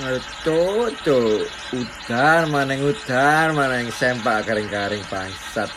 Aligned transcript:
Ngertoto 0.00 1.44
Udar 1.76 2.48
maning 2.48 2.80
udar 2.80 3.52
maning 3.52 3.92
sempak 3.92 4.48
kering-kering 4.48 5.04
bangsat 5.12 5.68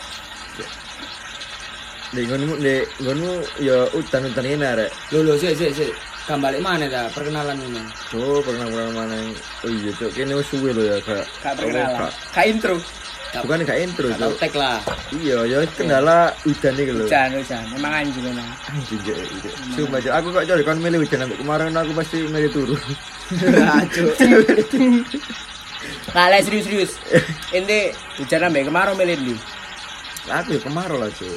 Lingunmu 2.14 2.56
nek 2.62 2.86
ngono 3.02 3.42
ya 3.58 3.90
udan-udan 3.90 4.46
ini 4.46 4.62
arek. 4.62 4.94
Lho 5.10 5.26
lho 5.26 5.34
sik 5.36 5.58
sik 5.58 5.74
sik. 5.74 5.90
Kembali 6.24 6.62
mana 6.62 6.86
ta 6.86 7.10
perkenalan 7.10 7.58
ini? 7.58 7.82
Tuh 8.08 8.40
perkenalan 8.46 8.94
mana? 8.94 9.16
Oh 9.66 9.68
iya 9.68 9.90
cok 9.90 10.14
kene 10.14 10.38
wis 10.38 10.46
suwe 10.46 10.70
lho 10.70 10.86
ya 10.86 10.96
gak. 11.02 11.26
Gak 11.42 11.58
perkenalan. 11.58 12.08
Gak 12.30 12.46
intro. 12.46 12.78
Bukan 13.36 13.62
gak 13.68 13.78
intro, 13.78 14.08
Gak 14.10 14.38
tag 14.40 14.54
lah. 14.56 14.78
Iya, 15.12 15.38
ya 15.44 15.58
kendala 15.76 16.32
udan 16.48 16.74
iki 16.78 16.92
lho. 16.94 17.04
Hujan 17.04 17.30
hujan. 17.36 17.62
Emang 17.76 17.92
anjing 17.92 18.24
kan. 18.24 18.36
Anjing 18.72 19.00
cuk, 19.04 19.16
iki. 19.16 19.50
Sumpah 19.76 19.98
cuk, 20.00 20.12
aku 20.14 20.26
kok 20.32 20.44
cari 20.48 20.62
kon 20.64 20.80
milih 20.80 20.98
hujan 21.04 21.20
sampai 21.26 21.36
kemarin 21.36 21.76
aku 21.76 21.92
pasti 21.94 22.18
milih 22.26 22.50
turu. 22.50 22.76
Lah 26.16 26.40
serius-serius. 26.40 26.96
Ente 27.52 27.92
hujan 28.16 28.46
ambek 28.48 28.66
kemarau 28.66 28.96
milih 28.96 29.16
ndi? 29.20 29.34
Aku 30.32 30.56
ya 30.56 30.60
kemarau 30.64 30.96
lah, 30.98 31.10
cuk. 31.12 31.36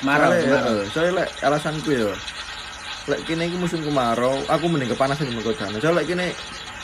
Kemarau, 0.00 0.30
kemarau. 0.32 0.74
eh, 0.80 0.84
soalnya 0.92 1.12
lek 1.24 1.28
alasanku 1.40 1.88
ya 1.92 2.10
lek 3.06 3.22
kene 3.24 3.46
iki 3.46 3.56
musim 3.56 3.80
kemarau 3.80 4.42
aku 4.50 4.66
mending 4.66 4.90
kepanasan 4.92 5.30
di 5.30 5.38
kotane 5.40 5.78
soalnya 5.78 6.02
lek 6.02 6.06
kene 6.10 6.26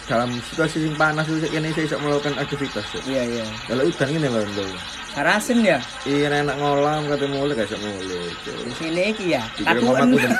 dalam 0.02 0.30
situasi 0.50 0.82
yang 0.82 0.96
panas 0.98 1.24
itu 1.26 1.46
kene 1.46 1.70
saya 1.70 1.86
bisa 1.86 1.96
melakukan 1.98 2.34
aktivitas 2.36 2.86
ya. 2.90 3.00
Iya 3.06 3.22
iya. 3.22 3.44
kalau 3.66 3.82
udan 3.86 4.08
ini 4.10 4.28
lho 4.28 4.40
lho 4.42 4.64
Karasen 5.12 5.58
ya. 5.60 5.78
iya 6.02 6.26
enak 6.32 6.56
ngolam 6.56 7.04
kata 7.06 7.24
mulai 7.28 7.52
gak 7.52 7.68
bisa 7.68 7.78
mulai 7.78 8.32
Di 8.64 8.72
sini 8.74 9.02
iki 9.12 9.24
ya. 9.36 9.42
Takuan. 9.60 10.08
mamaku 10.08 10.16
dem 10.24 10.32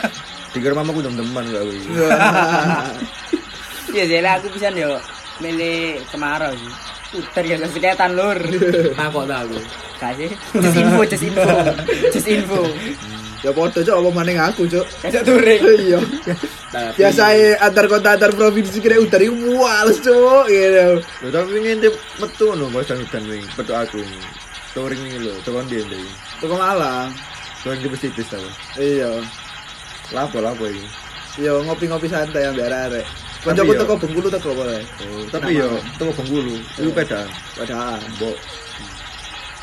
dikira 0.53 0.75
mamaku 0.75 1.01
dem 1.05 1.15
deman 1.15 1.45
gak 1.47 1.63
wih 1.69 1.81
Iya, 3.93 4.05
jadi 4.09 4.25
aku 4.41 4.49
bisa 4.57 4.73
yo 4.73 4.97
milih 5.45 6.01
kemarau 6.09 6.49
sih. 6.57 6.73
Udah 7.21 7.43
gak 7.45 7.71
seketan 7.77 8.17
lur. 8.17 8.39
Takut 8.97 9.29
aku. 9.29 9.59
Kasih. 10.01 10.33
Just 10.57 10.79
info, 10.81 11.01
just 11.05 11.25
info. 11.29 11.49
Just 12.09 12.29
info. 12.29 12.61
Ya 13.43 13.51
podo 13.51 13.75
cok 13.77 13.97
apa 13.97 14.11
maning 14.13 14.39
aku 14.39 14.65
cok. 14.65 14.87
Kayak 15.03 15.23
touring. 15.23 15.61
Iya. 15.83 15.99
Biasa 16.95 17.23
antar 17.59 17.85
kota 17.85 18.09
antar 18.13 18.31
provinsi 18.31 18.79
kira 18.79 18.97
udah 18.97 19.19
iku 19.19 19.35
muales 19.35 19.99
cok 19.99 20.47
gitu. 20.47 21.03
lho 21.21 21.29
tapi 21.29 21.59
ini 21.59 21.89
metu 22.17 22.47
no 22.51 22.67
bosan 22.69 23.03
udan 23.03 23.23
wing 23.27 23.45
petuk 23.53 23.75
aku 23.75 23.99
ini 23.99 24.19
touring 24.73 25.03
ini 25.03 25.19
lho 25.21 25.37
tekan 25.43 25.67
dia 25.67 25.83
ini 25.83 26.01
Toko 26.39 26.55
Malang. 26.55 27.13
touring 27.61 27.79
di 27.79 27.89
Besitis 27.89 28.25
tau 28.27 28.41
Iya. 28.75 29.21
lapo 30.11 30.39
lapo 30.39 30.65
ini 30.65 30.87
Iya 31.35 31.61
ngopi-ngopi 31.61 32.07
santai 32.07 32.45
ambek 32.47 32.69
arek. 32.69 33.05
Kancaku 33.43 33.73
yo- 33.73 33.81
teko 33.83 33.95
Bengkulu 33.99 34.29
teko 34.29 34.51
boleh. 34.55 34.81
oh, 35.03 35.25
tapi 35.29 35.51
yo 35.55 35.69
teko 35.99 36.13
Bengkulu 36.15 36.57
itu 36.79 36.89
beda 36.91 37.27
Padahal. 37.53 38.01
Mbok. 38.17 38.37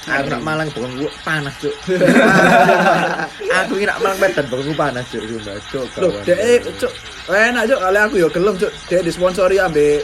Aku 0.10 0.28
nak 0.34 0.42
malang 0.42 0.68
bokong 0.74 0.96
gua 0.98 1.12
panas, 1.22 1.54
Cuk. 1.62 1.76
aku 3.62 3.74
ini 3.78 3.86
nak 3.86 4.00
malang 4.02 4.20
medan 4.20 4.46
bokong 4.50 4.68
gua 4.74 4.78
panas, 4.90 5.06
Cuk. 5.08 5.24
Sumpah, 5.24 5.56
Cuk. 5.70 5.88
Loh, 6.02 6.10
kawan. 6.12 6.24
dek 6.26 6.62
cok 6.82 6.94
enak 7.30 7.64
cok 7.70 7.80
kali 7.80 8.00
aku 8.02 8.16
yo 8.18 8.28
gelem 8.34 8.56
cuk. 8.58 8.72
Dek 8.90 9.02
disponsori 9.06 9.58
ambek 9.62 10.02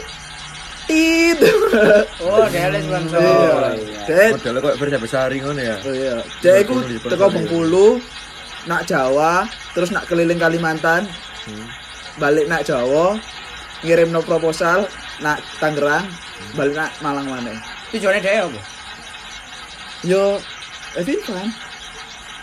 Tit. 0.86 1.42
Oh, 2.22 2.46
dia 2.46 2.70
ada 2.70 2.78
sponsor. 2.78 3.18
Iya. 3.18 4.02
Dek 4.06 4.30
Modelnya 4.38 4.60
kok 4.62 4.76
versi 4.78 4.98
besari 5.02 5.36
ngono 5.42 5.58
ya. 5.58 5.76
Oh 5.82 5.90
iya. 5.90 6.16
Dek 6.38 6.56
iku 6.62 6.74
teko 7.02 7.26
Bengkulu, 7.26 7.88
nak 8.70 8.86
Jawa, 8.86 9.50
terus 9.74 9.90
nak 9.90 10.06
keliling 10.06 10.38
Kalimantan, 10.38 11.10
Hmm. 11.46 11.66
balik 12.18 12.50
nak 12.50 12.66
Jawa, 12.66 13.14
ngirim 13.82 14.10
no 14.10 14.18
proposal, 14.18 14.86
nak 15.18 15.38
Tangerang, 15.58 16.06
balik 16.54 16.74
nak 16.74 16.90
Malang 16.98 17.26
mana? 17.26 17.54
Tujuannya 17.90 18.18
dia 18.18 18.42
apa? 18.42 18.75
Yo, 20.06 20.38
Evin 20.94 21.18
Fan. 21.20 21.48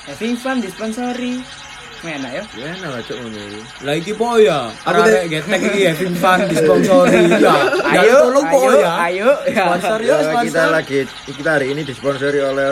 Having 0.04 0.36
fun 0.36 0.58
disponsori. 0.60 1.40
Enak 2.04 2.32
ya. 2.36 2.44
Ya 2.60 2.66
enak 2.76 2.90
lah, 2.92 3.02
Cuk 3.02 3.16
ngono 3.16 3.40
iki. 3.40 3.60
Lah 3.80 3.94
iki 3.96 4.12
po 4.12 4.36
ya. 4.36 4.68
Aku 4.84 5.00
teh- 5.02 5.24
getek 5.26 5.62
iki 5.64 5.82
Having 5.88 6.16
Fun 6.20 6.40
disponsori 6.52 7.20
ya. 7.34 7.56
Ayo, 7.96 8.18
tolong 8.28 8.46
po 8.46 8.60
ayo, 8.62 8.76
ya. 8.76 8.92
ayo. 9.08 9.30
Ya. 9.48 9.64
Sponsor 9.66 9.98
ya, 9.98 10.12
Ya, 10.12 10.16
kita 10.20 10.28
sponsor. 10.28 10.68
lagi 10.70 11.00
kita 11.32 11.50
hari 11.50 11.68
ini 11.72 11.82
disponsori 11.82 12.40
oleh 12.44 12.70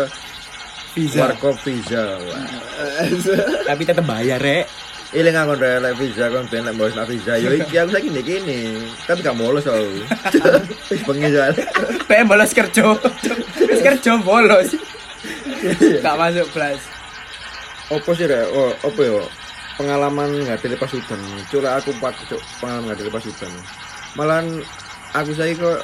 Visa. 0.91 1.23
Warkop 1.23 1.55
Visa. 1.63 2.03
Wah. 2.19 2.43
Tapi 3.63 3.81
tetep 3.87 4.03
bayar, 4.03 4.35
Rek. 4.37 4.67
Iling 5.11 5.35
aku 5.35 5.59
udah 5.59 5.83
lek 5.83 5.99
visa 5.99 6.31
kon 6.31 6.47
ben 6.47 6.63
lek 6.63 6.75
nak 6.95 7.03
visa. 7.11 7.35
Yo 7.35 7.51
iki 7.51 7.75
aku 7.75 7.91
saiki 7.91 8.15
ndek 8.15 8.23
kene. 8.23 8.79
Kan 9.03 9.19
gak 9.19 9.35
bolos 9.35 9.67
aku. 9.67 10.07
Wis 10.91 11.03
bengi 11.03 11.27
soal. 11.35 11.51
Pengen 12.07 12.31
bolos 12.31 12.55
kerja. 12.55 12.95
Terus 13.59 13.81
kerja 13.83 14.11
bolos. 14.23 14.71
Gak 15.99 16.15
masuk 16.15 16.47
kelas. 16.55 16.79
Opo 17.91 18.15
sih 18.15 18.23
rek? 18.23 18.47
Oh, 18.55 18.71
opo 18.87 19.03
yo? 19.03 19.27
Pengalaman 19.75 20.31
nggak 20.47 20.79
pas 20.79 20.87
hutan. 20.87 21.19
Cula 21.51 21.75
aku 21.75 21.91
pak 21.99 22.15
pengalaman 22.63 22.95
nggak 22.95 23.11
pas 23.11 23.27
hutan. 23.27 23.51
Malahan 24.15 24.63
aku 25.11 25.35
saya 25.35 25.51
kok 25.59 25.83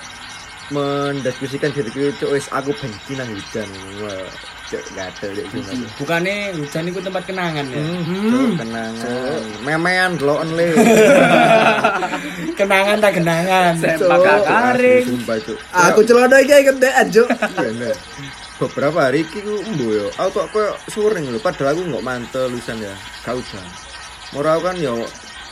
mendiskusikan 0.72 1.76
diriku 1.76 2.16
cuk 2.16 2.32
wis 2.32 2.48
aku 2.48 2.72
benci 2.80 3.20
nang 3.20 3.28
hujan. 3.28 3.68
Wah, 4.04 4.24
cuk 4.68 4.84
gatel 4.92 5.32
gimana. 5.48 5.88
Bukannya 5.96 6.36
hujan 6.60 6.84
itu 6.92 7.00
tempat 7.00 7.24
kenangan 7.24 7.66
ya. 7.72 7.80
Cuk, 7.80 8.52
kenangan. 8.60 9.40
Memean 9.64 10.12
deloken 10.20 10.50
le. 10.60 10.68
Kenangan 12.60 12.98
tak 13.00 13.14
kenangan. 13.22 13.74
Sempak 13.80 14.18
gak 14.20 14.42
karing. 14.44 15.06
Cuk. 15.24 15.60
Aku 15.72 16.00
celana 16.04 16.38
iki 16.44 16.68
kentekan 16.68 17.08
cuk. 17.08 17.28
Iya, 17.32 17.72
nah. 17.94 17.96
beberapa 18.58 19.06
hari 19.06 19.22
iki 19.22 19.46
ku 19.46 19.62
embo 19.62 19.94
yo 19.94 20.10
aku 20.18 20.42
kok 20.42 20.48
koyo 20.50 20.72
suring 20.90 21.30
lho 21.30 21.38
padahal 21.38 21.78
aku 21.78 21.82
nggak 21.94 22.06
mantel 22.06 22.50
lusan 22.50 22.82
ya 22.82 22.94
gak 23.22 23.38
hujan 23.38 23.62
aku 24.34 24.62
kan 24.66 24.76
yo 24.82 25.06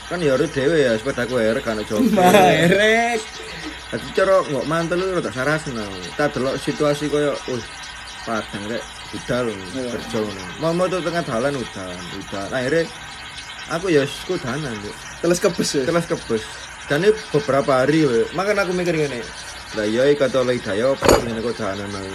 kan 0.09 0.17
yo 0.17 0.33
harus 0.33 0.49
dewe 0.49 0.77
ya 0.81 0.97
sepeda 0.97 1.29
aku 1.29 1.37
air 1.37 1.57
kan 1.61 1.77
jogging 1.85 2.17
Merek. 2.17 3.21
Dadi 3.93 4.07
cara 4.17 4.41
nggak 4.41 4.65
mantel 4.65 4.97
lu 5.05 5.21
sarasen 5.21 5.77
aku 5.77 5.97
tak 6.17 6.33
delok 6.33 6.57
situasi 6.57 7.05
koyo 7.05 7.37
wih 7.45 7.61
padang 8.25 8.65
rek 8.73 8.81
budal 9.15 9.47
kerja 9.71 10.17
ngono 10.19 10.43
mau 10.75 10.85
tuh 10.91 10.99
tengah 10.99 11.23
dalan 11.23 11.53
udan 11.55 11.97
udan 12.19 12.49
akhirnya 12.51 12.83
aku 13.71 13.87
ya 13.89 14.03
kudanan. 14.27 14.75
Teles 15.23 15.39
kebes 15.41 15.69
ya. 15.73 15.83
kelas 15.87 16.05
kebus 16.05 16.43
dan 16.85 17.01
ini 17.01 17.15
beberapa 17.33 17.81
hari 17.81 18.05
we. 18.05 18.21
makanya 18.37 18.61
aku 18.67 18.75
mikir 18.75 18.93
gini 18.93 19.23
lah 19.73 19.87
iya 19.87 20.05
kata 20.13 20.45
oleh 20.45 20.61
hidayah 20.61 20.93
apa 20.93 21.05
dengan 21.23 21.41
kudanan 21.41 21.89
aku 21.89 22.11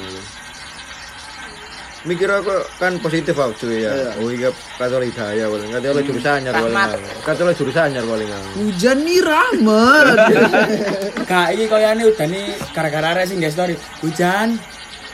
mikir 2.01 2.31
aku 2.33 2.55
kan 2.81 2.97
positif 3.03 3.37
aku 3.37 3.67
cuy 3.67 3.85
ya 3.85 3.93
Iya. 3.93 4.11
oh 4.23 4.31
iya 4.33 4.49
kata 4.79 4.95
oleh 4.97 5.09
hidayah 5.13 5.47
paling 5.51 5.71
kata 5.75 5.87
oleh 5.91 6.05
jurusan 6.07 6.33
anyar 6.41 6.55
paling 6.57 6.77
kata 7.21 7.41
oleh 7.45 7.57
jurusan 7.59 7.83
anyar 7.93 8.05
paling 8.09 8.29
Hujan 8.57 8.99
nih 9.05 9.21
rahmat. 9.21 10.05
Kak 11.31 11.49
iki 11.53 11.69
koyane 11.69 12.03
udane 12.09 12.57
gara-gara 12.73 13.13
arek 13.13 13.29
sing 13.29 13.37
nge 13.43 13.53
story. 13.53 13.75
Hujan. 14.01 14.57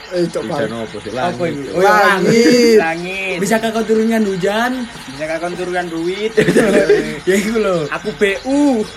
Eh 0.07 0.23
cok 0.31 0.43
hujan 0.47 0.71
apa 0.71 0.97
sih 1.03 1.11
Apa 1.11 1.19
langit 1.19 1.51
itu? 1.51 1.61
Cuk. 1.67 1.75
Oh, 1.75 1.81
ya, 1.83 1.91
Langit. 2.15 2.77
Langit. 2.79 3.37
Bisa 3.43 3.55
kakak 3.59 3.83
turunnya 3.83 4.17
hujan. 4.23 4.71
Bisa 4.87 5.23
kakak 5.27 5.51
turunan 5.59 5.85
duit. 5.91 6.31
ya 7.29 7.35
iku 7.35 7.57
lho. 7.59 7.77
Aku 7.91 8.09
BU. 8.15 8.87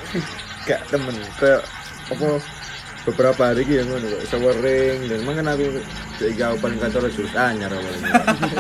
gak 0.61 0.81
temen 0.93 1.17
kayak 1.41 1.65
apa 2.13 2.37
beberapa 3.09 3.43
hari 3.49 3.65
iki 3.65 3.81
ya 3.81 3.83
ngono 3.89 4.07
kok 4.13 4.23
sewering 4.29 5.09
dan 5.09 5.21
mangan 5.25 5.57
aku 5.57 5.67
aku 6.21 6.57
paling 6.61 6.79
kata 6.79 6.97
oleh 7.01 7.11
jurusan 7.17 7.41
anyar 7.57 7.73
paling 7.73 8.03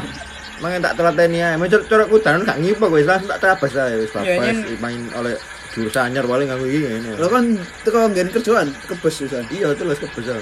mangan 0.65 0.81
tak 0.81 0.95
telateni 0.97 1.39
ae 1.45 1.55
macam 1.61 1.81
cara 1.85 2.05
kudanan 2.09 2.43
gak 2.49 2.59
ngipo 2.65 2.89
kowe 2.89 3.01
langsung 3.05 3.29
tak 3.29 3.41
terabas 3.45 3.73
ae 3.77 3.95
wis 4.01 4.11
Iya, 4.17 4.37
babas 4.41 4.59
main 4.81 5.01
oleh 5.13 5.35
jurusan 5.77 6.03
anyar 6.09 6.25
paling 6.25 6.49
aku 6.49 6.65
iki 6.67 6.79
ngene 6.89 7.11
Lo 7.21 7.27
kan 7.29 7.45
teko 7.85 7.99
nggen 8.11 8.29
kerjaan 8.33 8.69
kebes 8.89 9.17
Hujan. 9.21 9.45
iya 9.53 9.69
terus 9.77 10.01
kebesar 10.01 10.41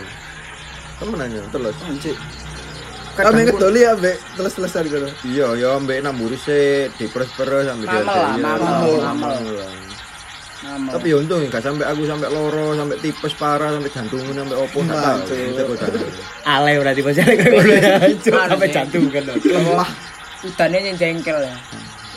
temen 0.98 1.18
aja 1.18 1.40
terus 1.48 1.76
Anjir. 1.82 2.16
Kadang 3.14 3.34
Kami 3.34 3.50
ngedoli 3.50 3.80
ya, 3.82 3.98
Mbak. 3.98 4.16
Teles-telesan 4.38 4.82
gitu. 4.86 5.08
iya 5.26 5.46
ya 5.58 5.68
ambek 5.74 6.06
namburi 6.06 6.38
se 6.38 6.86
diperes-peres 6.94 7.66
sampai 7.66 7.86
Mamel 7.90 8.06
lah, 8.06 8.34
mamel, 8.38 8.92
mamel. 9.02 9.66
Nama. 10.58 10.90
tapi 10.90 11.14
ya 11.14 11.22
untung 11.22 11.46
gak 11.46 11.62
sampai 11.62 11.86
aku 11.86 12.02
sampai 12.02 12.34
loro 12.34 12.74
sampai 12.74 12.98
tipes 12.98 13.30
parah 13.38 13.70
sampai 13.70 13.94
jantungan 13.94 14.34
sampai 14.34 14.56
opo 14.58 14.78
tak 14.82 14.98
tahu. 14.98 15.38
Ale 16.42 16.72
berarti 16.82 17.00
ya. 17.02 17.10
Anu 17.22 18.50
Sampai 18.50 18.66
sih. 18.66 18.74
jantung 18.74 19.06
kan. 19.06 19.22
lemah. 19.38 19.90
Udannya 20.42 20.78
yang 20.82 20.98
jengkel 20.98 21.38
ya. 21.42 21.54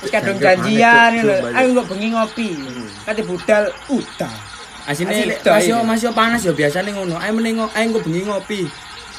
Terus 0.02 0.10
kadung 0.10 0.38
Jengkel 0.38 0.58
janjian 0.58 1.12
banyak. 1.22 1.54
Ayo 1.54 1.68
nggak 1.70 1.88
bengi 1.90 2.08
ngopi. 2.14 2.50
Kate 3.06 3.22
budal 3.22 3.64
udah. 3.90 4.34
Asine 4.90 5.38
masih 5.42 5.74
masih 5.86 6.08
panas 6.14 6.42
ya 6.42 6.54
biasanya 6.54 6.92
ngono. 6.96 7.16
Ayo 7.22 7.32
meneng 7.38 7.62
ayo 7.62 7.84
engko 7.86 8.00
bengi 8.02 8.26
ngopi. 8.26 8.62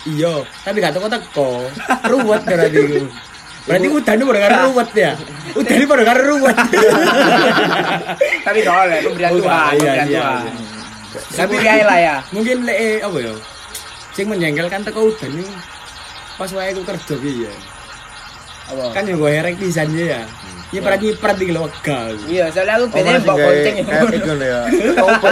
Iya, 0.03 0.43
tapi 0.67 0.83
gak 0.83 0.99
teko-teko. 0.99 1.71
Ruwet 2.11 2.43
berarti 2.43 2.79
iku. 2.83 3.07
Berarti 3.63 3.87
udan 3.87 4.19
itu 4.19 4.25
pada 4.27 4.59
ruwet 4.67 4.91
ya. 4.99 5.13
Udan 5.63 5.77
itu 5.79 5.87
pada 5.87 6.15
ruwet. 6.19 6.57
Tapi 8.47 8.59
gak 8.67 8.77
oleh 8.83 8.99
pemberian 9.07 9.31
Tuhan, 9.39 9.73
iya, 9.79 9.79
pemberian 9.79 10.09
iya, 10.11 10.23
Tuhan. 10.27 10.43
iya. 10.43 10.63
Tapi 11.39 11.55
ae 11.63 11.83
lah 11.87 11.99
ya. 12.03 12.17
mungkin 12.35 12.57
lek 12.67 12.79
eh, 12.81 12.99
apa 13.05 13.19
ya 13.21 13.35
sing 14.13 14.27
menjengkelkan 14.29 14.81
teko 14.85 15.09
udan 15.13 15.33
ini 15.33 15.49
pas 16.37 16.49
wae 16.53 16.73
aku 16.73 16.83
kerja 16.85 17.15
piye 17.17 17.49
ya 17.49 17.55
Apa? 18.73 18.97
kan 18.97 19.09
yo 19.09 19.17
gue 19.21 19.31
herek 19.33 19.57
pisan 19.61 19.89
ya 19.93 20.25
nyiprat 20.73 20.99
nyiprat 20.99 21.37
iki 21.37 21.53
lho 21.53 21.63
wega 21.63 21.97
aku. 22.09 22.25
Iya, 22.27 22.45
soalnya 22.49 22.75
aku 22.75 22.85
Oh, 22.85 22.91
biasanya 22.91 23.13
kayak 23.15 23.37
bonceng 23.39 23.75
ya. 23.75 23.85
kayak 23.85 24.25
lho 24.33 24.47
ya. 24.47 24.61
Opo 25.07 25.29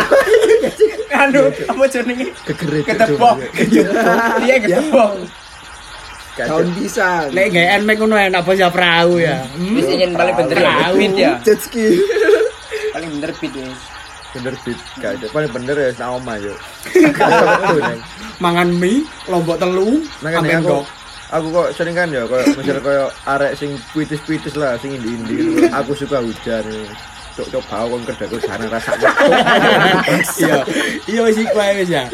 Anu, 1.11 1.43
apa 1.51 1.83
jenenge? 1.91 2.27
kegerit. 2.47 2.85
Ketepok. 2.87 3.35
Iya, 4.41 4.55
ketepok. 4.59 5.11
Daun 6.39 6.69
pisang. 6.73 7.29
lek 7.33 7.53
gak 7.53 7.69
enmek 7.77 7.97
ngono 7.99 8.17
enak 8.17 8.41
bos 8.41 8.57
ya 8.57 8.73
perahu 8.73 9.21
ya 9.21 9.45
Wis 9.59 9.85
ingin 9.85 10.17
paling 10.17 10.33
bener 10.33 10.57
ya, 10.57 10.89
beat 10.89 11.13
ya. 11.13 11.33
Jet 11.45 11.61
ski. 11.61 12.01
Paling 12.95 13.11
bener 13.19 13.31
beat 13.37 13.53
wis. 13.53 13.81
Bener 14.31 14.55
bit 14.63 14.79
gak 14.97 15.19
ada. 15.19 15.27
Paling 15.29 15.51
bener 15.51 15.77
ya 15.77 15.91
sama 15.93 16.39
yo. 16.39 16.55
Mangan 18.45 18.69
mie 18.73 19.05
lombok 19.27 19.59
telu 19.59 20.01
kan 20.23 20.41
ambil 20.41 20.87
aku 21.31 21.47
kok 21.55 21.69
sering 21.79 21.95
kan 21.95 22.11
ya 22.11 22.27
kayak 22.27 22.59
misalnya 22.59 22.83
kayak 22.83 23.09
arek 23.27 23.53
sing 23.55 23.71
puitis-puitis 23.95 24.55
lah 24.59 24.75
sing 24.79 24.95
indi-indi 24.95 25.35
gitu. 25.39 25.51
Aku 25.71 25.95
suka 25.95 26.19
hujan. 26.19 26.67
Cok 27.39 27.47
cok 27.47 27.65
bau 27.71 27.87
kon 27.87 28.03
kerja 28.03 28.27
ke 28.27 28.37
sana 28.43 28.67
rasanya. 28.67 29.11
iya 30.43 30.57
iya 31.07 31.21
wis 31.23 31.39
iku 31.39 31.57
ae 31.63 31.73
wis 31.79 31.91
ya 31.95 32.05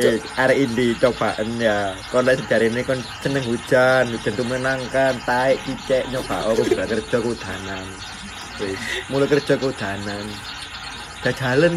eh 0.00 0.16
arek 0.40 0.58
indi 0.64 0.96
cobaan 0.96 1.48
ya. 1.60 1.92
Kon 2.08 2.24
lek 2.24 2.40
sejarah 2.40 2.80
kon 2.88 3.00
seneng 3.20 3.44
hujan, 3.44 4.08
hujan 4.08 4.32
tuh 4.32 4.46
menangkan, 4.48 5.12
taek 5.28 5.60
cicek 5.68 6.08
nyoba 6.08 6.48
aku 6.48 6.64
kerja 6.72 7.18
kehujanan. 7.20 7.84
Wis, 8.60 8.80
mulai 9.12 9.28
kerja 9.28 9.60
kehujanan. 9.60 10.24
Jajalan, 11.22 11.74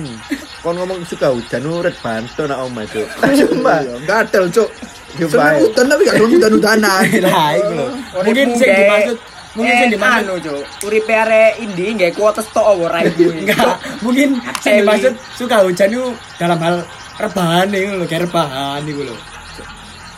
kon 0.66 0.74
ngomong 0.74 1.06
suka 1.06 1.30
hujan 1.30 1.70
uret 1.70 1.94
bantu 2.02 2.50
nak 2.50 2.66
omah 2.66 2.82
cok. 2.90 3.08
Sumpah. 3.38 3.80
Iya, 3.86 3.96
Gatel, 4.10 4.50
Cuk. 4.50 4.70
Coba 5.16 5.32
Seneng 5.32 5.60
hutan 5.64 5.86
tapi 5.88 6.02
gak 6.04 6.18
hutan-hutanan. 6.20 7.04
lah 7.24 7.50
iku 7.56 7.72
lho 7.72 7.88
mungkin 8.20 8.48
sing 8.60 8.68
dimaksud 8.68 9.18
mungkin 9.56 9.74
sing 9.80 9.90
dimaksud 9.96 10.24
anu, 10.28 10.34
Cuk. 10.44 10.64
Uripe 10.90 11.14
arek 11.16 11.52
indi 11.64 11.86
nggak 11.96 12.12
kuota 12.20 12.42
stok 12.44 12.66
apa 12.68 12.86
ra 12.92 13.00
iku. 13.08 13.32
enggak 13.32 13.76
mungkin 14.04 14.30
sing 14.60 14.74
Eli. 14.76 14.80
dimaksud 14.84 15.14
suka 15.40 15.64
hujan 15.64 15.88
itu 15.94 16.04
dalam 16.36 16.60
hal 16.60 16.76
rebahan 17.16 17.72
itu 17.72 17.96
lho 17.96 18.06
kayak 18.10 18.28
rebahan 18.28 18.82
itu 18.84 19.02
lho 19.08 19.16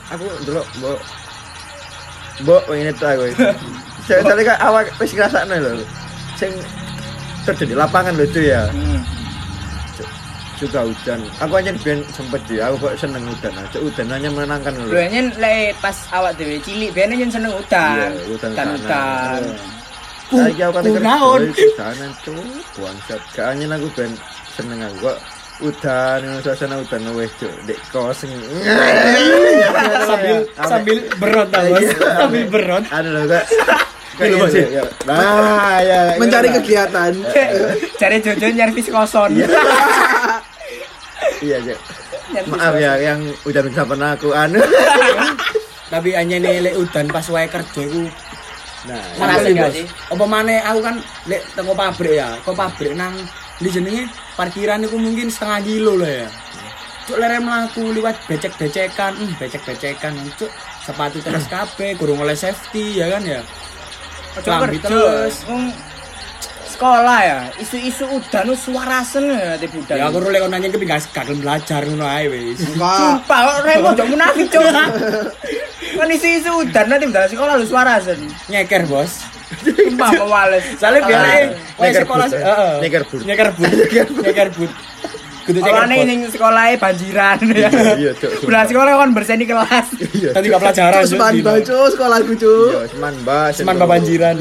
aku 0.10 0.26
dulu 0.48 0.62
mbok 0.82 1.00
mbok 2.42 2.62
ini 2.74 2.92
tuh 2.98 3.08
aku 3.12 3.26
saya 4.08 4.24
tadi 4.26 4.42
kan 4.48 4.58
awak 4.66 4.90
wis 4.98 5.14
ngrasakno 5.14 5.56
lho 5.62 5.86
sing 6.40 6.50
terjadi 7.48 7.72
di 7.72 7.76
lapangan 7.80 8.14
lho 8.20 8.26
itu 8.28 8.40
ya. 8.52 8.68
Hmm. 8.68 9.02
juga 10.58 10.82
hujan. 10.90 11.22
Aku 11.38 11.54
hanya 11.54 11.70
ben 11.86 12.02
sempet 12.10 12.42
ya 12.50 12.74
aku 12.74 12.90
kok 12.90 12.98
seneng 12.98 13.22
hujan 13.30 13.54
aja. 13.54 13.78
Hujan 13.78 14.10
hanya 14.10 14.30
menenangkan 14.34 14.74
Lho 14.74 14.90
lho 14.90 15.06
nyen 15.06 15.30
lek 15.38 15.78
pas 15.78 15.94
awak 16.10 16.34
dhewe 16.34 16.58
cilik 16.66 16.90
biyen 16.98 17.14
nyen 17.14 17.30
seneng 17.30 17.54
udan. 17.54 18.10
Iya, 18.10 18.26
udan 18.34 18.52
Udan 18.58 18.68
udan. 18.82 19.42
Saiki 20.28 20.60
aku 20.66 20.74
kate 20.82 20.90
Kunaon? 20.92 21.42
hujanan 21.54 22.12
tuh 22.26 22.42
bangsat 22.76 23.22
gak 23.32 23.46
hanya 23.54 23.66
aku 23.78 23.88
ben 23.96 24.12
seneng 24.58 24.80
aku 24.82 24.98
kok 25.14 25.18
udan 25.62 26.22
suasana 26.42 26.76
udan 26.82 27.06
wis 27.14 27.32
cuk. 27.38 27.54
Dek 27.70 27.80
kos 27.94 28.26
sambil 30.10 30.38
sambil 30.58 30.98
berot 31.22 31.48
sambil 32.18 32.44
berot. 32.50 32.84
Ada 32.90 33.10
lho 33.14 33.24
kak 33.30 33.46
Lho, 34.18 34.38
Bos, 34.42 34.54
ya? 34.54 34.82
ya. 34.82 34.84
Nah, 35.06 35.78
ya. 35.78 36.18
Mencari 36.18 36.50
ya. 36.50 36.58
kegiatan. 36.58 37.14
Cari 38.02 38.18
Jojo 38.18 38.48
nyervis 38.50 38.90
koson. 38.90 39.38
Iya, 39.38 39.46
Cek. 41.66 41.78
Nyervis 42.34 42.58
Maaf 42.58 42.76
ya 42.76 42.94
yang 42.98 43.22
udah 43.46 43.62
bisa 43.62 43.86
pernah 43.86 44.18
aku 44.18 44.34
anu. 44.34 44.58
tapi 45.88 46.12
hanya 46.12 46.36
nih 46.36 46.60
lek 46.60 46.76
udan 46.76 47.08
pas 47.08 47.24
wae 47.32 47.48
kerja 47.48 47.80
iku 47.80 48.12
Nah, 48.88 49.04
Ngerasa 49.20 49.20
Ngerasa 49.20 49.48
nggak 49.52 49.68
bos. 49.68 49.76
sih? 49.76 49.86
Apa 50.16 50.26
maneh 50.28 50.60
aku 50.64 50.80
kan 50.80 50.96
lek 51.28 51.42
tengok 51.56 51.76
pabrik 51.76 52.14
ya, 52.16 52.40
kok 52.40 52.56
pabrik 52.56 52.94
nang 52.96 53.16
di 53.60 53.68
jenenge 53.68 54.08
parkiran 54.36 54.84
iku 54.84 54.96
mungkin 54.96 55.28
setengah 55.28 55.60
kilo 55.64 56.00
lah 56.00 56.12
ya. 56.24 56.28
Cuk 57.04 57.20
lerem 57.20 57.44
mlaku 57.44 57.84
liwat 57.96 58.16
becek-becekan, 58.28 59.16
hmm, 59.16 59.40
becek-becekan, 59.40 60.12
cuk 60.36 60.52
sepatu 60.84 61.20
terus 61.20 61.48
kabeh, 61.48 61.96
kurang 62.00 62.20
oleh 62.20 62.36
safety 62.36 63.00
ya 63.00 63.12
kan 63.12 63.24
ya. 63.24 63.40
Ojo 64.38 64.50
kerja. 64.66 64.88
Wong 65.50 65.64
sekolah 66.78 67.20
ya, 67.26 67.40
isu-isu 67.58 68.06
udan 68.06 68.54
wis 68.54 68.62
suarasen 68.62 69.34
ya 69.34 69.58
ati 69.58 69.66
budal. 69.66 69.98
Ya 69.98 70.06
aku 70.14 70.22
rule 70.22 70.38
kon 70.38 70.54
nanya 70.54 70.70
ke 70.70 70.78
gak 70.86 71.26
belajar 71.42 71.82
ngono 71.90 72.06
ae 72.06 72.30
wis. 72.30 72.62
Sumpah, 72.62 73.40
kok 73.50 73.58
remo 73.66 73.90
ojo 73.98 74.04
munafik, 74.06 74.46
Cuk. 74.54 74.62
Kan 75.98 76.10
isu-isu 76.14 76.52
udan 76.62 76.86
nanti 76.86 77.10
budal 77.10 77.26
sekolah 77.26 77.54
lu 77.58 77.66
suarasen. 77.66 78.20
Nyeker, 78.46 78.86
Bos. 78.86 79.26
Sumpah 79.66 80.10
kok 80.14 80.30
wales. 80.30 80.66
Soalnya 80.78 81.02
biar 81.10 81.22
Nyeker 81.82 82.04
sekolah. 82.06 82.28
Nyeker 82.84 83.04
boot. 83.10 83.22
Nyeker 83.26 83.50
boot. 83.58 83.74
Nyeker 84.22 84.50
boot. 84.54 84.72
Awalnya 85.48 85.96
boot. 86.04 86.10
ning 86.12 86.20
sekolahnya 86.28 86.76
banjiran 86.76 87.38
ya. 87.56 87.70
Iya, 87.96 88.12
Cuk. 88.20 88.32
Belah 88.48 88.64
sekolah 88.68 88.92
kan 89.00 89.10
berseni 89.16 89.46
kelas. 89.48 89.88
Iya. 90.12 90.32
Tadi 90.36 90.46
gak 90.52 90.62
pelajaran. 90.62 91.02
Seman 91.08 91.34
baju 91.40 91.80
sekolahku, 91.94 92.34
Cuk. 92.36 92.70
Iya, 92.72 92.82
seman 92.92 93.14
mbak. 93.24 93.48
Seman 93.56 93.76
babanjiran. 93.80 94.36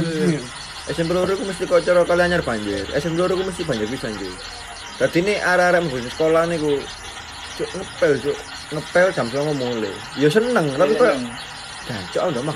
SMP 0.87 1.11
loro 1.15 1.35
ku 1.35 1.43
mesti 1.43 1.67
kok 1.67 1.83
cara 1.83 2.07
kalian 2.07 2.31
anyar 2.31 2.43
banjir. 2.47 2.87
SMP 2.95 3.19
loro 3.19 3.35
ku 3.35 3.43
mesti 3.43 3.63
banjir 3.67 3.87
pisan 3.91 4.15
iki. 4.15 4.31
Dadi 4.97 5.19
ini 5.21 5.35
arek-arek 5.37 5.81
mlebu 5.83 5.99
sekolah 6.15 6.43
niku 6.47 6.73
cuk 7.59 7.69
ngepel 7.75 8.13
cuk. 8.23 8.37
Ngepel 8.67 9.07
jam 9.15 9.27
09.00 9.31 9.63
mulai. 9.63 9.95
Ya 10.19 10.29
seneng, 10.31 10.67
tapi 10.75 10.93
kok 10.99 11.15
Jancok 11.87 12.23
udah 12.35 12.43
mah 12.43 12.55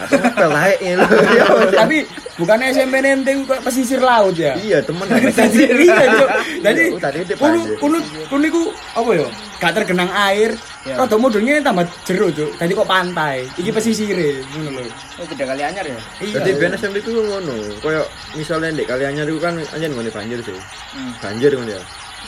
ae 0.67 0.99
lho. 0.99 1.07
Ya, 1.39 1.45
Tapi 1.71 2.03
bukannya 2.35 2.75
SMP 2.75 2.99
nanti 2.99 3.31
kok 3.47 3.63
pesisir 3.63 4.03
laut 4.03 4.35
ya? 4.35 4.59
Iya, 4.59 4.83
temen. 4.83 5.07
iya, 5.15 6.05
Cuk. 6.11 6.29
Jadi 6.61 6.83
Oh, 6.91 6.99
tadi 6.99 7.19
itu 7.23 7.35
kuno 7.39 7.63
banjir. 7.63 7.77
kuno 7.79 7.99
kuno 8.27 8.45
iku 8.45 8.63
apa 8.99 9.11
ya? 9.15 9.27
Gak 9.63 9.73
tergenang 9.79 10.11
air. 10.11 10.51
Ya. 10.83 10.97
Rada 10.99 11.15
modulnya 11.15 11.63
tambah 11.63 11.87
jero, 12.03 12.27
Cuk. 12.29 12.51
Tadi 12.59 12.73
kok 12.75 12.89
pantai. 12.91 13.47
Iki 13.55 13.71
pesisire, 13.71 14.43
ngono 14.51 14.83
lho. 14.83 14.91
Oh, 15.23 15.27
tidak 15.31 15.55
kali 15.55 15.63
anyar 15.63 15.85
ya. 15.87 16.01
Iya. 16.19 16.35
Jadi 16.43 16.51
biyen 16.59 16.75
SMP 16.75 16.97
ku 16.99 17.15
ngono, 17.15 17.55
koyo 17.79 18.03
misalnya 18.35 18.75
ndek 18.75 18.91
kaliannya 18.91 19.23
itu 19.23 19.39
kan 19.39 19.55
anjen 19.71 19.95
ngene 19.95 20.11
banjir 20.11 20.39
sih. 20.43 20.59
Hmm. 20.91 21.13
Banjir 21.23 21.55
ngono 21.55 21.71
ya. 21.71 21.83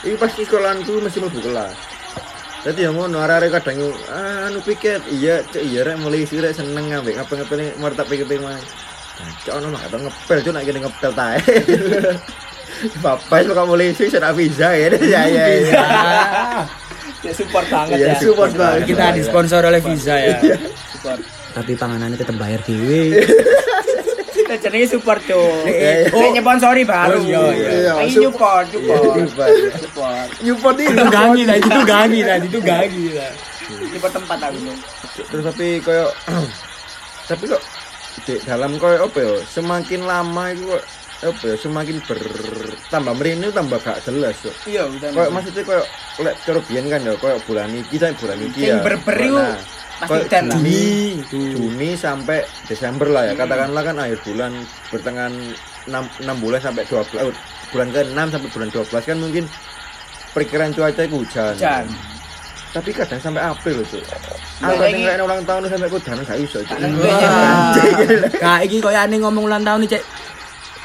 Iki 0.07 0.17
pasti 0.19 0.47
sekolahanku 0.47 1.03
mesti 1.03 1.19
mlebu 1.19 1.41
kelas. 1.43 1.75
Jadi 2.63 2.87
ya 2.87 2.95
ngono 2.95 3.19
arek-arek 3.19 3.51
kadang 3.59 3.91
anu 4.47 4.63
piket, 4.63 5.03
iya 5.11 5.43
cek 5.43 5.67
iya 5.67 5.83
rek 5.83 5.99
mulai 5.99 6.23
isi 6.23 6.39
rek 6.39 6.55
seneng 6.55 6.95
ngambek 6.95 7.19
ngapa-ngapa 7.19 7.55
nih 7.59 7.69
martab 7.83 8.07
pikir-pikir 8.07 8.39
mah. 8.39 8.55
Cok 9.43 9.55
ono 9.59 9.67
mah 9.75 9.83
ngepel 9.91 10.39
cok 10.47 10.53
nak 10.55 10.63
kene 10.63 10.79
ngepel 10.87 11.11
tae. 11.11 11.39
Bapak 13.03 13.47
itu 13.47 13.53
kamu 13.55 13.67
mulai 13.67 13.91
isi 13.91 14.07
saya 14.15 14.31
bisa 14.31 14.79
ya. 14.79 14.89
Ya 15.13 15.23
ya. 15.27 15.45
ya. 17.23 17.33
Support 17.35 17.67
banget 17.67 17.99
ya. 17.99 18.15
support 18.19 18.51
banget. 18.55 18.95
kita 18.95 19.15
disponsori 19.15 19.67
oleh 19.67 19.83
Visa 19.83 20.15
ya. 20.19 20.39
Support. 20.95 21.19
Tapi 21.59 21.73
panganannya 21.75 22.15
tetap 22.15 22.39
bayar 22.39 22.63
dewe. 22.63 23.19
Kita 24.53 24.69
jenenge 24.69 24.85
support, 24.85 25.17
Cuk. 25.25 25.65
Iya, 25.65 25.73
iya. 26.05 26.13
Oh, 26.13 26.29
nyponsori 26.29 26.85
baru. 26.85 27.17
Oh, 27.17 27.25
iya, 27.25 27.41
iya. 27.73 27.93
Ini 28.05 28.13
Sup- 28.13 28.37
support, 28.37 28.69
support. 28.69 30.29
Support. 30.45 30.75
Ini. 30.77 30.93
Itu 30.93 31.05
gangi 31.09 31.43
tadi, 31.49 31.61
itu 31.65 31.81
gangi 31.89 32.21
tadi, 32.21 32.47
itu 32.53 32.61
gangi. 32.61 33.05
lah. 33.17 33.33
Support 33.65 34.13
tempat 34.13 34.39
aku. 34.45 34.59
Terus 35.25 35.45
tapi 35.49 35.67
koyo 35.81 36.07
tapi 37.33 37.45
kok 37.49 37.63
di 38.29 38.35
dalam 38.45 38.77
koyo 38.77 39.09
apa 39.09 39.19
ya 39.25 39.33
semakin 39.49 40.01
lama 40.05 40.45
itu 40.53 40.69
kok 40.69 40.85
apa 41.23 41.45
ya 41.49 41.57
semakin 41.57 41.97
bertambah 42.05 43.15
merini 43.17 43.49
tambah 43.49 43.81
gak 43.81 44.05
jelas 44.05 44.37
kok 44.37 44.53
Iya, 44.69 44.85
maksudnya 45.33 45.63
koyo 45.65 45.83
lek 46.21 46.37
cara 46.45 46.61
biyen 46.69 46.93
kan 46.93 47.01
ya 47.01 47.17
koyo 47.17 47.41
bulan 47.49 47.73
iki 47.73 47.97
ta 47.97 48.13
bulan 48.21 48.37
iki 48.37 48.69
Sing 48.69 48.69
ya 48.69 48.85
Nah, 49.33 49.57
pasti 50.09 50.27
lah. 50.29 50.57
Juni 50.59 50.83
Itu. 51.23 51.39
Juni 51.55 51.91
sampai 51.95 52.39
Desember 52.67 53.07
lah 53.11 53.23
ya 53.31 53.35
katakanlah 53.39 53.83
kan 53.83 53.97
akhir 53.99 54.19
bulan 54.27 54.53
pertengahan 54.91 55.35
6, 55.87 56.27
6 56.27 56.43
bulan 56.43 56.61
sampai 56.63 56.83
12 56.87 57.19
eh, 57.19 57.35
bulan 57.71 57.89
ke 57.91 58.01
6 58.11 58.33
sampai 58.35 58.49
bulan 58.51 58.69
12 58.71 59.09
kan 59.11 59.19
mungkin 59.19 59.45
perkiraan 60.33 60.73
cuaca 60.73 61.03
itu 61.05 61.17
hujan 61.21 61.55
Hujan. 61.55 61.85
tapi 62.73 62.91
kadang 62.95 63.21
sampai 63.21 63.43
April 63.45 63.85
Nah, 64.63 64.71
aku 64.71 64.87
tinggal 64.87 65.27
ulang 65.27 65.43
tahun 65.43 65.67
sampai 65.67 65.91
kudanan 65.91 66.23
gak 66.23 66.39
iso. 66.39 66.63
Kak 68.39 68.63
iki 68.63 68.79
koyo 68.87 68.95
ane 68.95 69.19
ngomong 69.19 69.51
ulang 69.51 69.67
tahun 69.67 69.83
nih, 69.83 69.99
Cek. 69.99 70.03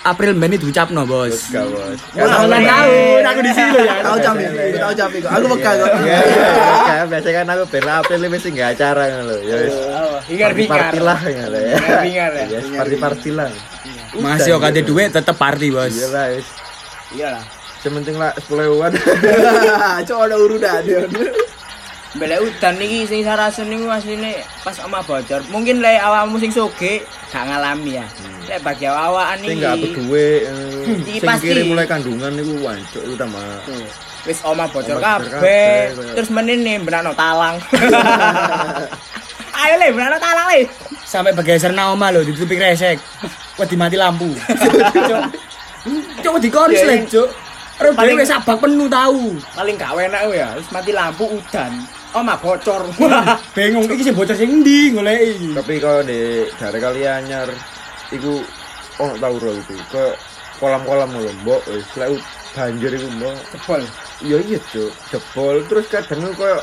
April 0.08 0.32
ben 0.40 0.56
itu 0.56 0.72
ucapno, 0.72 1.04
Bos. 1.04 1.36
Bos, 1.36 1.52
gak, 1.52 1.66
bos. 1.68 2.00
Selamat 2.16 2.48
ulang 2.48 2.64
tahun, 2.64 3.22
aku 3.28 3.40
di 3.44 3.52
sini 3.52 3.70
ya. 3.84 3.96
Tahu 4.00 4.16
aku 4.16 4.78
tahu 4.80 4.94
jam 4.96 5.10
itu. 5.12 5.28
Aku 5.28 5.46
pegang 5.52 5.76
kok. 5.84 5.92
Iya, 6.00 6.20
iya, 6.24 6.48
iya. 6.88 7.04
Biasanya 7.12 7.36
kan 7.36 7.48
aku 7.52 7.64
bela 7.68 7.94
April 8.00 8.20
ini 8.24 8.30
mesti 8.32 8.48
nggak 8.56 8.70
acara 8.80 9.04
kan 9.12 9.20
lo. 9.28 9.36
Ya 9.44 9.56
wis. 9.60 9.76
Oh, 9.76 10.18
Hingar-hingar. 10.32 10.80
Party 10.80 11.00
lah 11.04 11.20
ya 11.28 11.46
lo 11.52 11.60
ya. 11.60 11.76
Hingar-hingar 11.76 12.32
ya. 12.32 12.46
Yes, 12.48 12.66
party 12.72 12.96
party 12.96 13.30
lah. 13.36 13.50
Masih 14.16 14.50
kok 14.56 14.68
ada 14.72 14.82
duit 14.82 15.10
tetep 15.12 15.36
party, 15.36 15.68
Bos. 15.76 15.92
Iya 15.92 16.08
lah 16.16 16.26
wis. 16.32 16.48
Iya 17.12 17.28
lah. 17.36 17.44
Sementing 17.84 18.16
lah 18.16 18.32
10 18.48 18.70
ewan. 18.74 18.92
Cok 20.08 20.20
ada 20.24 20.36
urunan 20.40 20.82
dia. 22.10 22.18
Belek 22.18 22.40
udan 22.42 22.76
iki 22.78 23.00
sing 23.04 23.22
sarasen 23.22 23.68
niku 23.68 23.86
asline 23.88 24.32
pas 24.62 24.78
oma 24.80 25.00
bocor. 25.00 25.44
Mungkin 25.48 25.80
lek 25.80 26.00
awakmu 26.00 26.38
sing 26.38 26.50
soge 26.50 27.04
gak 27.28 27.44
ngalami 27.44 27.98
ya. 27.98 28.06
Lek 28.46 28.60
bagi 28.62 28.86
awakan 28.86 29.38
Sing 29.40 29.52
iki. 29.52 29.60
gak 29.60 29.74
apik 29.74 29.92
duwe. 29.94 30.28
eh, 30.42 30.96
Iki 31.04 31.12
Sing 31.14 31.28
pasti. 31.28 31.46
kiri 31.46 31.64
mulai 31.64 31.84
kandungan 31.84 32.32
niku 32.32 32.54
wancuk 32.62 33.02
itu 33.02 33.16
tambah. 33.16 33.44
Tuh, 33.64 33.84
Wis 34.24 34.40
oma 34.44 34.66
bocor 34.66 34.98
Oma 34.98 35.20
kabeh. 35.20 35.96
Terus 36.14 36.30
menene 36.30 36.80
benakno 36.80 37.12
talang. 37.14 37.56
Ayo 39.58 39.74
le 39.76 39.88
benakno 39.90 40.18
talang 40.18 40.48
le. 40.50 40.68
Sampai 41.02 41.32
bergeser 41.32 41.72
nama 41.72 42.12
lo 42.12 42.22
ditutupi 42.22 42.56
kresek. 42.56 43.00
Wah 43.56 43.66
dimati 43.66 43.96
lampu. 43.96 44.28
Cuk. 45.08 45.24
Cuk 46.20 46.36
di 46.38 46.50
konslet, 46.52 47.04
Iya, 47.04 47.10
Cuk. 47.10 47.30
Paling- 47.94 48.18
dhewe 48.18 48.26
sabak 48.26 48.58
penuh 48.58 48.86
tahu. 48.86 49.38
Paling 49.54 49.78
gak 49.78 49.94
enak 49.94 50.22
ya, 50.30 50.50
wis 50.54 50.68
mati 50.70 50.92
lampu 50.92 51.30
udan. 51.30 51.72
Oma 52.16 52.36
bocor. 52.40 52.88
Bingung 53.56 53.90
iki 53.92 54.04
sing 54.08 54.16
bocor 54.16 54.36
sing 54.38 54.64
ndi 54.64 54.96
goleki. 54.96 55.52
Tapi 55.58 55.74
kalau 55.82 56.02
di 56.06 56.48
daerah 56.56 56.80
Kalianyar 56.80 57.50
iku 58.16 58.40
ono 58.98 59.14
tau 59.20 59.36
ro 59.38 59.52
itu 59.54 59.76
ke 59.92 60.06
kolam-kolam 60.58 61.10
lho 61.14 61.32
mbok 61.44 61.62
wis 61.70 61.86
lek 62.00 62.18
banjir 62.58 62.92
iku 62.98 63.08
mbok 63.20 63.36
Jebol. 63.54 63.82
iya 64.26 64.38
iya 64.42 64.60
cuk 64.74 64.92
jebol 65.14 65.56
terus 65.70 65.86
kadang 65.94 66.34
koyo 66.34 66.58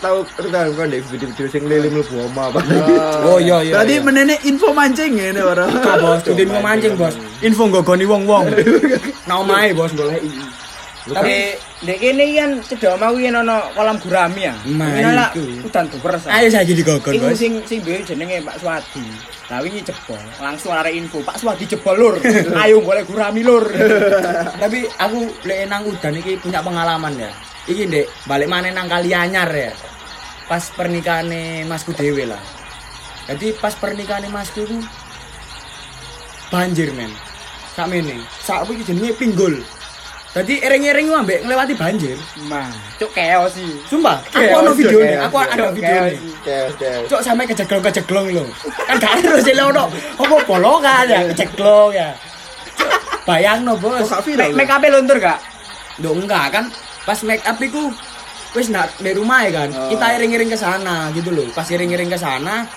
tau 0.00 0.24
terus 0.38 0.48
kan 0.54 0.88
di 0.88 1.02
video-video 1.04 1.46
sing 1.52 1.68
lele 1.68 1.92
mlebu 1.92 2.16
oma 2.30 2.48
apa 2.48 2.60
Oh 3.28 3.36
iya 3.42 3.60
iya. 3.60 3.74
Berarti 3.76 3.94
iya. 3.98 4.06
menene 4.06 4.34
info 4.46 4.70
mancing 4.70 5.18
ya 5.18 5.34
orang. 5.42 5.68
Kak 5.82 5.96
bos, 5.98 6.22
mau 6.46 6.62
mancing 6.62 6.94
bos. 6.94 7.14
Info 7.42 7.66
nggogoni 7.66 8.06
wong-wong. 8.06 8.54
Nang 9.28 9.44
omahe 9.44 9.74
bos 9.74 9.90
goleki. 9.92 10.30
Tapi 11.00 11.56
dek 11.80 11.96
kene 11.96 12.24
kan 12.36 12.50
cedok 12.60 13.00
mau 13.00 13.16
yen 13.16 13.32
ana 13.32 13.72
kolam 13.72 13.96
gurami 13.96 14.44
ya. 14.44 14.54
Nah, 14.76 14.92
Ini 14.92 15.10
iku. 15.32 15.72
udan 15.72 15.84
duper. 15.88 16.12
Ayo 16.28 16.48
saiki 16.52 16.76
digogon 16.76 17.16
Iku 17.16 17.32
bos. 17.32 17.40
sing 17.40 17.64
sing 17.64 17.80
duwe 17.80 18.04
jenenge 18.04 18.44
Pak 18.44 18.60
Swadi. 18.60 19.00
Lah 19.48 19.64
wingi 19.64 19.82
jebol, 19.82 20.20
langsung 20.38 20.70
arek 20.70 20.94
info, 20.94 21.24
Pak 21.24 21.40
Swadi 21.40 21.64
jebol 21.66 21.96
lur. 21.96 22.14
Ayo 22.62 22.84
golek 22.84 23.08
gurami 23.08 23.40
lur. 23.40 23.64
Tapi 24.62 24.84
aku 25.00 25.18
lek 25.48 25.66
nang 25.66 25.88
udan 25.88 26.20
iki 26.20 26.36
punya 26.36 26.60
pengalaman 26.60 27.16
ya. 27.16 27.32
Iki 27.64 27.82
ndek 27.88 28.06
balik 28.28 28.46
mana 28.46 28.68
nang 28.68 28.86
Kalianyar 28.86 29.48
ya. 29.50 29.72
Pas 30.46 30.68
pernikahannya 30.68 31.64
masku 31.64 31.96
dewe 31.96 32.28
lah. 32.28 32.42
Jadi 33.24 33.56
pas 33.56 33.72
pernikahannya 33.72 34.28
masku 34.28 34.68
itu 34.68 34.76
banjir 36.52 36.92
men. 36.92 37.10
Sakmene. 37.72 38.20
Sak 38.44 38.68
iki 38.68 38.84
jenenge 38.84 39.16
pinggul. 39.16 39.64
Jadi 40.30 40.62
ereng-ereng 40.62 41.10
ku 41.10 41.14
ambek 41.18 41.42
nglewati 41.42 41.74
banjir. 41.74 42.14
Mah, 42.46 42.70
cuk 43.02 43.10
keos 43.10 43.58
sih. 43.58 43.82
Sumpah, 43.90 44.22
aku 44.30 44.62
ono 44.62 44.70
videone, 44.78 45.18
chaos, 45.18 45.26
aku 45.26 45.36
ada 45.42 45.64
Cuk, 45.66 45.74
videone. 45.74 46.14
keos 46.46 46.72
Cok 47.10 47.20
sampe 47.26 47.42
kejeglong-kejeglong 47.50 48.26
lho. 48.38 48.44
Kan 48.86 49.02
gak 49.02 49.26
terus 49.26 49.42
sih 49.42 49.58
ono. 49.58 49.90
Apa 49.90 50.36
bolokan 50.46 51.10
ya, 51.10 51.26
kejeglong 51.34 51.90
ya. 51.90 52.14
Cuk, 52.78 52.90
Bayangno, 53.26 53.74
Bos. 53.82 54.06
Make 54.54 54.70
up 54.70 54.86
luntur 54.86 55.18
gak? 55.18 55.42
Loh 55.98 56.14
enggak 56.16 56.46
kan 56.54 56.64
pas 57.04 57.18
make 57.26 57.42
up 57.44 57.58
iku 57.58 57.90
wis 58.54 58.70
nak 58.70 58.88
di 59.02 59.10
rumah 59.10 59.44
ya 59.44 59.66
kan. 59.66 59.68
Oh. 59.74 59.90
Kita 59.90 60.14
iring-iring 60.14 60.50
ke 60.50 60.58
sana 60.58 61.10
gitu 61.10 61.34
loh. 61.34 61.50
Pas 61.50 61.66
iring-iring 61.66 62.06
ke 62.06 62.18
sana 62.18 62.70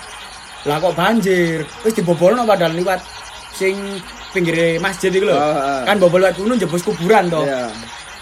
lah 0.66 0.76
kok 0.82 0.94
banjir. 0.98 1.62
Wis 1.86 1.94
dibobolno 1.94 2.42
padahal 2.42 2.74
liwat 2.74 2.98
sing 3.54 4.02
pinggir 4.34 4.82
masjid 4.82 5.14
iku 5.14 5.30
lho. 5.30 5.38
Oh, 5.38 5.54
oh. 5.54 5.82
Kan 5.86 5.96
bobol 6.02 6.18
lewat 6.18 6.34
gunung 6.34 6.58
jebus 6.58 6.82
kuburan 6.82 7.30
toh. 7.30 7.46
Iya. 7.46 7.70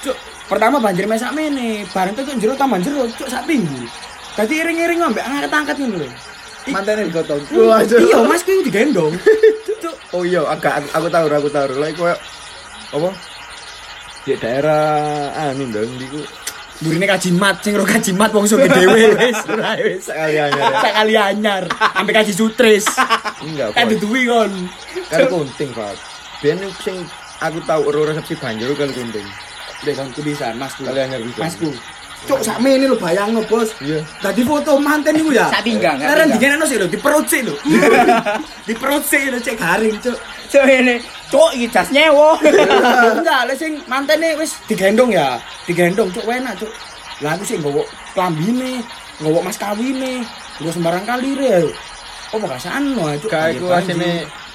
Cuk, 0.04 0.16
pertama 0.52 0.76
banjir 0.76 1.08
mesak 1.08 1.32
mene, 1.32 1.88
bareng 1.88 2.12
tuh 2.12 2.28
jero 2.36 2.52
tambah 2.52 2.76
jero, 2.84 3.08
cuk 3.16 3.32
sak 3.32 3.48
pinggul. 3.48 3.88
Dadi 4.36 4.60
iring-iring 4.60 5.00
ambek 5.00 5.24
angkat-angkat 5.24 5.76
ngono 5.80 5.96
lho. 6.04 6.08
Mantannya 6.68 7.08
digotong. 7.08 7.40
Cok. 7.48 7.98
Iya, 7.98 8.18
Mas 8.22 8.44
kuwi 8.44 8.62
digendong. 8.62 9.12
Cuk, 9.82 9.96
oh 10.14 10.22
iya 10.22 10.44
agak 10.46 10.78
aku, 10.78 10.88
aku 10.94 11.08
tahu 11.10 11.26
aku 11.26 11.48
tahu 11.50 11.66
lek 11.80 11.92
koyo 11.98 12.14
apa 12.92 13.10
di 14.22 14.36
daerah 14.38 15.32
anu 15.34 15.66
ndang 15.72 15.90
niku 15.98 16.20
burine 16.82 17.06
kajimat 17.06 17.56
sing 17.58 17.72
ro 17.72 17.84
kajimat 17.84 18.30
wong 18.30 18.44
sok 18.44 18.62
dhewe 18.64 19.14
wis 19.14 19.38
ora 19.46 19.72
wis. 19.80 20.02
sekali 20.02 20.34
anyar 20.36 20.66
ya. 20.66 20.80
Sekali 20.80 21.14
anyar, 21.14 21.62
ambek 21.94 22.14
kaji 22.16 22.32
sutris. 22.32 22.86
enggak 23.40 23.70
Kan 23.72 23.86
duduwi 23.88 24.26
kon. 24.26 24.52
kan 25.06 25.20
kunting 25.26 25.70
pak 25.70 25.94
biyen 26.38 26.58
sing 26.76 26.96
aku 27.38 27.62
tahu 27.62 27.86
ero 27.86 28.02
resepsi 28.04 28.34
banjir 28.34 28.66
iku 28.66 28.76
kali 28.76 28.92
kunting 28.92 29.26
Dek 29.82 29.94
kon 29.94 30.10
kudisan 30.10 30.54
Masku. 30.56 30.82
kali 30.82 31.00
anyar 31.00 31.22
Masku. 31.34 31.70
Cuk 32.22 32.38
sakmene 32.38 32.86
lho 32.86 32.94
bayangno, 32.94 33.42
Bos. 33.44 33.74
iya 33.82 33.98
Tadi 34.22 34.46
foto 34.46 34.78
manten 34.78 35.18
niku 35.18 35.34
ya. 35.34 35.50
Sak 35.50 35.66
pinggang, 35.66 35.98
sak 35.98 36.06
Karena 36.06 36.22
pinggang. 36.22 36.38
digenekno 36.38 36.64
sih 36.64 36.78
lho, 36.78 36.86
diperut 36.86 37.26
sih 37.26 37.40
lho. 37.42 37.54
diperut 38.68 39.02
sih 39.02 39.22
lho 39.26 39.38
cek 39.38 39.56
garing, 39.58 39.96
Cuk. 39.98 40.16
Cuk 40.46 40.64
ini, 40.64 40.96
cuk 41.26 41.50
iki 41.52 41.66
jas 41.66 41.88
nyewo. 41.90 42.38
Enggak, 43.18 43.40
lek 43.48 43.56
sing 43.56 43.82
mantene 43.84 44.36
wis 44.36 44.54
digendong 44.66 45.10
ya. 45.10 45.42
Digendong 45.66 46.08
cuk 46.10 46.22
enak, 46.24 46.54
Cuk. 46.56 46.70
Lah 47.20 47.34
aku 47.34 47.42
sih 47.42 47.56
nggowo 47.56 47.82
klambine, 48.14 48.82
nggowo 49.18 49.42
mas 49.42 49.56
kawine, 49.56 50.22
nggo 50.60 50.70
sembarang 50.70 51.02
kalire 51.02 51.48
ya. 51.58 51.70
Oh, 52.32 52.38
gak 52.38 52.60
sano, 52.60 53.12
Cuk. 53.18 53.28
kayak 53.28 53.58
Banjir. 53.58 53.92
asine 53.92 54.12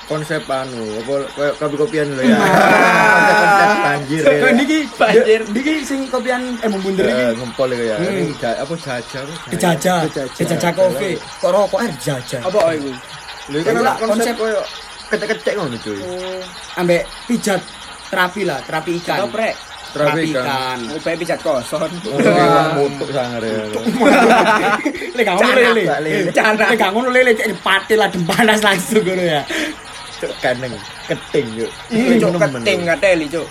konsep 0.08 0.40
anu 0.48 1.04
apa 1.04 1.14
koyo 1.36 1.52
kopi-kopian 1.56 2.08
lho 2.16 2.24
ya 2.24 2.40
konsep 2.40 3.70
banjir 3.84 4.24
ya 4.24 4.50
niki 4.56 4.80
Banjir. 4.96 5.42
Niki 5.52 5.74
sing 5.84 6.08
kopian 6.08 6.56
eh 6.58 6.70
bunder 6.72 7.06
iki. 7.06 7.12
Eh, 7.14 7.32
ngempol 7.36 7.70
iku 7.70 7.84
ya 7.86 7.96
Hmm. 7.98 8.08
Ini 8.08 8.34
ja- 8.40 8.58
apa 8.58 8.74
jajah 8.74 9.24
Dijajah. 9.52 10.00
dijajah 10.34 10.72
kopi. 10.72 11.12
Kok 11.20 11.52
rokok 11.52 11.80
air 11.84 11.92
dijajah. 11.92 12.40
Apa 12.42 12.60
iku? 12.74 12.92
lho 13.48 13.58
kan 13.64 13.76
konsep 14.02 14.36
koyo 14.36 14.60
kecek-kecek 15.08 15.54
ngono 15.56 15.76
cuy 15.80 16.00
Ambek 16.76 17.02
pijat 17.28 17.62
terapi 18.08 18.42
lah, 18.44 18.60
terapi 18.64 18.92
ikan. 19.00 19.18
Toprek. 19.28 19.56
Terapi 19.88 20.20
ikan. 20.32 20.78
Upaya 20.96 21.16
pijat 21.16 21.40
koson. 21.40 21.84
Wah, 21.84 22.76
mutuk 22.76 23.10
sangar 23.12 23.44
ya. 23.44 23.60
Lek 25.18 25.26
ngono 25.28 25.52
lele. 25.52 25.84
Lek 26.44 26.80
ngono 26.92 27.10
lele 27.10 27.32
cek 27.36 27.48
pate 27.60 27.96
lah 27.96 28.08
panas 28.24 28.60
langsung 28.64 29.04
ngono 29.04 29.24
ya. 29.24 29.42
Cuk 30.18 30.34
kaneng, 30.42 30.74
keting 31.06 31.48
yuk. 31.54 31.72
Cuk 32.18 32.34
keting 32.42 32.80
ngateli 32.90 33.26
cuk. 33.30 33.48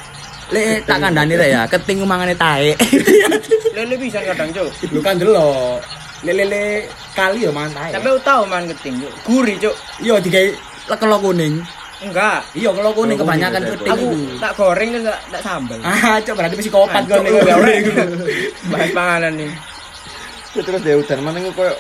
Lek 0.51 0.83
tak 0.87 0.99
kandhani 1.03 1.35
rek 1.39 1.51
ya, 1.51 1.63
keting 1.71 2.03
mangane 2.03 2.35
tae. 2.35 2.75
Lele 3.77 3.95
bisa 3.95 4.19
kadang 4.23 4.51
cuk. 4.51 4.71
Lu 4.91 4.99
kan 4.99 5.15
delok. 5.19 5.79
Lele 6.27 6.91
kali 7.15 7.47
ya 7.47 7.51
mangan 7.55 7.73
tae. 7.75 7.91
Tapi 7.95 8.07
aku 8.11 8.21
tahu 8.27 8.43
man 8.51 8.67
keting 8.67 8.99
cuk. 8.99 9.13
Gurih 9.23 9.57
cuk. 9.63 9.75
Iya 10.03 10.19
digawe 10.19 10.49
lekelo 10.91 11.17
kuning. 11.23 11.55
Enggak. 12.03 12.41
Iya 12.59 12.71
kalau 12.75 12.91
kuning 12.95 13.17
kebanyakan 13.19 13.63
keting 13.63 13.93
Aku 13.95 14.07
tak 14.43 14.53
goreng 14.59 14.89
terus 14.91 15.05
tak, 15.07 15.19
tak 15.39 15.43
sambal. 15.47 15.79
Ah, 15.87 16.19
cok 16.19 16.35
berarti 16.35 16.57
psikopat 16.59 17.03
Cuk, 17.07 17.15
kau 17.15 17.23
nih. 17.23 17.47
ya. 17.47 17.57
Bahas 18.75 18.91
panganan 18.91 19.33
nih. 19.39 19.51
Terus 20.57 20.83
ya 20.83 20.95
udan 20.99 21.19
mana 21.23 21.39
iku 21.39 21.53
koyo 21.63 21.75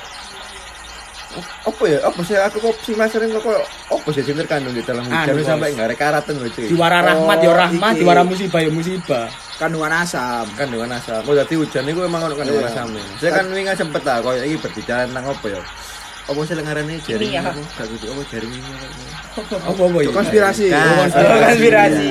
apa 1.38 1.82
ya? 1.84 1.98
Apa 2.02 2.20
sih 2.20 2.34
aku 2.34 2.56
kok 2.60 2.74
sing 2.80 2.94
masarin 2.94 3.28
kok 3.30 3.42
koyo 3.42 3.60
apa 3.62 4.08
sih 4.10 4.22
sing 4.22 4.34
terkandung 4.34 4.72
di 4.72 4.82
dalam 4.82 5.02
hujan 5.02 5.28
Anu, 5.28 5.42
sampai 5.42 5.68
enggak 5.72 5.86
ada 5.88 5.96
karatan 5.96 6.34
lho 6.36 6.48
cuy. 6.48 6.66
Diwara 6.66 6.98
rahmat 7.02 7.38
ya 7.38 7.48
Oh, 7.48 7.56
rahmat, 7.56 7.92
diwara 7.96 8.22
musibah 8.22 8.60
ya 8.60 8.68
musibah. 8.68 9.26
Kandungan 9.56 9.92
asam. 9.94 10.44
kandungan 10.52 10.90
asam. 10.92 11.22
Oh 11.22 11.32
dadi 11.32 11.54
hujan 11.54 11.84
iku 11.84 12.00
emang 12.02 12.20
ono 12.22 12.34
kandungan 12.34 12.62
Iya. 12.62 12.72
asam. 12.72 12.88
Saya 13.16 13.30
kan 13.34 13.44
wingi 13.48 13.72
sempet 13.72 14.02
ta 14.02 14.20
koyo 14.20 14.40
iki 14.40 14.56
berbicara 14.58 15.04
tentang 15.04 15.26
apa 15.26 15.46
ya? 15.48 15.60
Apa 16.26 16.40
sih 16.42 16.54
lengarane 16.54 16.94
jaring 17.00 17.30
Ini 17.30 17.38
ya. 17.38 17.42
apa? 17.46 17.60
Gak 17.72 17.86
gitu 17.88 18.04
apa 18.10 18.22
jaring 18.28 18.52
ini 18.52 18.68
apa? 18.68 18.86
Apa 19.62 19.82
konspirasi. 20.10 20.66
Oh, 20.68 21.06
konspirasi. 21.40 22.10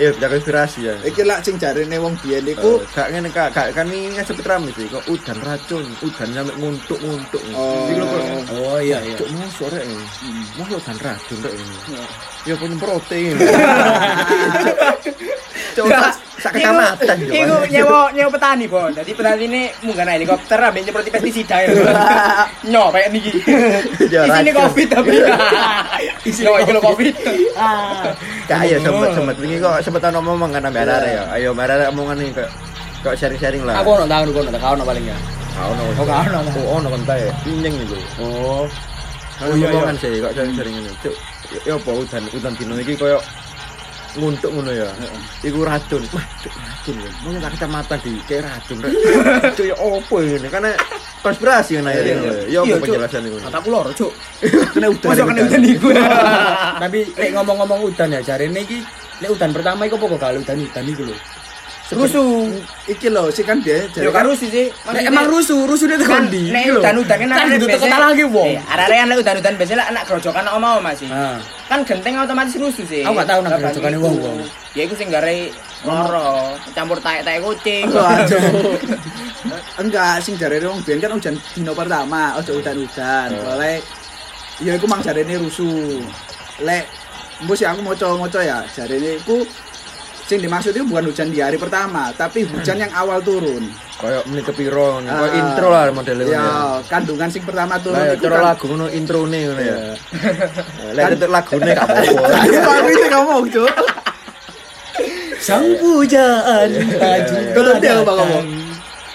Iya, 0.00 0.16
bisa 0.16 0.32
konspirasi 0.32 0.80
ya. 0.88 0.94
Iki 1.04 1.22
lak 1.28 1.44
sing 1.44 1.60
jarine 1.60 2.00
wong 2.00 2.16
biyen 2.24 2.48
iku 2.48 2.80
gak 2.96 3.12
ngene 3.12 3.28
kak, 3.28 3.52
gak 3.52 3.76
kan 3.76 3.84
ini 3.92 4.16
kan 4.16 4.24
sempet 4.24 4.48
rame 4.48 4.72
sih, 4.72 4.88
kok 4.88 5.04
udan 5.12 5.36
racun, 5.44 5.84
udan 6.00 6.28
sampai 6.32 6.56
nguntuk-nguntuk. 6.56 7.42
Oh. 7.52 7.84
Oh 8.48 8.80
iya 8.80 9.04
iya. 9.04 9.20
Cuk 9.20 9.28
masuk 9.36 9.68
rek 9.76 9.84
ini. 9.84 10.00
Masuk 10.56 10.80
udan 10.80 10.96
racun 11.04 11.38
rek 11.44 11.52
ini. 11.52 11.76
Ya 12.48 12.56
punya 12.56 12.76
protein. 12.80 13.36
Cuk, 15.76 15.86
sak- 16.40 16.52
kecamatan. 16.56 17.16
Iku 17.28 17.56
nyewa 17.68 18.10
nyewa 18.10 18.30
petani, 18.32 18.64
Bon. 18.66 18.90
Jadi 18.90 19.10
petani 19.12 19.44
ini 19.46 19.62
munggah 19.84 20.04
naik 20.08 20.24
helikopter 20.24 20.58
ambil 20.58 20.82
nyeproti 20.82 21.10
pestisida 21.12 21.56
ya. 21.62 21.68
Nyo 22.70 22.90
kayak 22.90 23.08
niki. 23.12 23.32
Ya, 24.14 24.26
Isine. 24.26 24.50
Covid 24.50 24.88
tapi. 24.90 25.14
Nyo 26.42 26.52
iku 26.58 26.70
lho 26.74 26.80
Covid. 26.82 27.14
Ah. 27.54 28.10
Kak 28.48 28.66
ya 28.66 28.76
sempet 28.82 29.10
sempet 29.14 29.36
wingi 29.38 29.56
kok 29.62 29.78
sempet 29.84 30.02
ono 30.10 30.18
ngomong 30.24 30.50
kan 30.50 30.66
ambek 30.66 30.82
arek 30.88 31.12
ya. 31.14 31.22
Ayo 31.36 31.50
mari 31.54 31.72
arek 31.78 31.88
omongan 31.94 32.16
nih 32.18 32.28
kok 32.34 32.48
kok 33.06 33.14
sharing-sharing 33.16 33.62
lah. 33.62 33.80
Aku 33.84 33.94
ono 33.94 34.04
tahu 34.08 34.22
aku 34.34 34.40
ono 34.42 34.50
tahu 34.50 34.72
ono 34.74 34.84
paling 34.84 35.04
ya. 35.06 35.16
Ah, 35.60 35.66
ono. 35.70 35.82
Oh, 35.94 36.06
ono. 36.08 36.38
Oh, 36.40 36.76
ono 36.80 36.88
kan 36.90 37.02
tae. 37.06 37.26
Itu. 37.46 37.96
Oh. 38.18 38.64
Oh, 39.40 39.56
iya, 39.56 39.72
ngomongan 39.72 39.96
sih 39.96 40.20
kok 40.20 40.32
sharing-sharing 40.36 40.74
ini. 40.84 40.90
Cuk, 41.00 41.14
ya 41.64 41.74
apa 41.74 41.90
udan 41.90 42.24
udan 42.36 42.52
dino 42.58 42.74
iki 42.78 42.94
koyo 42.94 43.18
nguntuk 44.18 44.50
ngono 44.50 44.70
ya. 44.74 44.88
Iku 45.44 45.62
racun. 45.62 46.02
Wah, 46.10 46.26
cuk 46.42 46.54
racun 46.54 46.96
ya. 46.98 47.10
Mau 47.22 47.30
tak 47.38 47.52
kecamatan 47.58 47.98
di 48.02 48.12
kayak 48.26 48.42
racun. 48.48 48.78
Cuk 49.56 49.66
ya 49.66 49.76
opo 49.78 50.14
ini? 50.24 50.48
Karena 50.50 50.70
konspirasi 51.20 51.78
kan 51.78 51.90
akhirnya. 51.90 52.14
Ya 52.16 52.32
Iya, 52.48 52.58
apa 52.64 52.74
Cuk. 52.74 52.82
penjelasan 52.88 53.22
iku? 53.28 53.36
Mataku 53.44 53.68
loro, 53.70 53.90
Cuk. 53.94 54.12
Kena 54.74 54.86
udan. 54.90 55.08
Masa 55.12 55.22
kena 55.28 55.40
udan 55.46 55.62
iku. 55.62 55.88
Tapi 56.82 56.98
lek 57.14 57.30
ngomong-ngomong 57.36 57.80
udan 57.86 58.08
ya, 58.16 58.20
jarene 58.24 58.60
iki 58.64 58.78
lek 59.20 59.30
udan 59.30 59.50
pertama 59.52 59.84
iku 59.84 60.00
apa 60.00 60.06
kok 60.10 60.18
gak 60.18 60.32
udan-udan 60.42 60.84
iku 60.88 61.02
lho. 61.06 61.16
Rusuh. 61.90 62.46
Iki 62.86 63.10
lho, 63.10 63.34
sih 63.34 63.42
kan 63.42 63.58
dia 63.58 63.82
Yo 63.98 64.14
kan 64.14 64.22
rusuh 64.22 64.46
sih. 64.46 64.70
Nek 64.70 65.02
emang 65.10 65.26
rusuh, 65.26 65.66
rusuhnya 65.66 65.98
tekan 65.98 66.26
kan 66.26 66.30
ndi? 66.30 66.54
nek 66.54 66.70
udan-udan 66.78 67.18
kan 67.26 67.46
kudu 67.50 67.66
teko 67.66 67.86
lagi 67.90 68.24
wong. 68.30 68.50
Arek 68.62 68.96
kan 68.98 69.06
nek 69.10 69.18
udan-udan 69.18 69.54
biasa 69.58 69.74
lah 69.74 69.86
anak 69.90 70.02
grojokan 70.06 70.46
oma-oma 70.54 70.94
sih. 70.94 71.10
Kan 71.66 71.82
genteng 71.82 72.14
otomatis 72.22 72.54
rusuh 72.54 72.86
sih. 72.86 73.02
Aku 73.02 73.18
gak 73.18 73.26
nang 73.26 73.42
Bapak 73.50 73.74
grojokane 73.74 73.96
iku. 73.98 74.06
wong-wong. 74.06 74.38
Ya 74.78 74.82
iku 74.86 74.94
sing 74.94 75.10
gare 75.10 75.50
loro, 75.82 76.54
campur 76.76 76.98
taek-taek 77.02 77.42
kucing. 77.42 77.90
Enggak, 79.82 80.20
sing 80.22 80.36
jarene 80.36 80.66
wong 80.68 80.80
biyen 80.84 81.00
kan 81.02 81.10
hujan 81.10 81.34
dino 81.56 81.72
pertama, 81.74 82.38
ojo 82.38 82.60
udan-udan. 82.60 83.34
Oleh 83.50 83.82
ya 84.62 84.78
iku 84.78 84.86
mang 84.86 85.02
jarene 85.02 85.34
rusuh. 85.42 85.98
Lek 86.62 86.86
mbok 87.42 87.56
sih 87.56 87.66
aku 87.66 87.80
maca-maca 87.82 88.40
ya, 88.44 88.62
jarene 88.70 89.16
iku 89.16 89.42
sing 90.30 90.38
dimaksud 90.38 90.70
itu 90.70 90.86
bukan 90.86 91.10
hujan 91.10 91.26
di 91.26 91.42
hari 91.42 91.58
pertama, 91.58 92.14
tapi 92.14 92.46
hujan 92.46 92.78
yang 92.78 92.92
awal 92.94 93.18
turun. 93.18 93.66
Kayak 93.98 94.22
menit 94.24 94.46
kepiro. 94.46 95.02
Kayak 95.02 95.10
Ah. 95.26 95.34
intro 95.34 95.66
lah 95.68 95.82
modelnya 95.90 96.22
ngono. 96.22 96.30
Ya, 96.30 96.46
ya. 96.46 96.78
kandungan 96.86 97.28
sing 97.28 97.42
pertama 97.42 97.74
turun 97.76 97.98
Lah 97.98 98.06
ya 98.06 98.14
cara 98.16 98.30
kan- 98.32 98.46
lagu 98.46 98.64
ngono 98.64 98.86
introne 98.88 99.38
ngono 99.42 99.58
ya. 99.60 99.78
Lah 100.96 101.04
tetep 101.10 101.28
lagune 101.28 101.66
gak 101.68 101.82
apa-apa. 101.82 102.22
Ayo 102.38 102.60
aku 102.62 102.88
ini 102.88 103.06
ngomong, 103.10 103.42
Cuk. 103.50 103.70
sang 105.40 105.66
pujaan 105.76 106.68
baju. 106.94 107.34
Kalau 107.50 107.72
dia 107.76 107.92
apa 107.96 108.12
ngomong? 108.14 108.46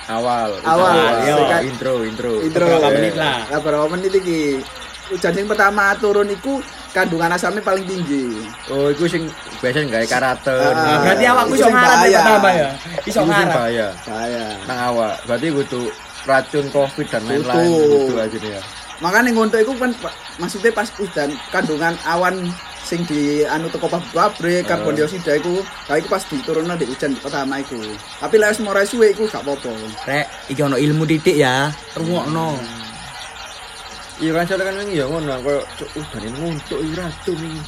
Awal. 0.06 0.50
Awal, 0.62 0.96
ya. 1.24 1.36
ya. 1.40 1.58
Intro, 1.64 2.04
intro. 2.04 2.44
Intro. 2.44 2.66
Berapa 2.68 2.90
menit 2.92 3.16
lah. 3.16 3.40
Lah 3.48 3.60
berapa 3.64 3.88
menit 3.88 4.12
iki? 4.12 4.60
Hujan 5.08 5.32
sing 5.32 5.48
pertama 5.48 5.96
turun 5.96 6.28
iku 6.28 6.60
kandungan 6.96 7.28
asamnya 7.28 7.60
paling 7.60 7.84
tinggi. 7.84 8.48
Oh, 8.72 8.88
iku 8.88 9.04
sing 9.04 9.28
biasanya 9.60 10.00
gawe 10.00 10.08
karakter. 10.08 10.56
Ah, 10.56 10.72
Nah, 10.72 10.98
berarti 11.04 11.26
awakku 11.28 11.54
iso 11.54 11.68
sing 11.68 11.76
ngarep 11.76 11.92
bahaya. 12.00 12.18
pertama 12.24 12.50
ya. 12.56 12.70
Iso 13.04 13.22
ngarep. 13.28 13.52
bahaya. 13.52 13.88
Bahaya. 14.08 14.44
Nang 14.64 14.80
awak. 14.96 15.14
Berarti 15.28 15.48
kudu 15.52 15.82
racun 16.24 16.66
covid 16.72 17.08
dan 17.12 17.22
lain-lain 17.28 17.68
Kudu. 17.68 17.96
gitu 18.08 18.14
aja 18.16 18.38
nih 18.40 18.52
ya. 18.56 18.62
Makanya 19.04 19.30
ngontok 19.36 19.60
iku 19.60 19.74
kan 19.76 19.92
maksudnya 20.40 20.72
pas 20.72 20.88
udan 21.04 21.30
kandungan 21.52 21.94
awan 22.08 22.36
sing 22.86 23.02
di 23.10 23.44
anu 23.44 23.68
teko 23.68 23.90
pabrik 23.92 24.64
karbon 24.70 24.94
dioksida 24.96 25.36
iku 25.36 25.60
kayak 25.90 26.06
iku 26.06 26.08
pas 26.08 26.24
diturunno 26.24 26.80
di 26.80 26.86
hujan 26.88 27.12
pertama 27.20 27.60
iku. 27.60 27.76
Tapi 28.24 28.36
lek 28.40 28.56
wis 28.56 28.88
suwe 28.88 29.12
iku 29.12 29.28
gak 29.28 29.44
apa-apa. 29.44 29.74
Rek, 30.08 30.26
iki 30.48 30.62
ono 30.64 30.80
ilmu 30.80 31.04
titik 31.04 31.36
ya. 31.36 31.74
Rungokno. 31.98 32.85
Iya 34.16 34.32
kan 34.32 34.48
soalnya 34.48 34.72
kan 34.72 34.80
wingi 34.80 34.96
ya 34.96 35.06
ngono 35.12 35.36
koyo 35.44 35.60
cuk 35.76 35.90
udan 36.00 36.32
nguntuk 36.40 36.80
iki 36.80 36.96
racun 36.96 37.36
iki. 37.36 37.60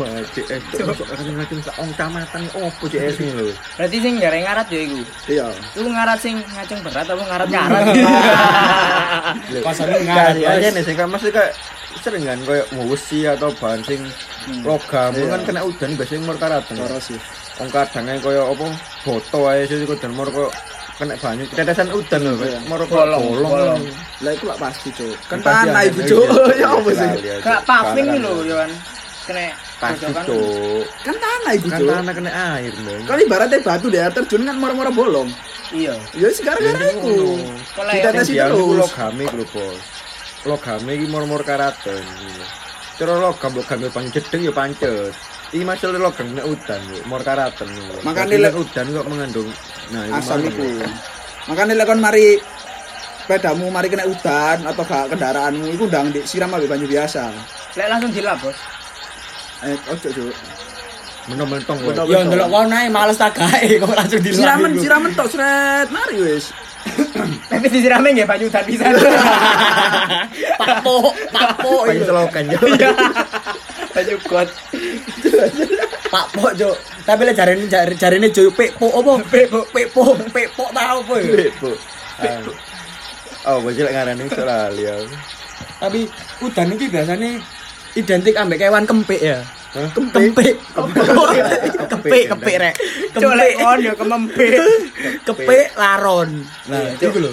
Mati 0.00 0.42
es 0.48 0.62
cuk 0.72 0.88
masuk 0.88 1.06
racun 1.12 1.60
sak 1.60 1.76
ong 1.76 1.92
camatan 1.92 2.42
opo 2.56 2.84
cek 2.88 3.04
es 3.04 3.20
ini 3.20 3.36
lho. 3.36 3.52
Berarti 3.76 3.96
sing 4.00 4.16
gare 4.16 4.40
ngarat 4.40 4.66
ya 4.72 4.80
iku. 4.80 5.00
Iya. 5.28 5.46
Iku 5.76 5.88
ngarat 5.92 6.18
sing 6.24 6.40
ngaceng 6.40 6.80
berat 6.80 7.04
apa 7.04 7.20
ngarat 7.20 7.48
ngarat? 7.52 7.84
Pasane. 9.60 9.96
Kali 10.08 10.42
aja 10.48 10.68
nih 10.72 10.82
sing 10.88 10.96
kan 10.96 11.12
mesti 11.12 11.28
kayak 11.28 11.52
sering 12.00 12.24
kan 12.24 12.40
koyo 12.48 12.64
besi 12.88 13.28
atau 13.28 13.52
bahan 13.60 13.84
sing 13.84 14.00
logam 14.64 15.12
kan 15.12 15.40
kena 15.44 15.60
udan 15.68 16.00
biasanya 16.00 16.24
mur 16.24 16.40
karatan. 16.40 16.80
Koros 16.80 17.12
sih. 17.12 17.20
Wong 17.60 17.68
kadangnya 17.68 18.16
koyo 18.24 18.56
apa 18.56 18.72
foto 19.04 19.52
ae 19.52 19.68
sih 19.68 19.84
udan 19.84 20.16
mur 20.16 20.32
koyo 20.32 20.48
kena 21.00 21.16
banyu 21.16 21.44
tetesan 21.48 21.88
udan 21.90 22.20
lho 22.20 22.32
Iya. 22.44 22.60
koyo 22.84 22.84
Bolong, 23.08 23.24
bolong. 23.48 23.82
Lah 24.20 24.30
iku 24.36 24.44
lak 24.52 24.58
pasti, 24.60 24.88
Cuk. 24.92 25.16
Kan 25.26 25.40
tanah 25.40 25.80
ada, 25.80 25.88
iku, 25.88 26.00
iya. 26.04 26.10
Cuk. 26.12 26.28
Ya 26.60 26.68
apa 26.68 26.90
sih? 26.92 27.08
Kali 27.08 27.28
aja. 27.32 27.34
Kak 27.40 27.60
paving 27.64 28.06
lho 28.12 28.18
lho. 28.20 28.32
yo 28.44 28.54
kan. 28.60 28.70
Kena 29.24 29.44
Pasti 29.80 30.04
cuk. 30.12 30.84
Kan 31.00 31.16
tanah 31.16 31.52
iku, 31.56 31.66
Kan 31.66 31.80
Cuk. 31.80 31.88
tanah 31.88 32.12
kena 32.12 32.30
air 32.60 32.74
lho. 32.76 32.92
Kan 33.08 33.16
ibaratnya 33.16 33.58
batu 33.64 33.86
deh 33.88 34.04
terjun 34.12 34.44
kan 34.44 34.56
mora-mora 34.60 34.92
bolong. 34.92 35.28
Iya. 35.72 35.96
Ya 36.12 36.28
Iya, 36.28 36.28
iku. 36.92 37.08
ngono. 37.08 37.56
Kalau 37.72 37.92
Kita 37.96 38.08
tes 38.12 38.28
iku 38.28 38.60
logame 38.76 39.22
iku 39.24 39.36
lho, 39.40 39.46
Bos. 39.48 39.82
Logame 40.44 40.90
iki 40.94 41.06
mur-mur 41.08 41.40
karatan 41.40 41.96
gitu. 41.96 42.44
Cara 43.00 43.16
logam 43.16 43.52
logam 43.56 43.78
yo 43.80 43.88
panjedeng 43.88 44.42
yo 44.44 44.52
pancet. 44.52 45.16
Iki 45.56 45.64
masalah 45.64 46.12
logam 46.12 46.36
nek 46.36 46.44
udan 46.44 46.80
yo 46.84 47.00
karatan. 47.24 47.68
lho. 47.72 47.96
Makanya 48.04 48.28
Jadi 48.28 48.36
lek- 48.44 48.52
nek 48.52 48.60
udan 48.60 48.86
kok 48.92 49.06
mengandung 49.08 49.48
nah 49.90 50.02
iku 50.04 50.16
Asam 50.20 50.40
iku. 50.44 50.66
Makanya 51.48 51.72
lek 51.80 51.86
kon 51.88 52.00
mari 52.04 52.26
sepedamu 53.24 53.70
mari 53.70 53.86
kena 53.86 54.04
udan 54.10 54.58
atau 54.66 54.82
gak 54.82 55.06
kendaraanmu 55.14 55.70
iku 55.70 55.86
ndang 55.86 56.10
disiram 56.12 56.52
ambek 56.52 56.66
banyu 56.66 56.84
biasa. 56.90 57.30
Lek 57.78 57.86
langsung 57.88 58.10
dilap, 58.10 58.36
Bos. 58.42 58.58
Eh, 59.62 59.78
ojo, 59.86 60.08
Cuk. 60.10 60.34
Menom-mentong 61.30 61.78
kok. 61.78 62.10
Ya 62.10 62.26
ndelok 62.26 62.48
kono 62.50 62.74
ae 62.74 62.90
males 62.90 63.16
tak 63.16 63.38
gawe 63.38 63.64
kok 63.80 63.94
langsung 63.96 64.20
dilap. 64.20 64.40
Siraman, 64.44 64.70
iku. 64.74 64.82
siraman 64.82 65.10
tok 65.16 65.28
sret, 65.30 65.88
mari 65.94 66.16
wis. 66.20 66.50
Tapi 67.50 67.66
banyu 68.24 68.46
udan 68.48 68.64
pisan. 68.64 68.94
Pakpo, 70.56 71.12
pakpo 71.28 71.84
Banyu 71.84 72.00
iki. 72.00 72.08
selokan 72.08 72.44
yo. 72.48 72.58
Banyu 73.92 74.16
got. 74.24 74.48
Pakpo, 76.08 76.44
Cuk. 76.54 76.76
Tapi 77.04 77.20
lek 77.22 77.36
jarene 77.36 77.64
jar- 77.66 77.96
jarene 77.96 78.28
Cuk 78.30 78.54
pekpo 78.54 78.86
apa? 78.90 79.12
Pekpo, 79.32 79.60
pekpo, 79.68 80.02
pekpo 80.30 80.64
ta 80.72 80.96
apa 80.96 81.14
ya? 81.20 81.50
Bu. 81.60 81.70
Oh, 83.42 83.56
bocil 83.60 83.88
ngarani 83.88 84.24
iso 84.24 84.42
lali 84.44 84.84
ya. 84.84 84.94
Tapi 85.80 86.04
udan 86.40 86.76
iki 86.76 86.86
biasanya 86.88 87.40
identik 87.98 88.34
ambek 88.38 88.58
kewan 88.62 88.84
kempik 88.86 89.20
ya. 89.22 89.40
Hah? 89.70 89.86
Kempik. 89.94 90.34
Kempik, 91.86 92.24
kempik 92.26 92.56
rek. 92.58 92.74
Kempik. 93.14 93.52
kon 93.62 93.78
yo 93.78 93.92
kemempit. 93.94 94.52
Kepik 95.22 95.68
laron. 95.78 96.42
Nah, 96.66 96.82
Iya, 96.98 96.98
itu 96.98 97.18
lho. 97.22 97.30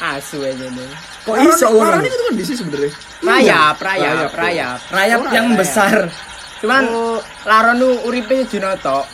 Asu 0.00 0.40
nih. 0.40 0.88
Kok 1.24 1.36
iso 1.40 1.66
Orang 1.72 2.04
ngono? 2.04 2.08
itu 2.08 2.24
di 2.36 2.44
sini 2.44 2.56
sebenarnya. 2.60 2.90
Rayap, 3.24 3.76
rayap, 3.80 4.04
Rayap, 4.04 4.32
rayap. 4.36 4.78
Rayap 4.92 5.20
Ora, 5.24 5.32
yang 5.32 5.46
besar. 5.56 5.96
Cuman 6.60 6.84
laron 7.48 7.76
nu 7.80 7.88
uripe 8.08 8.44
tok. 8.80 9.04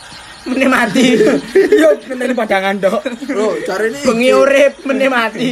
Mene 0.47 0.67
mati. 0.67 1.15
Yo 1.81 1.95
ngenteni 2.07 2.33
padangan 2.35 2.75
tok. 2.81 3.03
Bro, 3.27 3.61
cari 3.67 3.93
ini. 3.93 3.99
Bengi 4.03 4.29
urip 4.31 4.73
mene 4.87 5.07
mati. 5.07 5.49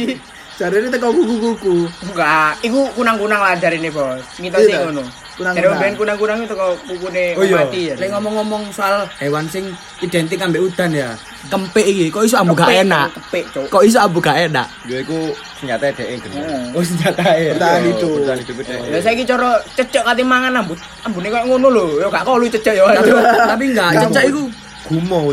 Cari 0.60 0.76
ini 0.82 0.88
teko 0.92 1.08
kuku-kuku. 1.14 1.88
Enggak, 2.10 2.60
iku 2.60 2.90
kunang-kunang 2.92 3.40
lah 3.40 3.56
jarine, 3.56 3.88
Bos. 3.88 4.20
Mitos 4.42 4.60
Iya, 4.66 4.84
ngono. 4.84 5.04
Kunang-kunang. 5.40 5.72
Jadi 5.72 5.82
ben 5.82 5.94
kunang-kunang 5.96 6.38
itu 6.44 6.54
kok 6.54 6.72
kukune 6.84 7.24
Oh 7.32 7.44
iya. 7.44 7.56
mati 7.56 7.80
ya. 7.88 7.94
Lek 7.96 8.08
ngomong-ngomong 8.12 8.62
soal 8.76 9.08
hewan 9.16 9.44
sing 9.48 9.64
identik 10.04 10.36
ambek 10.44 10.60
udan 10.60 10.92
ya. 10.92 11.16
Kempik 11.48 11.86
iki 11.88 12.12
kok 12.12 12.28
iso 12.28 12.36
ambu 12.36 12.52
gak 12.52 12.68
enak. 12.84 13.08
Kepik, 13.16 13.44
Cuk. 13.56 13.64
Kok 13.72 13.82
iso 13.88 13.98
ambu 14.04 14.18
gak 14.20 14.36
enak? 14.52 14.66
Yo 14.84 15.00
iku 15.00 15.32
senjata 15.56 15.88
dhek 15.88 16.20
gede. 16.20 16.36
Heeh. 16.36 16.64
Oh 16.76 16.84
senjata 16.84 17.24
ya. 17.32 17.56
Bertahan 17.56 17.82
hidup. 17.88 18.10
Bertahan 18.20 18.38
hidup 18.44 18.54
dhek. 18.60 18.78
Ya 18.92 18.98
saiki 19.00 19.24
cara 19.24 19.48
cecek 19.72 20.02
kate 20.04 20.22
mangan 20.22 20.60
ambut. 20.60 20.76
Ambune 21.08 21.32
kok 21.32 21.44
ngono 21.48 21.68
lho. 21.72 21.84
Ya 22.04 22.06
gak 22.12 22.22
kok 22.28 22.36
lu 22.36 22.46
cecek 22.52 22.74
ya. 22.76 22.84
Tapi, 23.56 23.64
enggak, 23.72 23.88
cecak 24.04 24.24
iku 24.28 24.44
Gumo, 24.90 25.30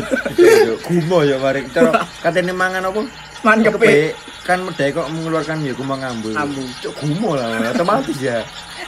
gumo 0.86 1.18
ya 1.26 1.34
mari. 1.42 1.66
Cara 1.74 2.06
katene 2.22 2.54
mangan 2.54 2.94
apa? 2.94 3.02
Man 3.42 3.58
kepik. 3.66 3.74
Kepik 3.74 4.10
kan 4.46 4.64
medhe 4.64 4.94
kok 4.94 5.10
mengeluarkan 5.12 5.66
ya 5.66 5.74
gumo 5.74 5.98
ngambu. 5.98 6.30
Ambu. 6.32 6.62
Cuk 6.78 6.94
gumo 7.02 7.34
lah, 7.34 7.58
otomatis 7.74 8.16
ya. 8.22 8.38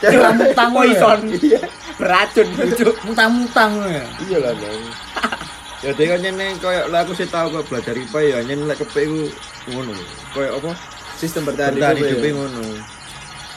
Mutang 0.09 0.71
Poison. 0.73 1.21
Beracun, 2.01 2.49
Cuk. 2.81 2.97
mutang-mutang 3.05 3.73
ya. 3.85 4.05
Iya 4.25 4.39
lah, 4.41 4.53
Bang. 4.57 4.81
Ya 5.81 5.97
dek 5.97 6.13
kan 6.13 6.21
nyene 6.21 6.61
koyo 6.61 6.93
lah 6.93 7.09
aku 7.09 7.17
sih 7.17 7.25
tau 7.25 7.49
kok 7.49 7.65
belajar 7.73 7.97
IPA 7.97 8.21
ya 8.21 8.39
nyene 8.45 8.69
lek 8.69 8.85
kepik 8.85 9.01
iku 9.09 9.33
ngono. 9.73 9.97
Koyo 10.37 10.61
apa? 10.61 10.77
Sistem 11.17 11.49
bertahan 11.49 11.73
hidup. 11.73 12.21
ya. 12.21 12.37
ngono. 12.37 12.65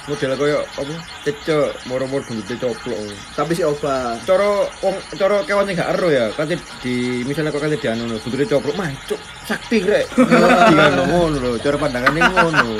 Model 0.07 0.31
koyo 0.39 0.63
apa? 0.63 0.95
Cecek 1.27 1.83
moro-moro 1.83 2.23
dungete 2.23 2.55
coplok. 2.63 3.11
Tapi 3.35 3.51
si 3.59 3.67
obat. 3.67 4.23
cara 4.23 4.71
wong 4.79 4.95
cara 5.19 5.43
kewan 5.43 5.67
sing 5.67 5.75
gak 5.75 5.99
ero 5.99 6.07
ya 6.15 6.31
kate 6.31 6.55
di 6.79 7.27
misalnya 7.27 7.51
kok 7.51 7.59
kate 7.59 7.75
dianu 7.75 8.07
no 8.07 8.15
buntute 8.15 8.47
coplok 8.47 8.75
mah 8.79 8.87
cuk 9.03 9.19
sakti 9.43 9.83
rek 9.83 10.07
di 10.71 10.75
kan 10.79 10.95
ngono 10.95 11.35
lho 11.43 11.51
cara 11.59 11.75
pandangane 11.75 12.23
ngono 12.23 12.79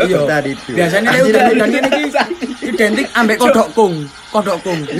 Iya. 0.00 0.18
tadi 0.24 0.50
itu 0.56 0.70
Biasanya 0.72 1.08
lek 1.12 1.20
udan-udan 1.28 1.68
ngene 1.68 1.88
iki 1.92 2.04
identik 2.64 3.06
ambek 3.12 3.36
kodok 3.36 3.68
kung. 3.76 3.94
Kodok 4.32 4.58
kung. 4.64 4.80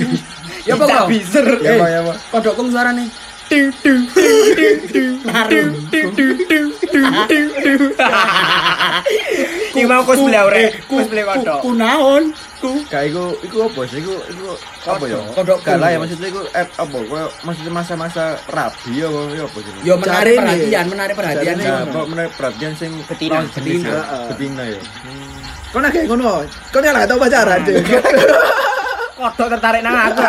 Ya 0.63 0.79
apa 0.79 0.87
kok? 0.87 1.11
biser. 1.11 1.43
ya 1.59 1.75
apa 1.75 1.85
ya 1.91 1.99
apa 2.07 2.13
Kodok 2.31 2.53
kung 2.55 2.71
suarane. 2.71 3.03
Iku 3.51 3.75
Iki 9.73 9.83
mau 9.89 10.01
cosplay 10.07 10.39
ora? 10.39 10.55
eh, 10.55 10.71
Cosplay 10.87 11.23
kodok. 11.27 11.59
Ku 11.59 11.75
naon? 12.63 12.79
Ku 12.79 12.87
Kayak 12.87 13.05
iku 13.11 13.23
iku 13.43 13.57
apa 13.67 13.81
sih? 13.91 13.97
Iku 13.99 14.13
iku 14.31 14.45
apa 14.87 15.03
ya? 15.03 15.19
Kodok 15.35 15.59
Gak 15.63 15.77
lah 15.77 15.89
ya 15.91 15.97
maksudnya 15.99 16.27
iku 16.31 16.41
eh, 16.47 16.67
apa? 16.67 16.97
Kayak 17.03 17.29
maksudnya 17.43 17.71
masa-masa 17.75 18.23
rabi 18.47 18.93
apa 19.03 19.19
ya 19.35 19.43
apa 19.43 19.57
sih? 19.59 19.71
Yo 19.83 19.93
menarik 19.99 20.35
perhatian, 20.39 20.85
menarik 20.87 21.15
perhatian. 21.19 21.55
Ya, 21.59 21.75
menarik 21.85 22.31
perhatian 22.39 22.71
sing 22.79 22.91
Betina, 23.03 23.43
betina. 23.51 23.91
ya. 23.91 24.01
Betina 24.31 24.63
ya. 24.63 24.79
Kau 25.75 25.79
nak 25.81 25.91
kayak 25.91 26.05
ngono. 26.07 26.47
Kau 26.71 26.79
nyala 26.79 27.03
tau 27.03 27.19
pacaran. 27.19 27.59
Kodok 29.19 29.47
tertarik 29.59 29.81
nang 29.83 29.95
aku. 30.11 30.23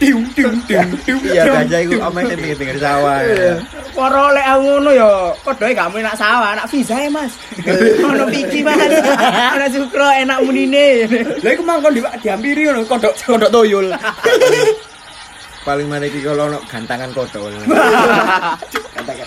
Aku. 0.00 0.08
Ting 0.08 0.18
ting 0.32 0.54
ting 0.64 0.88
ting. 1.04 1.18
Iya, 1.28 1.42
gajah 1.60 1.80
iku 1.84 1.94
omeh 2.00 2.22
sing 2.24 2.38
pinggir 2.56 2.78
sawah. 2.80 3.20
Iya. 3.20 3.52
Poro 3.92 4.24
lek 4.32 4.46
aku 4.48 4.62
ngono 4.64 4.90
ya, 4.96 5.10
kodoke 5.44 5.72
gak 5.76 5.88
mau 5.92 6.00
nak 6.00 6.16
sawah, 6.16 6.50
nak 6.56 6.66
visa 6.72 6.96
ya, 6.96 7.10
Mas. 7.12 7.32
Ono 8.00 8.24
piki, 8.32 8.64
Mas. 8.64 8.80
Ana 9.54 9.66
sukro 9.68 10.08
enak 10.08 10.38
munine. 10.40 11.04
Lah 11.44 11.50
iku 11.52 11.62
mangkon 11.62 11.92
di 11.92 12.00
diampiri 12.24 12.64
ngono 12.64 12.88
kodok 12.88 13.12
kodok 13.28 13.52
toyol. 13.52 13.92
Paling 15.60 15.86
mana 15.92 16.08
iki 16.08 16.24
kalau 16.24 16.48
ono 16.48 16.58
gantangan 16.64 17.12
kodok. 17.12 17.52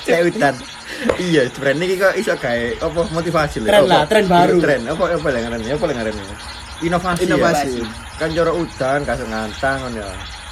Kayak 0.03 0.33
hutan. 0.33 0.53
Iya, 1.19 1.49
sebenarnya 1.51 1.85
iki 1.85 1.95
kok 1.99 2.15
iso 2.17 2.33
gawe 2.37 2.65
apa 2.81 3.01
motivasi 3.11 3.55
lho. 3.61 3.67
Tren 3.69 3.83
lah, 3.85 4.03
tren 4.07 4.25
baru. 4.25 4.57
Tren 4.61 4.81
apa 4.87 5.03
apa 5.13 5.27
lah 5.29 5.39
ngarannya? 5.45 5.71
Apa 5.75 5.85
lah 5.89 5.95
ngarannya? 5.99 6.25
Inovasi. 6.83 7.21
Inovasi. 7.27 7.71
ya. 7.79 7.85
Kan 8.19 8.29
cara 8.35 8.51
udan 8.53 8.99
kasih 9.03 9.27
ngantang 9.27 9.77
ngono 9.83 9.99
ya. 10.03 10.09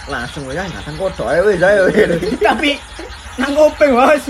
Langsung 0.10 0.50
ya 0.50 0.66
ngantang 0.66 0.98
kodok 0.98 1.28
ayo 1.30 1.42
wis 1.50 1.62
ayo. 1.62 1.82
wis. 1.90 2.38
Tapi 2.42 2.78
nang 3.40 3.54
kuping, 3.56 3.92
Bos. 3.96 4.24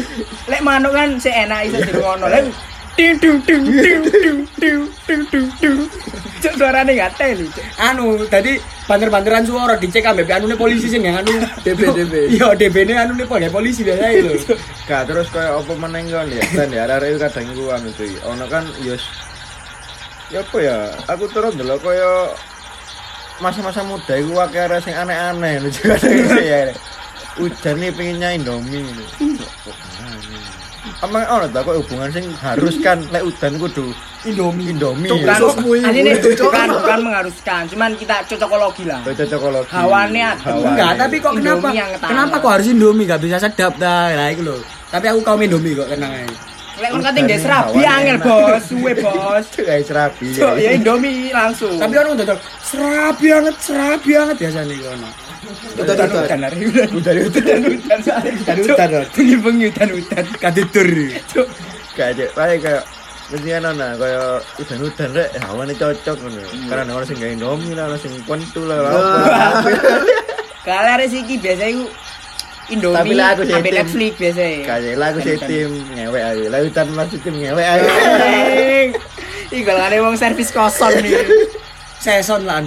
Lek 0.46 0.62
manuk 0.62 0.94
kan 0.94 1.16
sik 1.18 1.34
enak 1.34 1.70
iso 1.70 1.78
dirungono. 1.82 2.28
Lek 2.30 2.46
ting 2.96 3.16
ting 3.18 3.38
ting 3.48 3.64
ting 3.66 4.02
ting 4.12 4.40
ting 4.60 4.82
ting 5.08 5.24
ting 5.32 5.48
ting. 5.58 5.78
Cuk 6.42 6.54
suarane 6.58 6.92
gak 6.98 7.14
teli. 7.18 7.46
Cuk. 7.50 7.66
Anu, 7.78 8.26
tadi 8.28 8.58
banter-banteran 8.90 9.46
suara 9.46 9.78
dicek 9.78 10.06
ambek 10.06 10.30
anune 10.30 10.58
polisi 10.58 10.90
sing 10.90 11.06
yang 11.06 11.22
anu 11.22 11.32
DB, 11.62 11.80
DB. 11.94 12.14
Iya, 12.36 12.54
DB-ne 12.58 12.94
anune 12.98 13.26
polisi 13.30 13.54
polisi 13.54 13.82
biasa 13.86 14.06
lho. 14.22 14.34
Gak 14.90 15.06
terus 15.08 15.30
kayak 15.30 15.62
apa 15.62 15.74
meneng 15.78 16.10
kan 16.10 16.28
ya. 16.28 16.44
Dan 16.54 16.70
ya 16.74 16.84
arek 16.90 17.22
kadang 17.22 17.46
iku 17.54 17.64
anu 17.72 17.90
cuy. 17.94 18.12
Ono 18.26 18.46
kan 18.50 18.64
ya 18.82 18.96
ya 20.34 20.42
apa 20.42 20.58
ya? 20.60 20.78
Aku 21.14 21.26
terus 21.30 21.54
ndelok 21.54 21.80
kaya 21.86 22.34
masa-masa 23.40 23.82
muda 23.82 24.14
iku 24.18 24.36
akeh 24.42 24.60
arek 24.60 24.84
sing 24.84 24.94
aneh-aneh 24.98 25.62
lho 25.62 25.70
juga 25.78 25.96
ya. 26.38 26.74
Ujan 27.40 27.80
nih 27.80 27.90
pengennya 27.96 28.36
Indomie 28.36 28.84
ini. 28.84 29.06
Emang 31.02 31.24
ono 31.30 31.46
tak 31.50 31.62
kok 31.66 31.78
hubungan 31.78 32.10
sing 32.10 32.26
harus 32.42 32.76
kan 32.82 32.98
lek 33.14 33.24
udan 33.24 33.56
kudu 33.62 33.94
Indomie. 34.22 34.70
Indomie. 34.70 35.10
Cuk, 35.10 35.18
ya. 35.22 35.34
Bukan, 35.34 35.40
Ususmu 35.42 35.72
ini, 35.78 36.14
bukan, 36.38 36.68
bukan 36.78 37.00
mengharuskan, 37.02 37.62
cuman 37.74 37.98
kita 37.98 38.22
cocokologi 38.30 38.84
lah. 38.86 39.02
Kaya 39.02 39.26
cocokologi. 39.26 39.74
Hawane. 39.74 40.22
Enggak, 40.46 40.92
tapi 41.02 41.16
kok 41.18 41.34
kenapa? 41.38 41.68
yang. 41.74 41.90
Kenapa 41.98 42.36
kok 42.38 42.52
harus 42.54 42.68
Indomie 42.70 43.10
gak 43.10 43.22
bisa 43.22 43.42
sedap 43.42 43.74
dah? 43.82 44.14
Lah 44.14 44.30
iku 44.30 44.46
lho. 44.46 44.58
Tapi 44.94 45.06
aku 45.10 45.26
kaum 45.26 45.42
Indomie 45.42 45.74
kok 45.74 45.90
tenang 45.90 46.14
aja. 46.14 46.38
Lek 46.82 46.90
kon 46.90 47.02
kating 47.06 47.26
Udan 47.30 47.40
serabi 47.46 47.82
angel. 47.86 48.18
Bos. 48.18 48.62
Suwe, 48.66 48.92
Bos. 49.06 49.46
Kayak 49.54 49.86
serabi. 49.86 50.28
Cuk, 50.34 50.54
ya 50.58 50.70
Indomie 50.74 51.30
langsung. 51.30 51.78
Tapi 51.78 51.94
orang 52.02 52.18
dodol 52.18 52.38
serabi 52.66 53.26
banget, 53.30 53.56
serabi 53.62 54.10
banget 54.18 54.36
biasanya 54.42 54.74
iku 54.74 54.88
ono. 54.90 55.10
Udah 55.78 55.94
udah. 55.94 56.22
udan 56.26 56.40
hari 56.42 56.60
udan. 56.66 56.90
Udan 56.90 57.16
udan. 57.30 57.60
Udan 57.70 58.00
soalnya. 58.02 58.32
Udan 58.34 58.58
udan. 58.66 58.88
Ron. 58.90 59.06
Bengi-bengi 59.14 59.66
udan 59.70 59.90
udan. 59.94 60.26
Katidur. 60.42 60.90
Cuk. 61.30 61.48
Kayak 61.94 62.34
kayak 62.34 62.60
kayak 62.66 62.84
mesti 63.32 63.48
kan 63.48 63.64
ana 63.64 63.88
kaya 63.96 64.22
udan-udan 64.60 65.10
rek 65.14 65.30
hawane 65.38 65.74
cocok 65.78 66.18
ngono. 66.18 66.42
Karena 66.66 66.92
ana 66.98 67.06
sing 67.06 67.18
gawe 67.22 67.30
Indomie 67.30 67.74
lah, 67.78 67.86
ana 67.94 67.98
sing 68.02 68.14
pentu 68.26 68.62
lah. 68.66 68.78
Kalau 70.62 70.94
iki 71.02 71.42
biasa 71.42 71.64
iku 71.74 71.86
Indomie 72.72 72.98
Tapi 72.98 73.14
lah 73.20 73.28
aku 73.36 73.44
tim. 73.44 73.64
Netflix 73.64 74.14
biasa. 74.16 74.42
Kayak 74.64 74.96
lah 74.96 75.08
aku 75.12 75.20
sih 75.22 75.36
tim 75.44 75.70
ngewek 75.92 76.24
aja. 76.24 76.46
Lah 76.48 76.60
udan 76.64 76.88
masih 76.96 77.18
tim 77.20 77.36
ngewek 77.36 77.68
aja. 77.68 77.90
Ih, 79.56 79.62
kalau 79.68 79.82
ada 79.84 79.96
wong 80.00 80.16
servis 80.16 80.48
kosong 80.50 80.96
nih. 81.04 81.20
Seson 82.02 82.50
lah. 82.50 82.64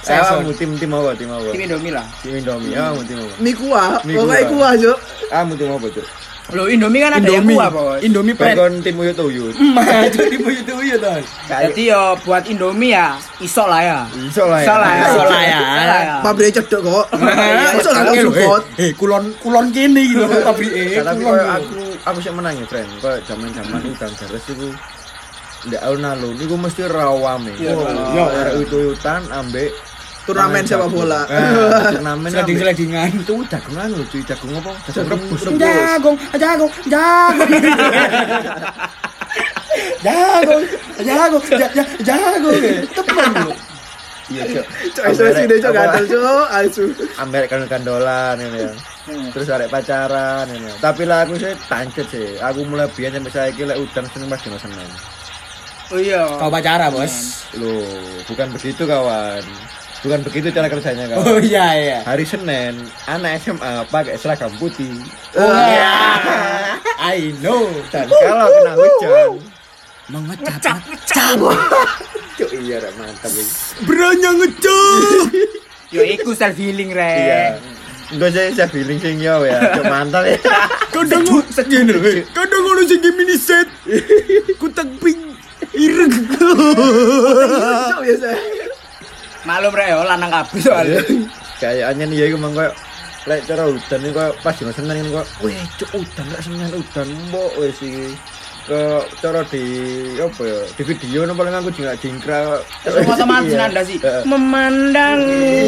Saya 0.00 0.24
Seson. 0.24 0.40
mau 0.48 0.54
tim 0.56 0.70
tim 0.80 0.88
apa 0.96 1.12
tim 1.12 1.28
apa? 1.28 1.52
Tim 1.52 1.60
Indomie 1.68 1.92
lah. 1.92 2.06
Tim 2.24 2.32
Indomie. 2.40 2.72
Ah, 2.72 2.96
mau 2.96 3.04
tim 3.04 3.18
apa? 3.20 3.34
Mie 3.36 3.52
kuah. 3.52 4.00
Pokoknya 4.00 4.44
kuah. 4.48 4.48
kuah 4.48 4.72
Cuk. 4.80 4.98
Ah, 5.28 5.42
mau 5.44 5.54
tim 5.58 5.68
apa 5.68 5.86
tuh? 5.92 6.06
Loh, 6.50 6.66
Indomie 6.66 7.00
kan 7.00 7.12
ada 7.14 7.24
yang 7.24 7.46
Indomie. 7.46 7.56
kuah, 7.56 7.68
Bos. 7.70 7.98
Indomie. 8.02 8.34
Bakon 8.34 8.72
tim 8.82 8.96
uyut 8.98 9.18
uyut. 9.22 9.54
Maju 9.54 10.20
di 10.26 10.38
buyut 10.40 10.66
buyut 10.66 10.98
tuh. 10.98 11.20
Jadi 11.46 11.82
yo 11.90 12.18
buat 12.26 12.42
Indomie 12.50 12.94
ya 12.94 13.14
iso 13.38 13.64
lah 13.66 13.80
ya. 13.82 14.00
Iso 14.18 14.44
lah 14.50 14.58
ya. 14.62 14.66
Iso 14.66 14.74
lah 14.74 14.90
ya. 14.90 15.04
Iso 15.06 15.22
lah 15.22 15.42
ya. 15.42 15.60
Iso 15.60 15.84
lah 15.86 16.00
ya. 16.02 16.14
Pabrik 16.26 16.50
cedok 16.54 16.80
kok. 16.82 17.06
Gak 17.20 18.14
eh, 18.16 18.22
support. 18.26 18.62
Eh, 18.80 18.90
kulon 18.98 19.24
kulon 19.38 19.66
kene 19.70 20.02
gitu 20.02 20.24
pabrik 20.46 20.72
eh. 20.74 21.02
Tapi 21.02 21.22
aku 21.26 21.80
aku 22.02 22.18
sih 22.18 22.32
menang 22.34 22.54
ya, 22.58 22.66
friend. 22.66 22.90
Koyo 22.98 23.18
zaman-zaman 23.26 23.80
udan 23.86 24.10
deres 24.18 24.44
iku 24.50 24.68
ndak 25.60 25.82
alun-alun 25.84 26.36
iku 26.40 26.54
mesti 26.56 26.82
rawame. 26.88 27.52
Yo, 27.60 27.76
arek 28.26 28.52
uyut-uyutan 28.64 29.28
ambek 29.28 29.70
Turnamen 30.30 30.62
sepak 30.62 30.88
bola. 30.88 31.20
Ah, 31.24 31.90
Turnamen 31.90 32.28
Sliding 32.28 32.56
ambek 32.56 32.64
slidingan. 32.64 33.08
itu 33.18 33.34
jagungan 33.46 33.86
lho, 33.90 34.04
cuy. 34.06 34.22
Jagung 34.22 34.50
apa? 34.54 34.72
Jagung 34.86 35.08
rebus. 35.10 35.40
Jagung, 35.56 36.16
jagung, 36.34 36.70
jagung. 36.86 37.50
Jagung, 40.00 40.62
jagung, 40.98 41.42
ja- 41.52 41.72
ja- 41.72 41.92
jagung. 42.00 42.56
eh. 42.56 42.78
Temen 42.88 43.30
lho. 43.38 43.52
Iya, 44.30 44.44
Cok. 44.46 44.66
Cuk 44.94 45.04
Apa- 45.66 45.74
gatel 45.74 46.04
Cuk. 46.06 46.46
Asu. 46.48 46.84
Ambek 47.18 47.50
kandolan 47.66 48.38
ini 48.38 48.62
ya. 48.62 48.70
Terus 49.34 49.50
arek 49.50 49.66
pacaran 49.66 50.46
ini. 50.48 50.70
ya. 50.70 50.74
Tapi 50.78 51.02
lah 51.02 51.26
aku 51.26 51.34
sih 51.34 51.50
tancet 51.66 52.06
sih. 52.06 52.38
Aku 52.38 52.62
mulai 52.62 52.86
biyen 52.88 53.10
sampai 53.12 53.32
saiki 53.34 53.66
lek 53.66 53.74
udan 53.76 54.06
seneng 54.06 54.30
dino 54.32 54.54
Senin. 54.56 54.90
Oh 55.90 55.98
iya. 55.98 56.22
Kau 56.38 56.46
pacara, 56.46 56.86
Bos. 56.88 57.42
Loh, 57.58 57.82
bukan 58.30 58.54
begitu 58.54 58.86
kawan. 58.86 59.42
Bukan 60.00 60.24
begitu 60.24 60.48
cara 60.48 60.66
kerjanya 60.66 61.04
kawan. 61.06 61.24
Oh 61.28 61.38
iya 61.38 61.66
iya. 61.76 61.98
Hari 62.02 62.24
Senin, 62.24 62.72
anak 63.04 63.44
SMA 63.44 63.84
pakai 63.86 64.16
seragam 64.16 64.48
putih. 64.56 64.88
Oh 65.36 65.44
iya. 65.44 65.92
I 66.96 67.36
know. 67.38 67.68
Dan 67.92 68.08
kalau 68.08 68.48
kena 68.48 68.72
hujan, 68.74 69.30
Mengecap. 70.10 70.80
cuk 72.34 72.50
iya 72.56 72.80
rek 72.80 72.96
mantap 72.96 73.28
ini. 73.30 73.44
Beranya 73.84 74.30
ngecap. 74.32 75.28
Yo 75.94 76.00
iku 76.00 76.32
self 76.32 76.56
healing 76.56 76.90
re. 76.90 77.14
Iya. 77.20 77.42
Enggak 78.10 78.34
sih 78.34 78.58
saya 78.58 78.66
feeling 78.66 78.98
sing 78.98 79.22
yo 79.22 79.46
ya, 79.46 79.70
cuk 79.70 79.86
mantap 79.86 80.24
ya. 80.24 80.34
Kadang 80.96 81.22
ngene 81.22 81.92
lho. 81.92 82.00
eh. 82.10 82.24
Kadang 82.32 82.60
ngono 82.64 82.82
sing 82.88 82.98
mini 83.14 83.36
set. 83.36 83.68
Kutak 84.60 84.88
pink. 84.98 85.20
Ireng. 85.76 86.10
Cuk 86.34 88.00
biasa. 88.00 88.30
Malum 89.42 89.72
re 89.72 89.88
yo 89.88 90.04
lanang 90.04 90.28
kabeh 90.30 90.60
soalnya. 90.60 91.00
Kayaknya 91.56 92.04
nih 92.04 92.16
ya 92.16 92.26
iku 92.28 92.36
mang 92.36 92.52
koyo 92.52 92.72
lek 93.24 93.44
cara 93.44 93.64
hujan 93.64 94.00
ini 94.00 94.10
koyo 94.10 94.30
pas 94.40 94.52
dino 94.52 94.68
Senin 94.70 94.96
ini 94.98 95.10
koyo 95.10 95.24
weh 95.40 95.56
cuk 95.76 95.90
udan 95.96 96.26
lek 96.28 96.40
Senin 96.40 96.70
udan 96.70 97.08
mbok 97.28 97.50
wis 97.56 97.76
iki 97.78 98.12
ke 98.60 98.80
cara 99.18 99.40
di 99.48 99.64
apa 100.16 100.42
ya 100.44 100.58
di 100.70 100.82
video 100.84 101.20
no 101.24 101.32
paling 101.32 101.52
aku 101.52 101.72
juga 101.72 101.96
jingkrak 101.96 102.60
Terus 102.84 103.08
otomatis 103.08 103.50
Iya. 103.50 103.58
nanda 103.58 103.82
sih. 103.82 103.98
Memandang. 104.22 105.20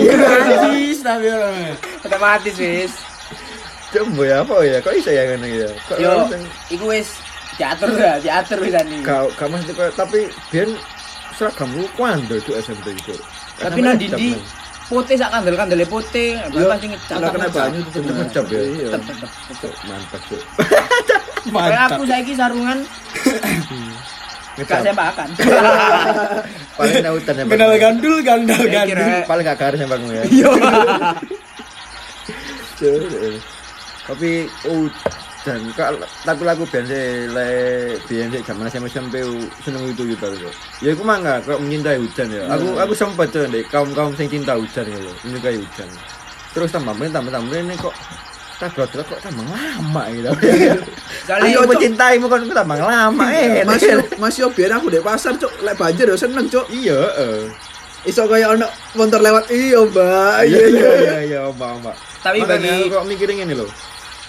Habis 0.07 0.99
tapi 1.01 1.27
orang. 1.27 1.73
Otomatis 2.05 2.55
wis. 2.57 2.93
Cuk, 3.91 4.05
mbok 4.09 4.25
ya 4.25 4.37
apa 4.41 4.55
ya 4.63 4.79
kok 4.81 4.95
iso 4.95 5.09
ya 5.09 5.23
ngene 5.29 5.49
ya 5.49 5.71
Yo, 5.97 6.29
iku 6.69 6.85
wis 6.89 7.09
diatur 7.57 7.93
ya, 7.93 8.17
diatur 8.25 8.61
wis 8.61 8.73
tadi. 8.73 9.01
Kau 9.01 9.29
kau 9.33 9.49
tapi 9.93 10.29
biar 10.49 10.69
seragammu 11.33 11.89
kuando 11.93 12.37
itu 12.37 12.53
SMP 12.55 12.93
itu 12.93 13.13
tapi 13.63 13.81
nanti 13.81 14.07
di 14.11 14.29
putih 14.91 15.17
sak 15.17 15.31
kandel 15.33 15.57
kandele 15.57 15.87
putih 15.89 16.37
iya, 16.37 16.69
apa 16.69 16.75
sing 16.83 16.91
ngecap 16.93 17.17
lah 17.23 17.31
kena 17.33 17.49
banyu 17.49 17.81
tetep 17.89 18.03
ngecap 18.13 18.45
ya 18.51 18.61
mantap 19.89 20.21
cuk 20.29 20.43
mantap 21.55 21.91
aku 21.97 22.05
saiki 22.05 22.33
sarungan 22.37 22.79
saya 24.69 24.93
sembakan. 24.93 25.29
Paling 26.77 26.95
nang 27.01 27.15
hutan 27.17 27.35
ya. 27.41 27.45
Kenal 27.49 27.73
gandul, 27.81 28.17
gandul, 28.21 28.65
gandul. 28.69 29.25
Paling 29.25 29.45
gak 29.49 29.59
karis 29.59 29.81
sembakmu 29.81 30.13
ya, 30.13 30.23
ya. 30.23 30.25
Iya. 30.29 30.51
Eh. 32.83 33.39
Tapi 34.11 34.51
oh 34.67 34.91
dan 35.43 35.59
kak 35.75 35.99
tapi 36.23 36.43
lagu 36.47 36.63
biasa 36.63 36.95
le 37.35 37.49
biasa 38.07 38.47
zaman 38.47 38.71
SMP 38.71 38.87
SMP 38.87 39.15
seneng 39.67 39.83
itu 39.91 40.03
gitu 40.15 40.27
gitu. 40.39 40.49
Ya 40.79 40.95
aku 40.95 41.03
mangga 41.03 41.43
kok 41.43 41.59
menyintai 41.59 41.99
hujan 41.99 42.31
ya. 42.31 42.47
Aku 42.55 42.79
aku 42.79 42.95
sempat 42.95 43.35
tuh 43.35 43.51
deh 43.51 43.67
kaum 43.67 43.91
kaum 43.91 44.15
sing 44.15 44.31
cinta 44.31 44.55
hujan 44.55 44.87
gitu, 44.87 45.11
menyukai 45.27 45.59
hujan. 45.59 45.89
Terus 46.55 46.71
tambah 46.71 46.95
tambah 46.95 47.11
tambah 47.11 47.33
tambah 47.35 47.59
ini 47.59 47.75
kok 47.75 47.95
tak 48.63 48.71
kok 48.79 48.87
kok 48.95 49.19
tambah 49.19 49.43
lama 49.43 50.03
gitu. 50.15 50.31
Ayo, 51.43 51.59
Aku 51.59 51.67
Cok. 51.67 51.71
mencintaimu 51.75 52.27
kan 52.31 52.39
aku 52.47 52.55
tambah 52.55 52.79
lama 52.79 53.27
eh. 53.35 53.67
Mas 53.67 53.83
yo 53.83 53.99
Mas 54.23 54.37
yo 54.39 54.47
biyen 54.55 54.79
aku 54.79 54.87
di 54.95 55.03
pasar 55.03 55.35
cuk, 55.35 55.51
lek 55.67 55.75
banjir 55.75 56.07
yo 56.07 56.15
seneng 56.15 56.47
cuk. 56.47 56.71
Iya, 56.71 56.95
heeh. 57.19 57.51
Iso 58.07 58.27
kaya 58.31 58.55
ono 58.55 58.67
motor 58.95 59.19
lewat 59.19 59.51
iya, 59.51 59.79
Mbak. 59.83 60.35
Iya 60.47 60.63
iya 60.71 60.91
iya 61.03 61.17
iya, 61.27 61.41
Mbak, 61.51 61.71
Mbak. 61.83 61.97
Tapi 62.23 62.39
bagi 62.47 62.91
kok 62.91 63.03
mikirin 63.11 63.43
ini 63.43 63.55
loh. 63.59 63.71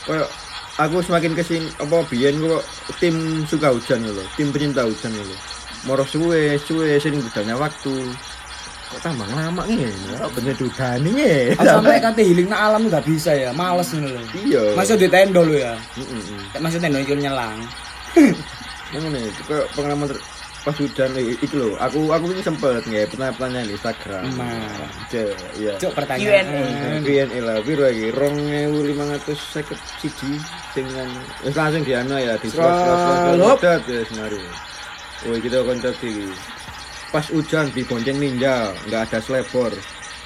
Kayak 0.10 0.30
aku 0.78 1.06
semakin 1.06 1.38
ke 1.38 1.44
sini 1.46 1.70
apa 1.78 2.02
biyen 2.10 2.42
kok 2.42 2.64
tim 2.98 3.46
suka 3.46 3.74
hujan 3.74 4.02
loh, 4.06 4.26
tim 4.34 4.50
pecinta 4.50 4.86
hujan 4.86 5.14
loh. 5.14 5.38
Moro 5.84 6.08
suwe, 6.08 6.56
suwe 6.58 6.96
sing 6.98 7.20
budalnya 7.20 7.60
waktu. 7.60 7.92
Kok 8.94 9.00
tambah 9.04 9.28
lama 9.28 9.68
nih? 9.68 9.90
Kok 10.16 10.32
bener 10.38 10.56
dudani 10.56 11.10
nih. 11.12 11.42
Aku 11.60 11.66
sampai 11.66 12.00
kate 12.00 12.22
healing 12.24 12.48
nang 12.48 12.62
alam 12.72 12.82
nggak 12.88 13.04
bisa 13.04 13.36
ya, 13.36 13.50
males 13.52 13.90
ngono 13.92 14.08
lho. 14.16 14.22
Iya. 14.38 14.64
Masuk 14.80 14.98
di 15.02 15.08
tenda 15.12 15.42
lo 15.44 15.54
ya. 15.54 15.74
Heeh, 15.98 16.22
heeh. 16.30 16.62
Masuk 16.62 16.80
tenda 16.80 17.00
nyelang. 17.02 17.58
Ini, 18.94 19.22
kayak 19.50 19.66
pengalaman 19.74 20.08
ter- 20.14 20.26
pas 20.64 20.76
hujan 20.80 21.12
eh, 21.20 21.36
itu 21.44 21.56
loh. 21.60 21.76
Aku 21.76 22.08
aku 22.16 22.32
ini 22.32 22.40
sempet 22.40 22.88
nggak 22.88 23.12
pertanyaan-pertanyaan 23.12 23.68
di 23.68 23.76
Instagram. 23.76 24.24
Nah. 24.40 24.88
Cek, 25.12 25.28
iya. 25.60 25.74
Cuk 25.76 25.92
pertanyaan. 25.92 26.46
BNI 27.04 27.40
lah, 27.44 27.60
biru 27.60 27.84
lagi, 27.84 28.08
rong 28.16 28.40
lima 28.88 29.04
ratus 29.12 29.40
seket 29.52 29.76
siji 30.00 30.40
dengan 30.72 31.12
wis 31.44 31.54
langsung 31.54 31.84
di 31.84 31.92
anu 31.92 32.16
ya 32.16 32.40
di 32.40 32.48
dat 32.50 33.84
ya 33.84 34.02
semari. 34.08 34.40
Woi 35.28 35.40
kita 35.44 35.64
kontak 35.68 36.00
iki. 36.00 36.32
Pas 37.12 37.28
hujan 37.30 37.70
di 37.70 37.86
bonceng 37.86 38.18
ninja, 38.18 38.74
nggak 38.90 39.12
ada 39.12 39.20
selebor, 39.22 39.70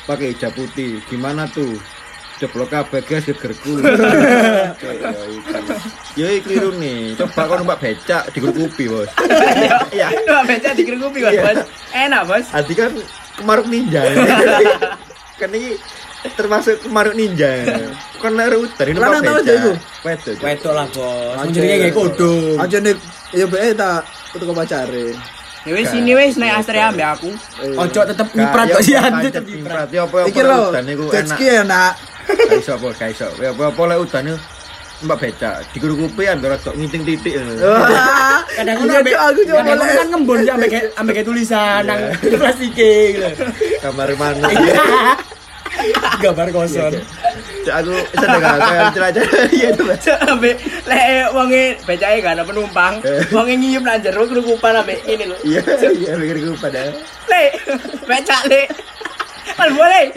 pakai 0.07 0.31
hijab 0.31 0.55
putih, 0.55 1.03
gimana 1.11 1.43
tuh? 1.51 1.75
Jeblok 2.37 2.69
kabeh 2.69 3.01
guys 3.01 3.25
gegerku. 3.25 3.81
ya 3.81 5.21
iki. 5.25 6.21
Ya 6.21 6.27
keliru 6.45 6.69
nih. 6.77 7.17
Coba 7.17 7.41
kau 7.49 7.57
numpak 7.57 7.81
becak 7.81 8.29
digerkupi, 8.29 8.85
Bos. 8.85 9.09
Iya. 9.89 10.13
Wah, 10.29 10.45
beca 10.45 10.69
dikerungupi 10.77 11.25
kan, 11.25 11.33
Iya. 11.33 11.41
Bos. 11.41 11.57
Enak, 11.97 12.21
Bos. 12.29 12.45
Adi 12.53 12.73
kan 12.77 12.93
kemaruk 13.41 13.65
ninja. 13.65 14.05
kan 15.41 15.49
ini 15.49 15.81
termasuk 16.37 16.77
kemaruk 16.85 17.17
ninja. 17.17 17.65
Kan 18.21 18.37
lari 18.37 18.57
hutan 18.57 18.85
ini 18.85 18.97
Lanang 19.01 19.21
tau 19.25 19.41
aja 19.41 19.53
iku? 19.57 19.71
Wedo. 20.05 20.31
Cuk. 20.37 20.45
Wedok 20.45 20.73
lah, 20.77 20.85
Bos. 20.93 21.35
Aja. 21.41 21.49
Jenenge 21.49 21.75
kayak 21.89 21.95
kodong. 21.97 22.57
Aja 22.61 22.77
nih 22.77 22.93
ya 23.33 23.45
be 23.49 23.57
ta 23.73 24.05
untuk 24.37 24.53
pacare. 24.53 25.17
Ya 25.67 25.75
wis 25.75 25.91
sini 25.91 26.15
wis 26.15 26.39
naik 26.39 26.63
Astrea 26.63 26.93
ambek 26.93 27.07
aku. 27.17 27.29
Ojo 27.75 27.99
tetep 28.07 28.27
nyiprat 28.31 28.71
kok 28.71 28.81
sih 28.87 28.95
anjir 28.95 29.35
tetep 29.35 29.43
Nyiprat. 29.43 29.91
nyiprat. 29.91 29.91
Ya 29.91 30.01
apa 30.07 30.17
Iki 30.31 30.39
apa 30.39 30.47
lho, 30.47 31.05
jet 31.11 31.25
ski 31.27 31.45
enak. 31.59 31.93
Kaiso 32.27 32.71
apa 32.75 32.87
kaiso. 32.95 33.27
Ya 33.39 33.51
apa 33.51 33.63
apa 33.71 33.81
lek 33.87 33.99
hutan 34.03 34.21
niku 34.27 34.39
Mbak 34.97 35.17
becak 35.21 35.55
digerukupi 35.77 36.25
ambil 36.25 36.57
rotok 36.57 36.73
ngiting 36.73 37.05
titik. 37.05 37.37
Wah, 37.61 38.41
Kadang 38.57 38.65
iya, 38.65 38.81
ngono 38.81 38.93
ambek 38.97 39.13
aku 39.13 39.41
ngono 39.45 39.73
lek. 39.77 39.93
kan 39.93 40.07
ngembun 40.09 40.39
ya 40.41 40.51
ambek 40.57 40.71
ambek 40.97 41.13
kayak 41.13 41.27
tulisan 41.29 41.81
nang 41.85 42.01
plastike 42.41 42.93
gitu. 43.13 43.29
Kamar 43.77 44.09
mana? 44.17 44.49
Gambar 46.25 46.49
kosong. 46.49 46.97
Cuk, 47.61 47.73
aku 47.77 47.93
sedang 48.17 48.41
kayak 48.41 48.89
jelajah. 48.97 49.25
Iya 49.53 49.67
itu. 49.77 49.83
Mas. 49.85 50.01
Ambek 50.25 50.55
lek 50.89 51.29
wonge 51.29 51.63
becake 51.85 52.17
gak 52.25 52.33
ada 52.33 52.41
penumpang, 52.41 52.97
wonge 53.29 53.53
ngiyup 53.53 53.85
nang 53.85 54.01
jero 54.01 54.25
kerukupan 54.25 54.81
ambek 54.81 54.97
ini 55.05 55.29
lho. 55.29 55.37
Iya, 55.45 55.61
iya 55.93 56.17
mikir 56.17 56.41
gue 56.41 56.57
pada. 56.57 56.89
Le, 57.29 57.43
becak 58.09 58.49
le. 58.49 58.65
Kan 59.53 59.69
boleh. 59.77 60.09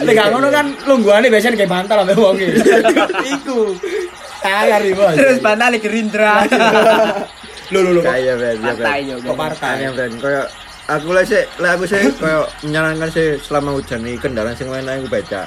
Lek 0.00 0.14
gak 0.16 0.28
ngono 0.32 0.48
kan 0.48 0.66
lungguhane 0.88 1.28
biasanya 1.28 1.56
kayak 1.60 1.72
bantal 1.72 1.96
ambek 2.00 2.16
wonge. 2.16 2.48
Iku. 3.36 3.76
Tayar 4.42 4.80
iki, 4.82 4.96
Bos. 4.96 5.14
Terus 5.14 5.38
bantale 5.38 5.76
Gerindra. 5.78 6.42
Lho 7.70 7.78
lho 7.84 7.90
lho. 7.98 8.02
Kayak 8.02 8.34
ben, 8.40 8.56
ya 8.58 8.72
Partai 8.74 8.98
ben. 9.04 9.10
yo. 9.12 9.16
Kok 9.22 9.36
partai? 9.38 9.72
Aneh 9.78 9.90
ben, 9.94 10.12
kayak 10.18 10.46
aku 10.90 11.08
lah 11.14 11.24
sih, 11.24 11.42
lah 11.62 11.70
aku 11.78 11.84
sih 11.86 12.00
kayak 12.18 12.50
menyarankan 12.66 13.08
sih 13.12 13.26
selama 13.38 13.70
hujan 13.78 14.00
nih 14.02 14.16
kendaraan 14.18 14.56
sing 14.58 14.68
lain 14.72 14.88
aku 14.88 15.08
baca. 15.12 15.46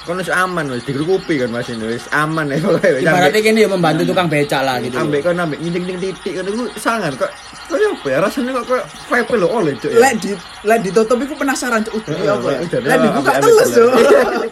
Kan 0.00 0.16
wis 0.16 0.28
aman 0.28 0.64
wis 0.68 0.82
digerukupi 0.82 1.36
kan 1.36 1.48
Mas 1.48 1.68
ini 1.68 1.84
wis 1.86 2.08
aman 2.10 2.48
ya 2.48 2.56
pokoknya. 2.58 2.90
Wis 2.94 3.02
Ibaratnya 3.04 3.40
kene 3.40 3.58
yo 3.60 3.68
membantu 3.68 4.02
tukang 4.04 4.26
becak 4.26 4.62
lah 4.62 4.80
gitu. 4.80 4.96
ambek 4.96 5.20
kan 5.22 5.36
ambek 5.36 5.58
nyiting 5.60 5.84
titik 5.98 6.32
kan 6.34 6.44
itu 6.44 6.64
sangat 6.74 7.12
kok 7.14 7.30
kayak 7.70 7.86
apa 7.92 8.06
ya 8.08 8.18
rasanya 8.18 8.50
kok 8.52 8.64
kayak 8.66 8.84
vibe 9.06 9.34
lo 9.36 9.46
oleh 9.52 9.72
cuk 9.76 9.90
ya. 9.90 9.98
Lek 10.00 10.14
di 10.18 10.30
lek 10.62 10.78
ditutup 10.82 11.16
iku 11.16 11.34
penasaran 11.34 11.80
cuk. 11.84 11.94
Udah 12.00 12.16
ya 12.18 12.32
apa 12.32 12.48
ya? 12.48 12.58
Lek 12.58 12.80
ya, 12.82 12.96
dibuka 12.98 13.30
ambek- 13.30 13.68
cuk. 13.70 13.92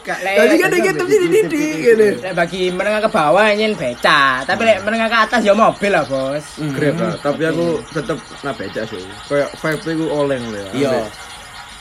Tadi 0.07 0.55
kan 0.55 0.69
dikit 0.71 0.95
tapi 0.95 1.15
dididik 1.19 1.51
gini. 1.51 2.09
Lek 2.19 2.35
bagi 2.35 2.61
menengah 2.71 3.01
ke 3.03 3.11
bawah 3.11 3.47
nyen 3.51 3.73
becak, 3.75 4.45
tapi 4.45 4.63
lek 4.63 4.79
menengah 4.85 5.09
ke 5.09 5.19
atas 5.19 5.41
ya 5.43 5.53
mobil 5.53 5.91
lah, 5.91 6.05
Bos. 6.05 6.45
Grab 6.71 6.97
lah, 6.97 7.15
tapi 7.19 7.43
aku 7.43 7.67
tetep 7.91 8.17
nah 8.41 8.53
baca 8.53 8.81
sih. 8.85 9.03
Kayak 9.27 9.49
vibe 9.57 9.89
itu 9.91 10.07
oleng 10.07 10.43
lo 10.47 10.59
ya. 10.59 10.71
Iya. 10.75 10.93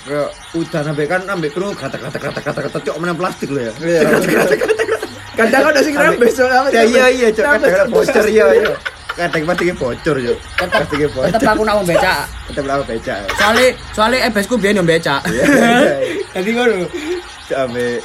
Kayak 0.07 0.29
udah 0.55 0.81
sampai 0.87 1.03
kan 1.03 1.21
ambek 1.27 1.51
kru 1.51 1.67
kata 1.75 1.99
kata 1.99 2.15
kata 2.15 2.39
kata 2.39 2.59
kata 2.63 2.77
cok 2.79 2.95
menang 3.03 3.19
plastik 3.19 3.51
lo 3.51 3.59
ya. 3.59 3.73
Iya. 3.83 3.99
Kadang 5.35 5.63
ada 5.67 5.79
sing 5.83 5.93
rembes 5.99 6.31
cuk. 6.39 6.47
Ya 6.71 6.83
iya 6.87 7.05
iya 7.11 7.27
cok 7.27 7.43
kadang 7.43 7.91
Cuk. 7.91 8.07
bocor 8.07 8.25
iya 8.31 8.45
iya. 8.55 8.71
Kadang 9.19 9.43
plastiknya 9.43 9.75
bocor 9.75 10.15
cok. 10.15 10.37
Plastiknya 10.71 11.07
bocor. 11.11 11.31
tetep 11.35 11.49
aku 11.51 11.61
nak 11.67 11.75
mau 11.75 11.83
becak. 11.83 12.23
Tetep 12.47 12.63
lah 12.63 12.75
baca. 12.79 13.15
Soale 13.35 13.65
soale 13.91 14.17
ebesku 14.23 14.55
becak. 14.55 15.21
Iya. 15.27 15.43
iya. 15.43 15.95
Jadi 16.39 16.49
ngono. 16.55 16.87
Cok 17.51 17.59
ambek 17.67 17.99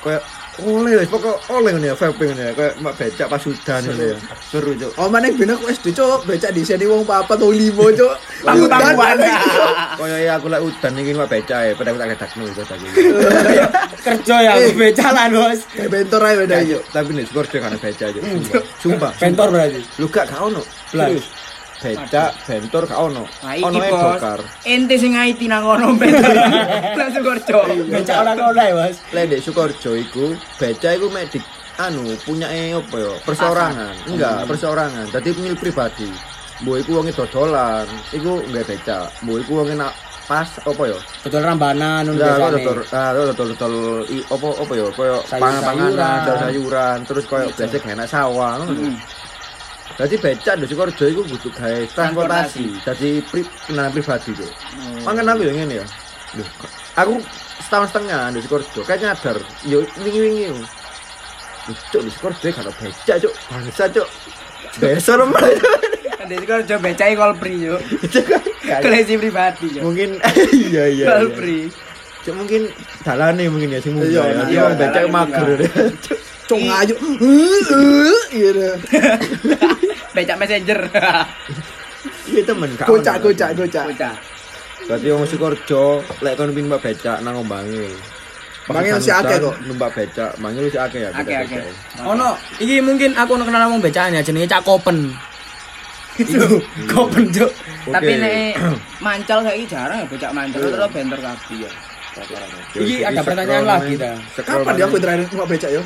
kayak 0.00 0.22
oleh 0.66 0.98
wis 0.98 1.10
pokok 1.10 1.36
oleh 1.54 1.70
ngono 1.70 1.86
ya 1.86 1.94
vibe 1.94 2.24
ngono 2.28 2.42
ya 2.42 2.52
kayak 2.52 2.74
mak 2.82 2.94
becak 2.98 3.26
pas 3.30 3.42
hujan 3.42 3.80
ngono 3.86 4.04
ya. 4.10 4.16
Seru 4.50 4.72
cok. 4.74 4.92
Oh 4.98 5.06
mana 5.06 5.30
bina 5.30 5.54
aku 5.54 5.70
SD 5.70 5.94
cuk, 5.94 6.26
becak 6.26 6.50
di 6.50 6.66
sini 6.66 6.84
wong 6.84 7.06
papat 7.06 7.38
wong 7.38 7.54
limo 7.54 7.86
cuk. 7.94 8.14
Tanggung-tangguhan. 8.42 9.16
Kayak 9.98 10.20
ya 10.26 10.32
aku 10.34 10.46
lek 10.50 10.62
udan 10.66 10.92
iki 10.98 11.12
mak 11.14 11.28
becak 11.30 11.60
ya 11.62 11.72
padahal 11.78 11.98
tak 12.02 12.08
kedakno 12.18 12.44
iku 12.50 12.62
tadi. 12.66 12.86
Kerja 14.02 14.36
ya 14.42 14.50
aku 14.58 14.70
becak 14.74 15.10
lah, 15.14 15.26
Bos. 15.30 15.60
Bentor 15.78 16.22
ae 16.26 16.34
beda 16.42 16.58
yuk. 16.66 16.82
tapi 16.92 17.14
nih 17.14 17.24
skor 17.30 17.46
dia 17.46 17.62
karena 17.62 17.78
beca 17.78 18.04
aja. 18.10 18.20
Sumpah. 18.82 19.12
Bentor 19.22 19.48
berarti. 19.54 19.80
Lu 20.02 20.06
gak 20.10 20.26
gak 20.26 20.40
ono. 20.42 20.62
Serius. 20.90 21.37
Beca, 21.78 22.34
bentor 22.42 22.82
gak 22.86 22.98
ono. 22.98 23.22
Ono 23.62 23.78
e 23.78 23.86
Bos. 23.86 24.02
bokar. 24.18 24.40
Ente 24.66 24.98
sing 24.98 25.14
IT 25.14 25.40
nang 25.46 25.62
ngono 25.62 25.94
becak. 26.00 26.34
Langsung 26.98 27.22
korco. 27.22 27.58
Becak 27.86 28.16
ora 28.18 28.32
kono 28.34 28.58
ya, 28.58 28.74
Bos. 28.74 28.96
Lek 29.14 29.24
ndek 29.30 29.40
Sukoharjo 29.40 29.90
iku, 29.94 30.26
beca 30.58 30.88
iku 30.90 31.06
mek 31.08 31.30
di 31.30 31.38
anu 31.78 32.02
punya 32.26 32.50
apa 32.50 32.96
ya? 32.98 33.12
Perseorangan. 33.22 33.94
Enggak, 34.10 34.50
perseorangan. 34.50 35.06
Dadi 35.14 35.30
milik 35.38 35.62
pribadi. 35.62 36.10
Mbok 36.58 36.76
iku 36.82 36.90
wonge 36.98 37.14
dodolan, 37.14 37.86
iku 38.10 38.42
enggak 38.42 38.66
beca. 38.66 38.98
Mbok 39.22 39.38
iku 39.38 39.52
wonge 39.62 39.78
nak 39.78 39.94
pas 40.26 40.50
apa 40.58 40.82
ya? 40.84 40.98
Dodol 41.24 41.40
rambanan 41.40 42.02
ngono 42.04 42.18
biasane. 42.20 42.60
dodol, 42.60 42.78
ah, 42.90 43.10
dodol 43.14 43.48
dodol 43.54 43.74
i- 44.10 44.26
apa 44.26 44.48
apa 44.58 44.72
ya? 44.74 44.86
Koyo 44.92 45.16
pangan-panganan, 45.24 46.20
sayuran. 46.42 46.98
terus 47.06 47.24
koyo 47.24 47.46
biasa 47.48 47.78
enak 47.80 48.08
sawah 48.10 48.58
ngono. 48.58 48.92
Jadi 49.96 50.14
becak 50.16 50.54
di 50.58 50.66
Sukoharjo 50.66 51.04
iku 51.06 51.22
butuh 51.24 51.50
gawe 51.50 51.80
transportasi. 51.90 52.64
Jadi 52.82 53.08
pri, 53.24 53.42
kendaraan 53.64 53.90
pribadi 53.90 54.30
tuh. 54.34 54.50
Mangan 55.02 55.32
aku 55.32 55.42
yang 55.42 55.64
ini 55.64 55.80
ya. 55.80 55.86
Duh, 56.36 56.48
aku 56.94 57.12
setahun 57.62 57.88
setengah 57.90 58.30
di 58.30 58.40
Sukoharjo. 58.42 58.80
Kayak 58.84 59.00
nyadar, 59.02 59.36
yo 59.64 59.82
wingi-wingi. 59.98 60.52
Cuk 61.88 62.02
di 62.02 62.10
Sukoharjo 62.10 62.46
kan 62.50 62.62
ada 62.62 62.72
becak 62.76 63.16
cuk. 63.20 63.34
Bangsa 63.48 63.84
cuk. 63.88 64.08
Besar 64.78 65.18
malah. 65.24 65.50
Dadi 66.28 66.44
korco 66.44 66.76
becake 66.76 67.16
kolpri 67.16 67.56
yo. 67.64 67.80
Kayak- 68.68 68.84
Kolesi 68.84 69.16
pribadi 69.16 69.80
yo. 69.80 69.88
Mungkin 69.88 70.20
iya 70.52 70.84
iya. 70.84 70.84
iya. 70.92 71.06
Kolpri. 71.08 71.72
Cuk 72.20 72.34
mungkin 72.36 72.68
dalane 73.08 73.44
mungkin 73.48 73.72
ya 73.72 73.80
sing 73.80 73.96
Iya, 73.96 74.20
munggah 74.20 74.26
ya. 74.28 74.44
iya, 74.52 74.88
Dia 74.92 75.00
wong 75.08 75.12
mager. 75.16 75.48
Cuk. 76.04 76.18
Cuk 76.44 76.60
ngayu. 76.60 76.94
Heh, 77.00 77.60
heh, 77.64 78.20
gitu. 78.36 78.68
Becak 80.12 80.36
messenger. 80.36 80.80
Iya 82.28 82.44
temen 82.44 82.68
gak 82.76 82.86
Kocak 82.86 83.16
kocak 83.24 83.56
kocak. 83.56 83.84
Bocah. 83.88 84.14
Berarti 84.86 85.06
wong 85.10 85.24
Sukoharjo 85.26 86.04
lek 86.20 86.36
kon 86.36 86.52
pin 86.52 86.68
mbak 86.68 86.80
becak 86.84 87.24
nang 87.24 87.40
Bangil. 87.48 87.90
Bangil 88.68 89.00
si 89.00 89.08
akeh 89.08 89.40
kok. 89.40 89.56
Numpak 89.64 89.90
becak, 89.96 90.36
Bangil 90.36 90.68
si 90.68 90.76
akeh 90.76 91.08
ya. 91.08 91.10
Akeh 91.10 91.34
akeh. 91.34 91.64
Ono, 92.04 92.36
iki 92.60 92.84
mungkin 92.84 93.16
aku 93.16 93.40
ono 93.40 93.48
kenal 93.48 93.72
wong 93.72 93.80
becaknya 93.80 94.20
jenenge 94.20 94.46
Cak 94.46 94.62
Kopen. 94.62 95.08
Itu 96.20 96.60
Kopen, 96.86 97.32
Cuk. 97.32 97.50
Tapi 97.88 98.12
nek 98.20 98.60
mancal 99.04 99.40
kayak 99.40 99.64
jarang 99.66 99.98
ya 100.04 100.06
becak 100.06 100.32
mancal 100.36 100.60
terus 100.60 100.88
bentor 100.92 101.18
kabeh 101.18 101.56
ya. 101.64 101.70
Iki 102.74 102.96
ada 103.02 103.20
pertanyaan 103.22 103.64
lagi 103.64 103.94
ta. 103.94 104.12
Kapan 104.38 104.72
dia 104.74 104.84
aku 104.84 104.96
terakhir 104.96 105.20
numpak 105.26 105.48
becak 105.48 105.70
yo? 105.72 105.82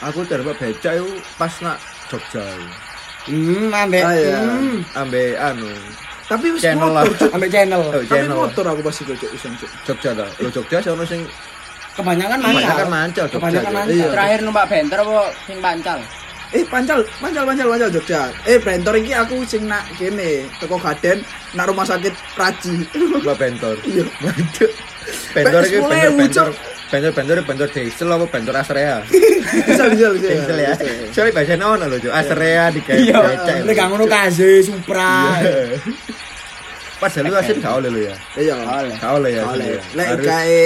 Aku 0.00 0.24
terbaik 0.24 0.56
becak 0.56 0.96
itu 0.96 1.08
pas 1.36 1.52
nak 1.60 1.76
Jogja. 2.08 2.44
Hmm, 3.22 3.68
ambek. 3.70 4.00
Ah, 4.00 4.14
iya. 4.16 4.38
Hmm, 4.40 4.80
Ambe 4.96 5.36
anu 5.36 5.68
Tapi 6.24 6.46
wis 6.50 6.62
channel 6.62 6.88
lah. 6.88 7.04
motor. 7.04 7.28
Ambek 7.30 7.50
channel. 7.50 7.80
Oh, 7.80 7.92
Tapi 7.92 8.06
channel. 8.08 8.36
motor 8.38 8.64
aku 8.66 8.80
pasti 8.80 9.02
isan 9.04 9.52
cuk. 9.54 9.70
Jogja 9.84 10.10
ta. 10.14 10.26
Lo 10.38 10.48
Jogja 10.48 10.78
sono 10.80 11.04
sing 11.04 11.22
Kebanyakan 11.90 12.38
kebanyakan 12.38 12.86
mancal. 12.86 12.88
mancal 12.88 13.24
Jogja. 13.26 13.36
Kebanyakan 13.36 13.72
mancal. 13.76 13.92
Iya. 13.92 14.08
Terakhir 14.08 14.38
numpak 14.40 14.64
bentor 14.66 14.98
apa 15.00 15.18
sing 15.44 15.58
pancal? 15.60 15.98
Eh 16.50 16.64
pancal, 16.66 16.98
pancal, 17.20 17.44
pancal, 17.44 17.66
pancal 17.68 17.90
Jogja. 17.92 18.20
Eh 18.42 18.58
bentor 18.58 18.94
iki 18.96 19.12
aku 19.12 19.36
sing 19.44 19.62
nak 19.66 19.84
kene 19.94 20.30
teko 20.56 20.76
Gaden 20.78 21.18
nak 21.52 21.66
rumah 21.68 21.84
sakit 21.84 22.14
Praji. 22.32 22.74
Mbak 23.20 23.36
bentor. 23.36 23.76
Iya. 23.84 24.06
Waduh. 24.24 24.70
Bentor 25.34 25.62
iki 25.66 25.78
bentor. 25.80 26.48
Cuk. 26.50 26.56
Bentor 26.90 27.12
bentor 27.14 27.36
bentor 27.46 27.68
diesel 27.70 28.10
apa 28.10 28.26
Astrea? 28.58 29.06
Bisa 29.06 29.84
bisa 29.94 30.06
bisa. 30.10 30.26
Diesel 30.26 30.58
ya. 30.58 30.72
Soalnya 31.14 31.32
bahasanya 31.38 31.66
ono 31.70 31.84
lho, 31.86 31.96
Cuk. 32.02 32.12
Astrea 32.12 32.64
di 32.74 32.80
kayak 32.82 32.98
Iya, 32.98 33.18
becak. 33.22 33.56
lek 33.66 33.74
gak 33.78 33.88
ngono 33.94 34.04
kaze 34.10 34.50
Supra. 34.66 35.38
Iya. 35.38 35.78
Pas 37.00 37.14
lu 37.16 37.32
asin 37.32 37.56
gak 37.62 37.74
oleh 37.78 37.88
lho 37.94 38.00
ya. 38.10 38.14
Iya. 38.36 38.54
Gak 38.98 39.12
oleh 39.16 39.30
ya. 39.38 39.42
Ya. 39.54 39.78
Lek 39.94 40.08
gawe 40.20 40.62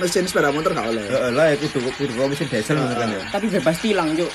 mesin 0.00 0.24
sepeda 0.24 0.48
motor 0.50 0.72
gak 0.72 0.88
oleh. 0.88 1.04
Heeh 1.04 1.30
lah 1.36 1.52
aku 1.52 1.66
kudu 1.68 1.90
kudu 2.00 2.12
mesin 2.26 2.48
diesel 2.48 2.76
ngono 2.80 2.94
kan 2.96 3.08
ya. 3.12 3.20
Tapi 3.28 3.46
bebas 3.52 3.76
tilang, 3.84 4.16
Cuk. 4.16 4.32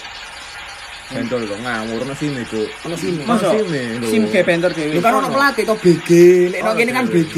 Bentor 1.13 1.45
kok 1.45 1.59
ngawur 1.61 1.99
ono 2.05 2.13
sime, 2.13 2.41
Cuk. 2.45 2.69
Ono 2.85 2.95
sini. 2.95 3.21
Sime 3.25 3.81
lho. 3.99 4.07
SIM 4.07 4.23
ge 4.29 4.41
bentor 4.45 4.69
dhewe. 4.69 4.97
Lu 4.97 5.01
kan 5.01 5.17
ono 5.17 5.29
pelatih 5.33 5.65
to 5.65 5.75
BG, 5.81 6.09
nang 6.61 6.77
kene 6.77 6.91
kan. 6.93 7.05
BG. 7.09 7.37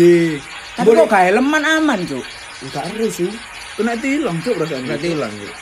Tapi 0.76 0.92
kok 0.92 1.08
gak 1.08 1.24
helman 1.32 1.64
aman, 1.64 2.00
Cuk. 2.04 2.26
Enggak 2.68 2.84
harus 2.92 3.12
sih. 3.16 3.32
Kena 3.76 3.96
tilang 4.00 4.40
cuk 4.44 4.56
rasanya. 4.60 4.96
Nggak 4.96 5.02
tilang, 5.04 5.32
Cuk. 5.32 5.56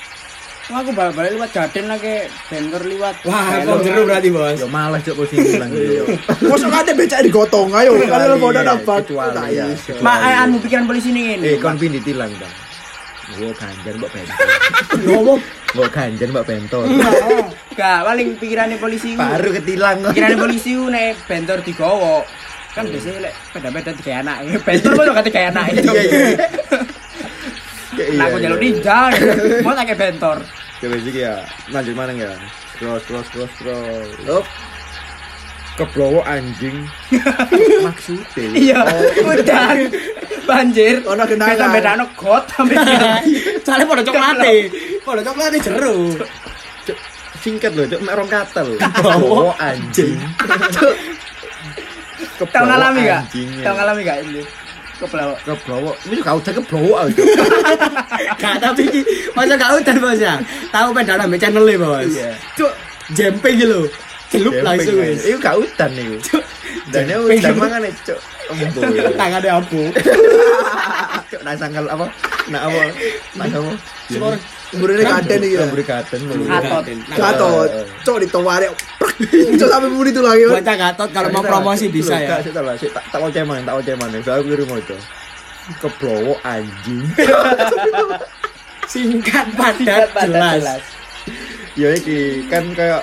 Wah, 0.72 0.80
aku 0.80 0.96
balik-balik 0.96 1.36
liwat 1.36 1.52
Jaden 1.52 1.86
lagi 1.92 2.24
bentor 2.48 2.82
liwat. 2.88 3.16
Wah, 3.28 3.46
kok 3.68 3.84
jeru 3.84 4.08
berarti, 4.08 4.30
Bos. 4.32 4.58
Ya 4.58 4.68
malas 4.72 5.04
Cuk 5.04 5.16
posisi 5.22 5.60
tilang 5.60 5.70
gitu. 5.76 6.08
Mosok 6.48 6.70
kate 6.72 6.92
becak 6.96 7.22
digotong 7.26 7.70
ayo. 7.78 8.00
Kalau 8.00 8.40
podo 8.40 8.62
dapat. 8.64 9.02
Kecuali 9.04 9.60
ya. 9.60 9.66
Mak 10.00 10.18
eh, 10.24 10.36
anu 10.40 10.56
pikiran 10.64 10.86
polisi 10.88 11.12
ini 11.12 11.36
Eh, 11.44 11.60
kon 11.60 11.76
pin 11.76 11.92
ditilang, 11.94 12.32
Bang. 12.40 12.54
Gua 13.34 13.52
ganjan 13.56 13.96
mbak 13.98 14.12
bentor. 14.14 14.48
Ngomong 15.04 15.40
Gua 15.76 15.88
ganjan 15.90 16.30
mbak 16.30 16.46
bentor. 16.46 16.84
Gak, 17.74 18.00
paling 18.06 18.28
pikirannya 18.38 18.78
polisi. 18.78 19.18
Baru 19.18 19.50
ketilang. 19.52 20.06
Pikirannya 20.12 20.38
polisi 20.38 20.72
nek 20.78 21.18
bentor 21.26 21.60
digowo. 21.66 22.24
Kan 22.74 22.84
biasanya 22.90 23.20
lek 23.30 23.34
beda-beda 23.54 23.92
tiga 23.94 24.14
anak. 24.26 24.38
Bentor 24.66 24.92
kok 24.98 25.14
gak 25.14 25.26
tiga 25.30 25.42
anak 25.54 25.66
itu. 25.72 25.92
Iya, 25.94 26.02
iya. 26.02 26.30
Ya, 27.94 28.06
Nah, 28.18 28.26
aku 28.26 28.38
iya, 28.42 28.46
jalur 28.50 28.58
iya. 28.58 28.66
ninja. 28.66 29.00
Mau 29.62 29.74
kayak 29.78 29.98
bentor. 30.02 30.38
Coba 30.82 30.96
sih 30.98 31.14
ya. 31.14 31.34
Lanjut 31.70 31.94
mana 31.94 32.12
ya? 32.18 32.34
Scroll 32.74 32.98
scroll 33.06 33.24
scroll 33.30 33.50
scroll. 33.54 34.10
Up. 34.42 34.46
Keblowo 35.74 36.22
anjing. 36.26 36.90
Maksudnya. 37.86 38.50
Iya, 38.54 38.82
udah. 39.22 39.78
Banjir. 40.50 41.06
Ono 41.06 41.24
genangan. 41.26 41.54
Beda 41.54 41.66
beda 41.70 41.92
no 42.02 42.06
got 42.18 42.46
sampai 42.50 42.78
soalnya 43.66 43.86
pada 43.86 44.02
coklate. 44.02 44.70
Pada 45.02 45.22
coklate 45.22 45.58
jeru. 45.62 46.18
Singkat 47.44 47.76
loh, 47.76 47.84
cuk, 47.92 48.00
mek 48.08 48.14
rong 48.16 48.30
kata 48.32 48.62
loh. 48.64 48.78
Keblowo 48.80 49.52
anjing. 49.62 50.16
Cuk. 52.44 52.52
Tahu 52.52 52.66
ngalami 52.68 53.00
gak? 53.08 53.22
Tahu 53.64 53.74
ngalami 53.80 54.02
gak 54.04 54.18
ini? 54.28 54.42
Kepelawa. 55.00 55.36
Keblowo. 55.44 55.92
Ini 56.08 56.22
kau 56.22 56.38
udah 56.40 56.54
keblowo 56.54 56.94
aja. 57.02 57.24
Gak 58.44 58.56
tapi 58.62 58.82
iki 58.88 59.02
masa 59.34 59.58
gak 59.58 59.72
udan 59.82 59.98
Bos 60.00 60.20
ya. 60.22 60.38
Tahu 60.70 60.88
pedal 60.94 61.18
ambek 61.18 61.40
channel 61.42 61.66
e, 61.66 61.76
Bos. 61.76 62.08
Iya. 62.08 62.32
Cuk, 62.56 62.74
jemping 63.18 63.56
iki 63.58 63.66
lho. 63.68 63.82
Celup 64.30 64.54
langsung 64.62 64.96
wis. 65.02 65.26
Itu 65.26 65.38
gak 65.42 65.58
udan 65.60 65.90
nih. 65.98 66.08
Dan 66.94 67.10
ya 67.10 67.18
udan 67.20 67.54
mangan 67.58 67.82
cuk. 68.06 68.20
Tangane 69.18 69.50
abu. 69.50 69.82
Cuk, 71.32 71.42
nak 71.42 71.56
sangkal 71.58 71.86
apa? 71.90 72.06
Nak 72.52 72.62
apa? 72.68 72.82
Nak 73.40 73.48
apa? 73.50 73.72
Semua 74.12 74.36
Umurnya 74.74 75.06
kaden 75.06 75.40
iki 75.46 75.56
ya. 75.56 75.66
Beri 75.70 75.86
katen. 75.86 76.20
Gatot. 76.26 76.84
Gatot. 77.14 77.70
Cok 78.02 78.18
ditawari. 78.26 78.68
Cok 79.60 79.70
sampai 79.70 79.90
muni 79.94 80.10
itu 80.10 80.22
lagi. 80.26 80.50
Bocah 80.50 80.76
gatot 80.78 81.10
kalau 81.14 81.30
mau 81.30 81.46
promosi 81.46 81.86
bisa 81.94 82.18
ya. 82.18 82.42
Gak, 82.42 82.50
tak 82.50 82.64
lah, 82.66 82.74
tak 82.74 83.04
tak 83.14 83.20
mau 83.22 83.30
ceman, 83.30 83.62
tak 83.62 83.74
ceman. 83.86 84.10
Saya 84.26 84.42
kirim 84.42 84.70
aja. 84.74 84.98
Keblowo 85.80 86.34
anjing. 86.42 87.06
Singkat 88.92 89.48
padat 89.56 90.10
jelas. 90.12 90.82
ya 91.74 91.90
iki 91.90 92.46
kan 92.52 92.62
kayak 92.78 93.02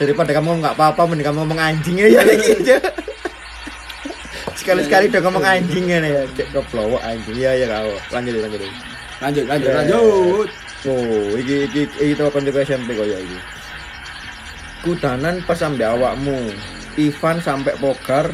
daripada 0.00 0.34
kamu 0.34 0.58
nggak 0.58 0.74
apa-apa 0.74 1.06
mending 1.06 1.26
kamu 1.30 1.46
ngomong 1.46 1.60
anjing 1.62 1.94
ya 2.02 2.26
gitu 2.26 2.74
sekali-sekali 4.58 5.06
udah 5.06 5.22
ngomong 5.22 5.44
anjing 5.46 5.86
ya 5.86 6.02
ya 6.02 6.22
cek 6.34 6.50
keblowo 6.50 6.98
anjing 6.98 7.38
iya 7.38 7.54
ya 7.54 7.66
kau 7.70 7.94
lanjut 8.10 8.42
lanjut 8.42 8.58
deh. 8.58 8.72
Lanjut, 9.18 9.44
lanjut, 9.50 9.68
Ya. 9.70 9.74
lanjut. 9.82 10.48
Oh 10.86 11.34
iki 11.34 11.66
iki 11.66 11.82
iki 11.90 12.14
itu 12.14 12.22
kan 12.30 12.42
juga 12.46 12.62
SMP 12.62 12.94
kok 12.94 13.06
ya 13.08 13.18
iki? 13.18 13.38
Kudanan 14.86 15.42
pas 15.42 15.58
sampai 15.58 15.90
awakmu 15.90 16.54
Ivan 16.98 17.42
sampai 17.42 17.74
pogar 17.78 18.30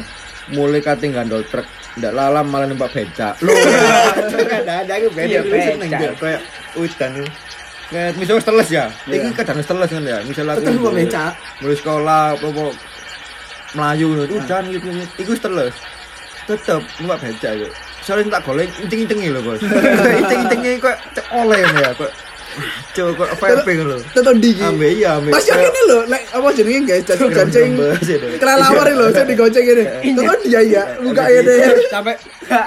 mulai 0.53 0.81
kating 0.81 1.17
gandol 1.17 1.41
truk. 1.49 1.65
Ndak 1.95 2.13
lalam 2.13 2.45
malah 2.51 2.67
numpak 2.69 2.91
becak. 2.93 3.39
Lho 3.41 3.55
ada 3.55 4.75
ada 4.83 4.93
aku 4.99 5.07
beda 5.15 5.41
Iya, 5.41 5.41
seneng 5.41 5.89
kayak 6.19 6.41
udan 6.75 7.11
kayak 7.85 8.11
misalnya 8.19 8.43
teles 8.43 8.69
ya? 8.69 8.85
Ini 9.07 9.31
kadang 9.31 9.61
teles 9.63 9.89
kan 9.89 10.03
ya? 10.03 10.17
Misalnya 10.27 10.59
aku 10.59 10.69
kok 10.69 10.93
becak. 10.93 11.31
mulai 11.63 11.77
sekolah 11.79 12.23
apa 12.35 12.65
melayu 13.73 14.07
gitu 14.27 14.33
udan 14.37 14.63
gitu 14.69 14.87
gitu. 14.91 15.07
Itu 15.23 15.31
teles 15.39 15.73
tetep 16.45 16.81
numpak 17.01 17.25
becak 17.25 17.53
gitu 17.57 17.73
soalnya 18.05 18.37
tak 18.37 18.45
golek 18.45 18.69
incing-incingi 18.85 19.33
lho 19.33 19.41
bos. 19.41 19.61
Incing-incingi 20.21 20.77
kok 20.77 20.93
oleh 21.33 21.57
ya 21.65 21.89
kok 21.97 22.11
Cuk, 22.91 23.15
kok 23.15 23.29
vaping 23.35 23.79
lho 23.83 23.97
Teton 24.11 24.37
digi. 24.39 24.63
ambe 24.63 24.87
iya 24.87 25.19
ambe 25.19 25.29
Mas 25.29 25.43
yang 25.43 25.59
ini 25.59 25.81
lho, 25.85 25.99
lek 26.07 26.23
apa 26.31 26.47
jenenge 26.51 26.81
guys, 26.85 27.03
jadi 27.03 27.23
jancing 27.33 27.69
kelelawar 28.39 28.87
lho, 28.87 29.05
saya 29.11 29.25
digoceng 29.25 29.65
ini. 29.65 29.83
Teton 30.13 30.39
dia 30.43 30.61
ya, 30.61 30.83
buka 30.99 31.23
ya 31.25 31.41
deh. 31.41 31.59
Sampai 31.87 32.15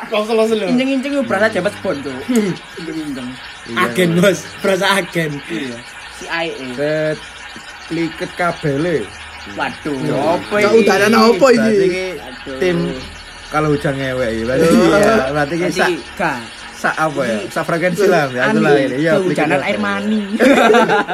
los-los 0.08 0.50
lho. 0.52 0.66
Injeng-injeng 0.66 1.12
itu 1.14 1.22
berasa 1.24 1.48
jabat 1.48 1.72
spon 1.74 1.96
tuh. 2.00 2.12
Injeng-injeng. 2.76 3.28
Agen, 3.74 4.08
Bos. 4.16 4.44
Berasa 4.60 4.86
agen. 4.94 5.40
Iya. 5.48 5.76
Si 6.14 6.24
IE. 6.26 6.66
set 6.74 7.18
liket 7.88 8.30
kabele 8.34 9.06
Waduh, 9.56 9.96
Iya. 9.96 10.16
apa 10.36 10.54
Gak 10.54 10.68
ini? 10.68 10.78
udahan 10.82 11.12
apa 11.14 11.46
iki? 11.48 11.72
iki 11.80 12.04
tim 12.60 12.78
kalau 13.48 13.72
hujan 13.72 13.96
ngewek 13.96 14.28
ya 14.28 14.42
berarti 14.44 14.68
iya 14.68 15.14
berarti 15.32 15.54
iki 15.56 15.92
Sak 16.78 16.94
apa 16.94 17.20
ya 17.26 17.38
sak 17.50 17.64
frekuensi 17.66 18.06
lah 18.06 18.30
ya 18.30 18.54
Anu, 18.54 18.62
lah 18.62 18.78
ini 18.78 19.02
iya 19.02 19.18
kehujanan 19.18 19.60
air 19.66 19.78
mani. 19.82 20.22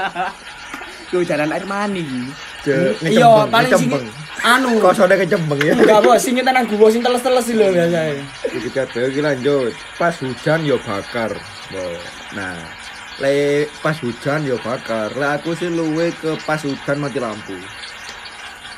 kehujanan 1.10 1.48
air 1.56 1.64
mani. 1.64 2.04
Iya, 3.04 3.48
paling 3.48 3.72
sing 3.76 3.92
anu. 4.44 4.80
kosone 4.80 5.14
kecembeng 5.20 5.60
ya 5.60 5.72
Enggak, 5.72 6.00
Bos. 6.04 6.20
Sing 6.20 6.36
nyetan 6.36 6.64
gua 6.68 6.88
sing 6.92 7.00
teles-teles 7.00 7.48
lho 7.52 7.66
biasanya. 7.72 8.24
Iki 8.44 8.68
kabeh 8.72 9.02
iki 9.08 9.20
lanjut. 9.24 9.72
Pas 9.96 10.12
hujan 10.20 10.60
yo 10.68 10.76
bakar. 10.84 11.32
Bo. 11.72 11.84
Nah, 12.36 12.56
le 13.24 13.64
pas 13.80 13.96
hujan 14.00 14.44
yo 14.44 14.56
bakar. 14.60 15.12
Lah 15.16 15.40
aku 15.40 15.56
sih 15.56 15.72
luwe 15.72 16.12
ke 16.12 16.36
pas 16.44 16.60
hujan 16.60 17.00
mati 17.00 17.20
lampu. 17.20 17.56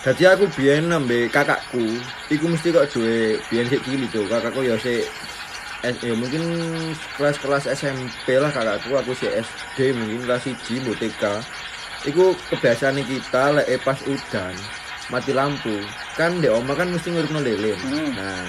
Jadi 0.07 0.23
aku 0.23 0.47
biyen 0.55 0.87
nembe 0.87 1.27
kakakku, 1.35 1.83
iku 2.31 2.47
mesti 2.47 2.71
kok 2.71 2.87
duwe 2.95 3.43
biyen 3.51 3.67
sik 3.67 3.83
cilik 3.83 4.07
tuh. 4.15 4.23
Kakakku 4.31 4.63
ya 4.63 4.79
sik 4.79 5.03
ya 5.95 6.15
mungkin 6.19 6.43
kelas-kelas 7.15 7.71
SMP 7.71 8.41
lah 8.41 8.51
kakakku, 8.51 8.97
aku 8.97 9.13
sih 9.15 9.31
SD 9.31 9.95
mungkin 9.95 10.27
kelas 10.27 10.47
1 10.47 10.83
mbok 10.83 10.97
TK. 10.99 11.23
Iku 12.07 12.39
kebiasaan 12.55 13.03
kita 13.03 13.57
lek 13.57 13.67
eh, 13.67 13.81
pas 13.83 13.99
udan 14.07 14.55
mati 15.11 15.33
lampu. 15.35 15.83
Kan 16.19 16.43
di 16.43 16.49
oma 16.51 16.75
kan 16.75 16.91
mesti 16.91 17.13
ngurupno 17.13 17.43
lilin. 17.43 17.79
Hmm. 17.83 18.11
Nah, 18.15 18.47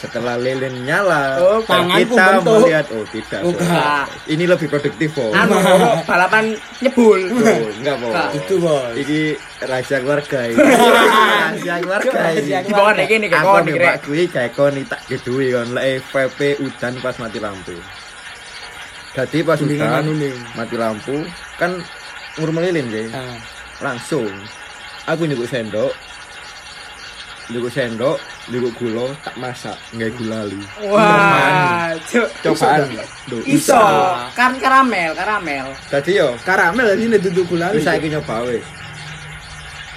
setelah 0.00 0.40
lilin 0.40 0.88
nyala, 0.88 1.36
Oh, 1.36 1.60
tanganku 1.60 2.16
kita 2.16 2.24
bentuk. 2.40 2.56
melihat 2.64 2.86
oh 2.88 3.04
tidak. 3.12 3.40
Oh, 3.44 3.52
enggak. 3.52 4.04
Ini 4.24 4.44
lebih 4.48 4.66
produktif, 4.72 5.10
oh. 5.20 5.28
Anu, 5.30 5.60
balapan 6.08 6.56
nyebul. 6.80 7.20
Tuh, 7.28 7.68
enggak. 7.84 7.96
Enggak. 8.00 8.28
Itu, 8.32 8.54
Bos. 8.64 8.96
Iki 8.96 9.20
rahasia 9.60 9.98
keluarga 10.00 10.40
ini. 10.48 10.56
rahasia 10.56 11.74
keluarga 11.84 12.20
ini. 12.32 12.50
Di 12.64 12.72
bawah 12.72 12.92
nek 12.96 13.10
ini 13.12 13.26
kayak 13.28 13.44
kon. 13.44 13.64
Pak 13.68 13.96
Kui 14.02 14.22
kayak 14.24 14.52
kon 14.56 14.74
tak 14.88 15.00
gedui 15.04 15.46
kon 15.52 15.68
lek 15.76 16.00
VP 16.08 16.40
udan 16.64 16.92
pas 17.04 17.14
mati 17.20 17.38
lampu. 17.38 17.76
Jadi 19.10 19.38
pas 19.42 19.58
udan 19.60 19.90
anu 20.00 20.12
mati 20.56 20.76
lampu 20.80 21.16
kan 21.60 21.76
ngurung 22.40 22.56
melilin 22.56 22.88
sih. 22.88 23.06
Ah. 23.12 23.36
Langsung 23.84 24.32
aku 25.04 25.28
nyukuk 25.28 25.44
sendok. 25.44 25.92
Nyukuk 27.50 27.66
sendok, 27.68 28.14
nyukuk 28.46 28.72
gula, 28.78 29.10
tak 29.20 29.34
masak, 29.34 29.74
nggak 29.90 30.14
gulali. 30.14 30.54
Wah, 30.86 31.90
cuk. 32.06 32.30
Cobaan. 32.46 32.86
Iso, 33.42 33.74
kan 34.32 34.54
karamel, 34.56 35.10
karamel. 35.12 35.66
Jadi 35.90 36.10
yo, 36.14 36.30
Karamel 36.46 36.94
ini 36.94 37.18
duduk 37.18 37.50
gulali. 37.50 37.74
wis 37.74 37.84
saiki 37.84 38.06
nyoba 38.06 38.46
wis. 38.46 38.62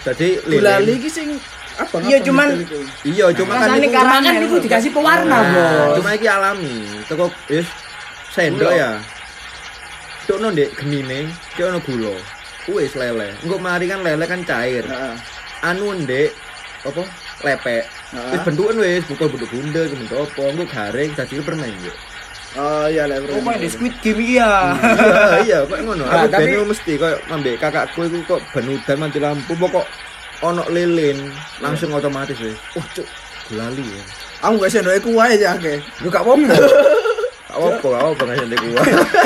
Lilin. 0.04 0.50
Gulali 0.50 0.92
iki 0.98 1.08
sing 1.08 1.30
apa? 1.74 1.96
Iya, 2.02 2.18
cuman-? 2.20 2.58
Iya, 3.06 3.26
cuma 3.34 3.54
kan 3.56 3.70
Rasanya 3.70 3.88
iku- 3.88 3.96
karamel. 3.96 4.34
Kan 4.34 4.44
itu 4.44 4.58
dikasih 4.60 4.92
pewarna, 4.92 5.30
Nah, 5.32 5.42
Bos. 5.48 5.94
Cuma 6.02 6.10
iki 6.12 6.28
alami. 6.28 6.76
Teko 7.06 7.26
wis 7.48 7.68
sendok 8.30 8.68
Gula. 8.68 8.82
ya. 8.82 8.92
Cuk 10.26 10.38
no 10.42 10.48
ndek 10.50 10.74
genine, 10.76 11.30
cuk 11.54 11.70
ono 11.70 11.80
gula. 11.80 12.14
wis 12.66 12.96
lele. 12.96 13.30
Engko 13.46 13.58
mari 13.60 13.86
kan 13.86 14.02
lele 14.02 14.26
kan 14.26 14.42
cair. 14.42 14.82
Heeh. 14.84 15.16
Anu 15.64 15.94
ndek 16.02 16.32
apa? 16.84 17.04
Lepek. 17.44 17.84
Heeh. 18.16 18.32
Wis 18.32 18.42
bentukan 18.48 18.76
wis, 18.80 19.04
buka 19.06 19.26
bentuk 19.28 19.50
bundel, 19.52 19.86
bentuk 19.92 20.18
apa, 20.18 20.42
engko 20.48 20.66
garing 20.72 21.12
dadi 21.12 21.34
permen 21.44 21.76
yo. 21.84 21.94
Oh 22.54 22.86
iya 22.86 23.10
lah 23.10 23.18
bro. 23.18 23.34
Oh, 23.34 23.42
main 23.42 23.58
di 23.58 23.66
Squid 23.66 23.98
Game 24.06 24.22
iki 24.22 24.38
ya. 24.38 24.78
Iya, 24.78 25.38
iya, 25.42 25.58
kok 25.66 25.74
ngono. 25.82 26.06
Nah, 26.06 26.30
Aku 26.30 26.38
tapi- 26.38 26.54
mesti 26.62 26.92
koyo 27.02 27.18
ambek 27.34 27.58
kakakku 27.58 28.06
iku 28.06 28.38
kok 28.38 28.42
ben 28.54 28.70
udan 28.70 28.98
mati 29.02 29.18
lampu 29.18 29.58
pokok 29.58 29.86
ono 30.46 30.62
lilin 30.70 31.18
langsung 31.60 31.90
otomatis 31.98 32.38
wis. 32.38 32.54
Oh, 32.78 32.86
cuk, 32.94 33.08
lali 33.58 33.82
ya. 33.82 34.04
Aku 34.46 34.62
gak 34.62 34.70
sendoke 34.70 35.02
kuwae 35.02 35.34
aja 35.34 35.58
akeh. 35.58 35.82
Lu 36.06 36.14
gak 36.14 36.22
apa-apa. 36.22 36.54
Gak 36.54 37.58
apa-apa, 37.58 37.86
gak 37.90 38.02
apa-apa 38.06 38.24
ngasih 38.30 38.46
ndek 38.46 38.60
gua. 38.62 38.82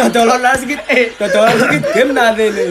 Dodolan 0.08 0.56
sedikit 0.56 0.82
eh 0.88 1.06
dodolan 1.20 1.56
sedikit 1.60 1.84
game 1.92 2.12
nanti 2.16 2.44
nih. 2.48 2.68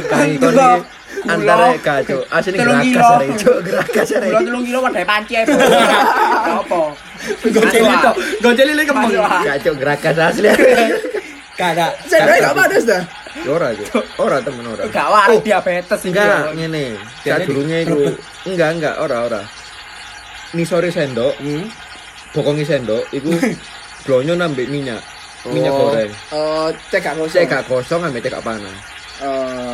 Antara 1.24 1.66
kacau. 1.80 2.20
Asline 2.28 2.56
Telung 2.60 2.80
gerakas 2.84 3.08
arek 3.16 3.30
cuk, 3.40 3.58
gerakas 3.64 4.08
arek. 4.12 4.28
Kulo 4.28 4.40
telung 4.44 4.64
kilo 4.64 4.78
wadah 4.84 5.02
panci 5.02 5.32
ae. 5.34 5.44
Apa? 5.48 6.80
Goceli 7.48 7.94
tok, 8.04 8.16
goceli. 8.44 8.72
Masuk, 8.84 9.24
ah. 9.24 9.42
Kacau 9.42 9.72
gerakas 9.74 10.16
asli. 10.20 10.50
Kagak. 11.56 11.92
Sendoke 12.10 12.38
gak 12.38 12.54
panas 12.54 12.84
dah. 12.84 13.02
Ora 13.48 13.68
cuk. 13.72 14.04
Ora 14.20 14.36
temen 14.40 14.64
ora. 14.66 14.82
Gak 14.86 15.08
waras 15.08 15.40
diabetes 15.40 16.00
iki. 16.04 16.12
Enggak, 16.12 16.52
ngene. 16.52 16.84
Sadurunge 17.24 17.78
iku 17.82 17.98
enggak 18.44 18.70
enggak 18.76 18.94
ora 19.00 19.16
ora. 19.24 19.42
Nisore 20.52 20.88
sendok, 20.88 21.34
Hmm. 21.42 21.64
bokongi 22.32 22.62
sendok 22.62 23.02
iku 23.10 23.32
blonyo 24.04 24.36
nambah 24.36 24.68
minyak. 24.68 25.00
Minyak 25.46 25.72
Oh. 25.72 25.78
goreng. 25.90 26.10
Oh, 26.30 26.68
cek 26.90 27.02
gak 27.02 27.14
kosong. 27.14 27.38
Cek 27.38 27.46
gak 27.48 27.64
kosong 27.66 28.00
ambek 28.02 28.20
cek 28.20 28.34
gak 28.34 28.44
panas. 28.44 28.76
Oh. 29.22 29.65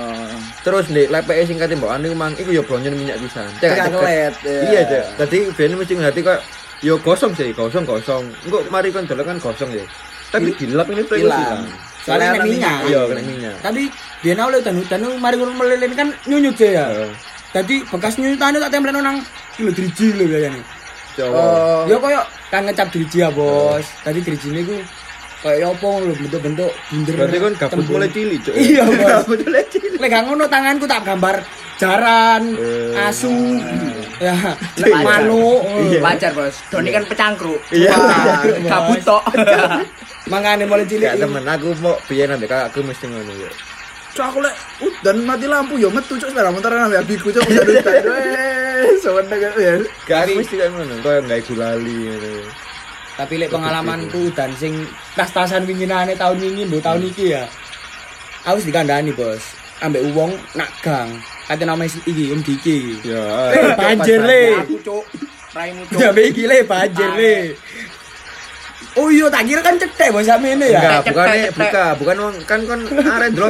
Terus 0.62 0.86
lepeke 0.94 1.42
sing 1.42 1.58
kate 1.58 1.74
mbok 1.74 1.90
anu 1.90 2.14
mang 2.14 2.30
iku 2.38 2.54
ya 2.54 2.62
blonyo 2.62 2.94
minyak 2.94 3.18
pisan. 3.18 3.50
Cek 3.58 3.70
Cek 3.74 3.90
kelet. 3.90 4.34
ya. 4.46 4.60
Iya, 4.70 4.80
Cek. 4.86 5.04
Tadi 5.18 5.38
Ben 5.58 5.74
mesti 5.74 5.94
ngerti 5.98 6.20
kok 6.22 6.38
yo 6.86 6.94
gosong 7.02 7.34
sih, 7.34 7.50
gosong 7.50 7.82
gosong. 7.82 8.30
Engko 8.46 8.62
mari 8.70 8.94
kon 8.94 9.02
delok 9.02 9.26
kan 9.26 9.38
gosong 9.42 9.74
ya. 9.74 9.82
Tapi 10.30 10.54
dilap 10.54 10.86
ini 10.94 11.02
tuh 11.02 11.18
Hilang. 11.18 11.66
Soalnya 12.06 12.38
kena 12.38 12.46
minyak. 12.46 12.78
Iya, 12.86 13.00
kena 13.10 13.22
minyak. 13.26 13.56
Tapi 13.58 13.82
dia 14.22 14.32
naule 14.38 14.62
udan 14.62 14.78
udan 14.78 15.02
mari 15.18 15.34
ngono 15.34 15.52
melelin 15.58 15.92
kan 15.98 16.08
nyunyut 16.30 16.54
sih 16.54 16.78
ya. 16.78 16.86
Tadi 17.50 17.82
bekas 17.84 18.16
nyunyutane 18.22 18.56
tak 18.62 18.70
tempelno 18.70 19.02
nang 19.02 19.18
kilo 19.58 19.74
driji 19.74 20.14
lho 20.14 20.24
kayaknya. 20.30 20.62
Coba. 21.18 21.36
Oh. 21.36 21.82
Ya 21.90 21.96
koyo 22.00 22.22
kan 22.48 22.64
ngecap 22.64 22.88
driji 22.88 23.18
ya, 23.20 23.28
Bos. 23.28 23.84
Tadi 24.06 24.22
drijine 24.24 24.62
ku 24.64 24.78
kayak 25.43 25.74
apa 25.74 25.88
lho 25.99 26.12
bentuk-bentuk 26.14 26.70
bunder. 26.88 27.14
Berarti 27.18 27.36
kan 27.36 27.53
gabut 27.59 27.86
mulai 27.90 28.09
cilik, 28.09 28.38
Cuk. 28.40 28.55
Iya, 28.55 28.82
Bos. 28.86 29.03
Gabut 29.11 29.38
mulai 29.43 29.64
cilik. 29.66 29.99
Lek 29.99 30.09
gak 30.09 30.22
ngono 30.24 30.45
tanganku 30.47 30.84
tak 30.86 31.03
gambar 31.03 31.36
jaran, 31.76 32.43
Eh. 32.55 32.95
asu, 33.03 33.59
ya, 34.22 34.55
Iya. 34.78 35.03
manuk. 35.03 35.61
Iya. 35.90 35.99
Wajar, 35.99 36.30
Bos. 36.32 36.55
Doni 36.70 36.90
kan 36.90 37.05
pecangkruk. 37.05 37.59
Iya. 37.68 37.90
Gabut 38.64 39.03
tok. 39.03 39.22
Mangane 40.30 40.62
mulai 40.64 40.86
cilik. 40.86 41.11
Gak 41.11 41.18
temen 41.18 41.43
aku 41.43 41.68
mau 41.82 41.99
biyen 42.07 42.30
ambek 42.30 42.47
kakakku 42.47 42.80
mesti 42.80 43.11
ngono 43.11 43.34
ya. 43.34 43.51
Cuk 44.12 44.22
aku 44.22 44.38
lek 44.45 44.55
udan 44.78 45.24
mati 45.24 45.49
lampu 45.49 45.74
yo 45.76 45.88
metu 45.88 46.14
cuk 46.14 46.28
sepeda 46.28 46.53
motor 46.53 46.70
nang 46.70 46.93
abiku 46.93 47.32
cuk 47.32 47.43
bisa 47.49 47.64
udan. 47.64 48.05
Wes, 48.12 49.03
sewenang 49.03 49.40
ya. 49.59 49.74
Gak 50.07 50.18
aku 50.28 50.38
mesti 50.38 50.55
kayak 50.55 50.70
ngono, 50.70 50.95
koyo 51.03 51.18
gak 51.26 51.40
gulali 51.51 51.97
ngono. 52.07 52.30
Tapi 53.12 53.34
lek 53.36 53.52
pengalamanku 53.52 54.32
dan 54.32 54.50
sing 54.56 54.88
tas-tasan 55.12 55.68
winginane 55.68 56.16
tahun 56.16 56.40
wingi 56.40 56.64
mbok 56.64 56.80
tahun 56.80 57.04
iki 57.12 57.36
ya. 57.36 57.44
Aku 58.48 58.58
wis 58.58 58.66
dikandani, 58.66 59.12
Bos. 59.14 59.42
Ambek 59.84 60.02
wong 60.16 60.34
nak 60.58 60.70
gang. 60.82 61.10
Kate 61.46 61.68
nama 61.68 61.84
iki 61.84 62.32
Om 62.32 62.40
Diki. 62.40 62.98
iki. 62.98 63.12
Ya. 63.12 63.52
Eh, 63.52 63.70
banjir 63.76 64.18
le. 64.24 64.42
Aku 64.64 64.76
cuk. 64.80 65.04
Raimu 65.52 65.82
cuk. 65.90 65.98
Jambe 66.00 66.22
iki 66.24 66.48
le 66.48 66.58
banjir 66.64 67.10
le. 67.12 67.34
Oh 68.93 69.09
iya, 69.09 69.24
tak 69.32 69.49
kira 69.49 69.64
kan 69.64 69.80
cetek 69.80 70.12
bos 70.12 70.20
samene 70.22 70.68
ya. 70.68 71.01
Enggak, 71.01 71.01
bukan 71.09 71.26
cetek. 71.32 71.51
buka, 71.57 71.84
bukan 71.97 72.16
wong 72.20 72.34
kan 72.45 72.61
kon 72.68 72.80
arek 72.93 73.28
ngono. 73.32 73.49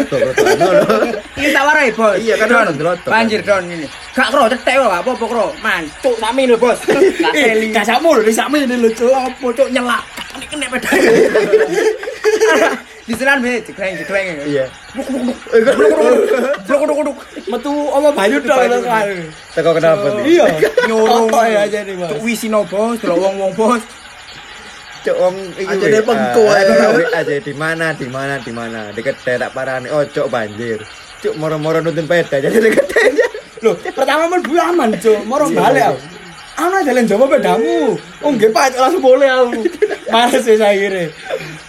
Iki 1.34 1.49
tak 1.51 1.64
warai, 1.66 1.90
Bos. 1.90 2.14
Iya, 2.14 2.34
kan 2.38 2.47
Don. 2.47 2.59
orang 2.62 2.76
gelotok. 2.78 3.11
Banjir 3.11 3.40
Don 3.43 3.64
ini. 3.66 3.86
Gak 4.14 4.28
kro 4.30 4.47
cetek 4.47 4.74
kok, 4.78 4.86
apa 4.86 5.11
apa 5.11 5.24
kro. 5.26 5.47
Mancuk 5.59 6.14
sami 6.22 6.43
lho, 6.47 6.55
Bos. 6.55 6.78
Gak 6.86 7.34
Eh, 7.34 7.59
teli. 7.59 7.74
kasakmu 7.74 8.22
lho, 8.22 8.30
samene 8.30 8.70
lho, 8.70 8.88
Cuk. 8.95 9.11
Apa 9.11 9.47
cuk 9.51 9.68
nyelak. 9.74 10.03
Ini 10.32 10.47
kena 10.47 10.66
peda. 10.70 10.88
Diselan 13.03 13.43
be, 13.43 13.59
jegreng 13.66 13.99
jegreng. 13.99 14.26
Iya. 14.47 14.64
Blok 14.95 16.82
blok 16.86 16.99
blok. 17.03 17.18
Metu 17.51 17.72
apa 17.90 18.09
banyu 18.14 18.38
tok 18.47 18.59
kan. 18.86 19.07
Teko 19.59 19.70
kenapa 19.74 20.07
nih? 20.22 20.38
Iya, 20.38 20.47
Nyorong. 20.86 21.26
Totok 21.28 21.45
ya 21.51 21.61
aja 21.66 21.78
nih, 21.82 21.95
Bos. 21.99 22.14
Wisino, 22.22 22.62
Bos. 22.70 22.95
Delok 23.03 23.18
wong-wong, 23.18 23.53
Bos. 23.59 23.82
Wong 25.11 25.36
iki 25.59 25.66
Aja 25.66 25.86
deh 25.90 26.03
pengko, 26.07 26.42
ah, 26.46 27.18
aja 27.18 27.34
di 27.42 27.55
mana 27.59 27.90
di 27.98 28.07
mana 28.07 28.38
di 28.38 28.53
mana? 28.55 28.94
Deket 28.94 29.18
daerah 29.26 29.50
parane. 29.50 29.90
Oh 29.90 30.07
cuk 30.07 30.30
banjir. 30.30 30.78
Cuk 31.18 31.34
moro-moro 31.34 31.82
nuntun 31.82 32.07
peda 32.07 32.38
jadi 32.38 32.59
deket 32.62 32.86
aja 32.94 33.26
Loh, 33.62 33.78
pertama 33.78 34.26
men 34.26 34.42
bu 34.42 34.59
aman, 34.59 34.90
Cuk. 34.98 35.22
Moro 35.22 35.46
balik 35.50 35.94
aku. 35.94 36.11
Ana 36.53 36.84
jalan 36.84 37.09
Jawa 37.09 37.24
pedamu. 37.26 37.96
Oh, 38.20 38.30
nggih 38.30 38.53
Pak, 38.53 38.76
langsung 38.76 39.00
boleh 39.00 39.24
aku. 39.26 39.64
Males 40.12 40.44
wis 40.44 40.61
akhire. 40.61 41.09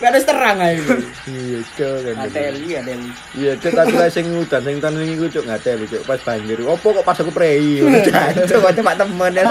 Wis 0.03 0.25
terang 0.27 0.59
ae. 0.59 0.75
iya 1.23 1.59
cuk 1.79 2.03
kan 2.03 2.27
Ateli, 2.27 2.75
ateli. 2.75 3.07
iya 3.39 3.55
cuk 3.55 3.71
tapi 3.71 3.95
lah 3.95 4.11
sing 4.11 4.27
udan 4.27 4.59
sing 4.59 4.75
tahun 4.84 4.99
wingi 4.99 5.15
ku 5.15 5.27
cuk 5.31 5.47
ngateli 5.47 5.88
cuk 5.88 6.03
pas 6.03 6.19
banjir 6.19 6.59
opo 6.59 6.91
kok 6.91 7.07
pas 7.07 7.15
aku 7.15 7.31
prei 7.31 7.79
cuk 8.43 8.59
kok 8.59 8.73
cuma 8.75 8.91
temen 8.91 9.31
ya 9.31 9.47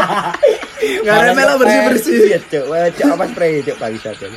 Ngarep 1.00 1.32
melo 1.32 1.54
bersih-bersih. 1.56 2.18
iya 2.28 2.38
cuk 2.44 2.64
wah 2.68 2.84
cuk 2.92 3.16
pas 3.16 3.30
prei 3.32 3.64
cuk 3.64 3.80
bangsa 3.80 4.12
cuk 4.12 4.28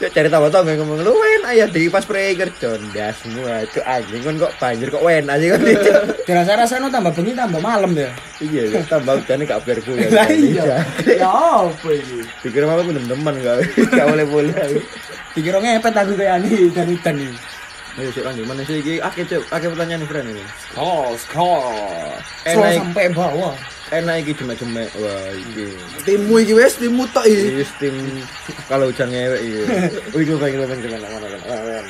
Cuk 0.00 0.16
cari 0.16 0.32
tahu 0.32 0.48
tahu 0.48 0.64
ngomong 0.64 1.04
lu 1.04 1.12
wen 1.12 1.44
ayah 1.52 1.68
di 1.68 1.84
pas 1.92 2.00
prei 2.08 2.32
kerja 2.32 2.80
semua 3.12 3.68
cuk 3.68 3.84
anjing 3.84 4.24
kon 4.24 4.40
kok 4.40 4.56
banjir 4.56 4.88
kok 4.88 5.04
wen 5.04 5.28
anjing 5.28 5.52
kon 5.52 5.60
cuk 5.60 6.24
Dirasa-rasanya 6.24 6.88
tambah 6.88 7.12
bengi 7.12 7.36
tambah 7.36 7.60
malam 7.60 7.92
ya. 7.92 8.08
iya 8.40 8.80
tambah 8.88 9.20
udan 9.20 9.44
gak 9.44 9.60
berku 9.60 9.92
ya 10.00 10.08
Lah 10.08 10.24
iya. 10.32 10.80
Ya 11.04 11.28
apa 11.28 11.88
iki? 11.92 12.24
pikir 12.40 12.64
malah 12.64 12.80
aku 12.80 12.96
teman 12.96 13.34
gak 13.44 13.60
gak 13.92 14.06
boleh 14.08 14.24
boleh 14.24 14.54
Dikira 15.36 15.60
ngepet 15.60 15.92
aku 15.92 16.12
kayak 16.16 16.40
ani 16.40 16.72
dan 16.72 16.88
udan 16.88 17.16
iki. 17.20 17.36
ayo 18.00 18.08
cuk 18.16 18.24
lanjut 18.24 18.44
mana 18.48 18.62
sih 18.64 18.76
iki 18.80 18.94
akeh 19.04 19.24
cuk 19.28 19.44
akeh 19.52 19.68
pertanyaan 19.68 20.00
nih 20.00 20.08
friend 20.08 20.28
ini 20.32 20.44
skor. 20.72 21.12
Enak. 22.48 22.56
Skor 22.56 22.68
sampai 22.72 23.12
bawah. 23.12 23.52
Enak 23.90 24.22
iki 24.22 24.32
cuma-cuma 24.38 24.86
wah 25.02 25.30
iki 25.34 25.66
Timmu 26.06 26.34
iki 26.40 26.54
wes 26.54 26.78
timmu 26.78 27.04
tok 27.10 27.26
iki. 27.26 27.60
Iya, 27.60 27.66
tim 27.82 27.94
kalau 28.70 28.88
hujan 28.88 29.10
ngewek 29.10 29.40
iya. 29.42 29.62
Wih, 30.14 30.22
gue 30.24 30.38
pengen 30.38 30.62
pengen 30.64 30.80
pengen 30.86 31.02
mana 31.02 31.26
kan. 31.26 31.84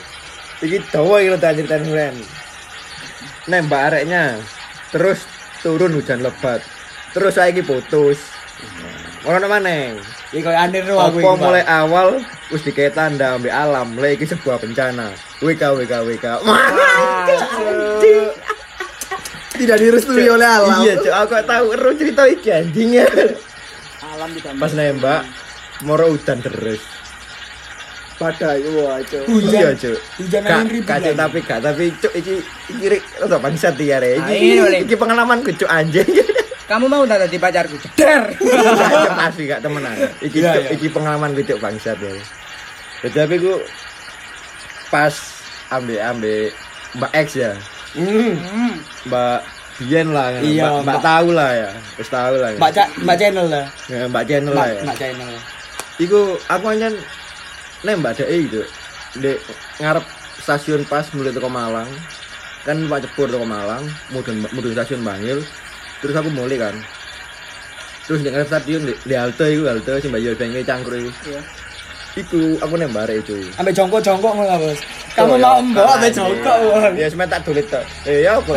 Iki 0.64 0.76
dawa 0.88 1.20
iki 1.20 1.28
lo 1.28 1.38
tadi 1.38 1.62
tadi 1.68 1.88
ren. 1.92 2.16
Nembak 3.48 3.92
areknya. 3.92 4.40
Terus 4.90 5.28
turun 5.60 5.94
hujan 5.94 6.24
lebat. 6.24 6.64
Terus 7.12 7.36
saya 7.36 7.52
iki 7.52 7.62
putus. 7.62 8.18
Mana? 9.24 9.94
Iki 10.32 10.40
koyo 10.40 10.56
aneh 10.56 10.80
ro 10.88 10.96
aku 10.96 11.20
iki. 11.20 11.36
mulai 11.36 11.64
awal 11.68 12.24
wis 12.48 12.64
dikait 12.64 12.96
tanda 12.96 13.36
ambil 13.36 13.52
alam. 13.52 13.92
Lah 14.00 14.10
iki 14.16 14.24
sebuah 14.24 14.56
bencana. 14.56 15.12
WK 15.44 15.62
WK 15.84 15.92
WK. 16.08 16.26
Tidak 19.60 19.76
direstui 19.76 20.24
oleh 20.26 20.48
alam. 20.48 20.80
Iya, 20.80 20.94
cok 20.98 21.14
aku 21.14 21.30
gak 21.30 21.46
tahu 21.46 21.64
ero 21.70 21.90
cerita 21.92 22.22
iki 22.24 22.48
anjingnya. 22.48 23.04
Alam 24.00 24.32
ditambah. 24.32 24.56
Pas 24.58 24.72
nembak 24.72 25.20
moro 25.82 26.06
udan 26.10 26.40
terus. 26.40 26.80
Badai 28.16 28.60
wah 28.72 29.00
cuk. 29.00 29.24
Hujan. 29.26 29.52
Iya, 29.52 29.68
Cuk. 29.74 29.98
Hujan 30.18 30.40
Gak, 30.42 30.52
angin 30.54 30.68
ribuan. 30.70 30.88
gak, 30.90 30.98
Cuk, 31.00 31.14
tapi 31.16 31.38
gak, 31.40 31.60
tapi 31.60 31.84
cuk 31.96 32.12
iki 32.14 32.34
iki 32.68 32.84
rek 32.86 33.02
bangsat 33.20 33.74
ya 33.76 33.96
re. 33.96 34.16
Ah, 34.16 34.28
Iki 34.28 34.44
ini 34.46 34.60
boleh. 34.60 34.80
iki 34.84 34.94
pengalamanku 34.96 35.50
cuk 35.56 35.70
anjing. 35.70 36.08
Kamu 36.70 36.86
mau 36.86 37.02
tak 37.02 37.26
jadi 37.26 37.36
pacarku? 37.36 37.76
Jeder. 37.80 38.22
Gak 38.36 39.16
pasti 39.16 39.42
gak 39.44 39.60
temenan. 39.60 39.96
Iki 40.20 40.36
Iya, 40.36 40.52
cuk, 40.52 40.62
iya. 40.62 40.70
iki 40.72 40.86
pengalamanku 40.88 41.40
cuk 41.44 41.58
bangsat 41.60 41.96
ya. 41.96 42.12
Tapi 43.08 43.34
ku 43.40 43.56
pas 44.88 45.14
ambil 45.72 45.98
ambil 46.04 46.52
Mbak 47.00 47.12
X 47.24 47.28
ya. 47.40 47.52
Hmm. 47.90 48.32
Hmm. 48.36 48.72
Mbak 49.06 49.38
Bien 49.80 50.12
lah, 50.12 50.28
kan. 50.28 50.40
Iya, 50.44 50.68
Mbak, 50.68 50.76
Mbak 50.76 50.84
Mbak- 50.84 51.02
tahu 51.02 51.28
lah 51.32 51.50
ya, 51.56 51.70
wis 51.96 52.08
tahu 52.12 52.34
lah. 52.36 52.48
Mbak 52.52 52.70
Ca- 52.70 52.92
Mbak 53.00 53.16
channel 53.16 53.46
lah. 53.48 53.64
Ya, 53.88 54.00
Mbak 54.06 54.24
channel 54.28 54.52
lah 54.52 54.60
Mbak 54.60 54.68
ya. 54.68 54.82
Mbak 54.84 54.96
channel. 54.98 55.30
Iku 55.96 56.20
aku 56.46 56.64
anjen 56.68 56.94
nembak 57.80 58.12
dek 58.14 58.28
gitu. 58.28 58.60
Dek 59.16 59.40
ngarep 59.80 60.04
stasiun 60.36 60.84
pas 60.84 61.08
mulai 61.10 61.32
teko 61.32 61.48
Malang. 61.48 61.88
Kan 62.60 62.76
Pak 62.84 63.08
Cepur 63.08 63.32
teko 63.32 63.48
Malang, 63.48 63.88
mudun 64.12 64.44
mudun 64.52 64.76
stasiun 64.76 65.00
Bangil. 65.00 65.40
Terus 66.00 66.12
aku 66.12 66.28
mulai 66.28 66.60
kan. 66.60 66.76
Terus 68.04 68.20
di 68.20 68.28
ngarep 68.28 68.48
stadion 68.48 68.84
di, 68.84 68.92
di 69.00 69.14
halte 69.16 69.48
iku 69.48 69.64
halte 69.64 69.96
sing 69.98 70.12
Bayu 70.12 70.36
Bengke 70.36 70.60
cangkruk 70.60 71.00
iku. 71.00 71.10
Iya. 71.26 71.40
Iku 72.18 72.58
aku 72.58 72.74
nembak 72.74 73.06
arek 73.06 73.22
cuy 73.22 73.44
Ambek 73.54 73.74
jongkok-jongkok 73.74 74.32
ngono 74.34 74.54
Bos. 74.58 74.78
Oh, 74.78 75.26
Kamu 75.26 75.34
ya. 75.36 75.42
mau 75.42 75.58
mbok 75.62 75.86
ambek 75.86 76.10
jongkok. 76.14 76.56
Bos. 76.58 76.92
ya 76.98 77.06
semen 77.06 77.28
tak 77.30 77.40
tulis 77.46 77.66
tok 77.70 77.84
eh 78.06 78.26
ya 78.26 78.38
apa 78.38 78.52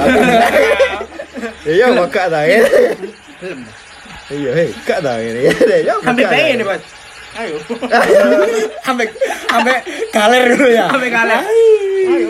iya 1.70 1.86
kok 1.93 2.08
gak 2.10 2.28
ta 2.30 2.39
ya 2.45 2.60
iya 4.34 4.51
hei 4.58 4.70
gak 4.86 4.99
ta 5.01 5.12
ini 5.20 5.41
ya 5.86 5.93
apa 6.01 6.10
ta? 6.16 6.30
pengen 6.32 6.56
nih, 6.62 6.66
Bos. 6.66 6.84
Ayo. 7.34 7.58
Ambek 8.93 9.10
ambek 9.49 9.80
galer 10.14 10.54
dulu 10.54 10.70
ya. 10.70 10.86
Sampai 10.86 11.10
kalah. 11.10 11.41
Ayo. 12.06 12.30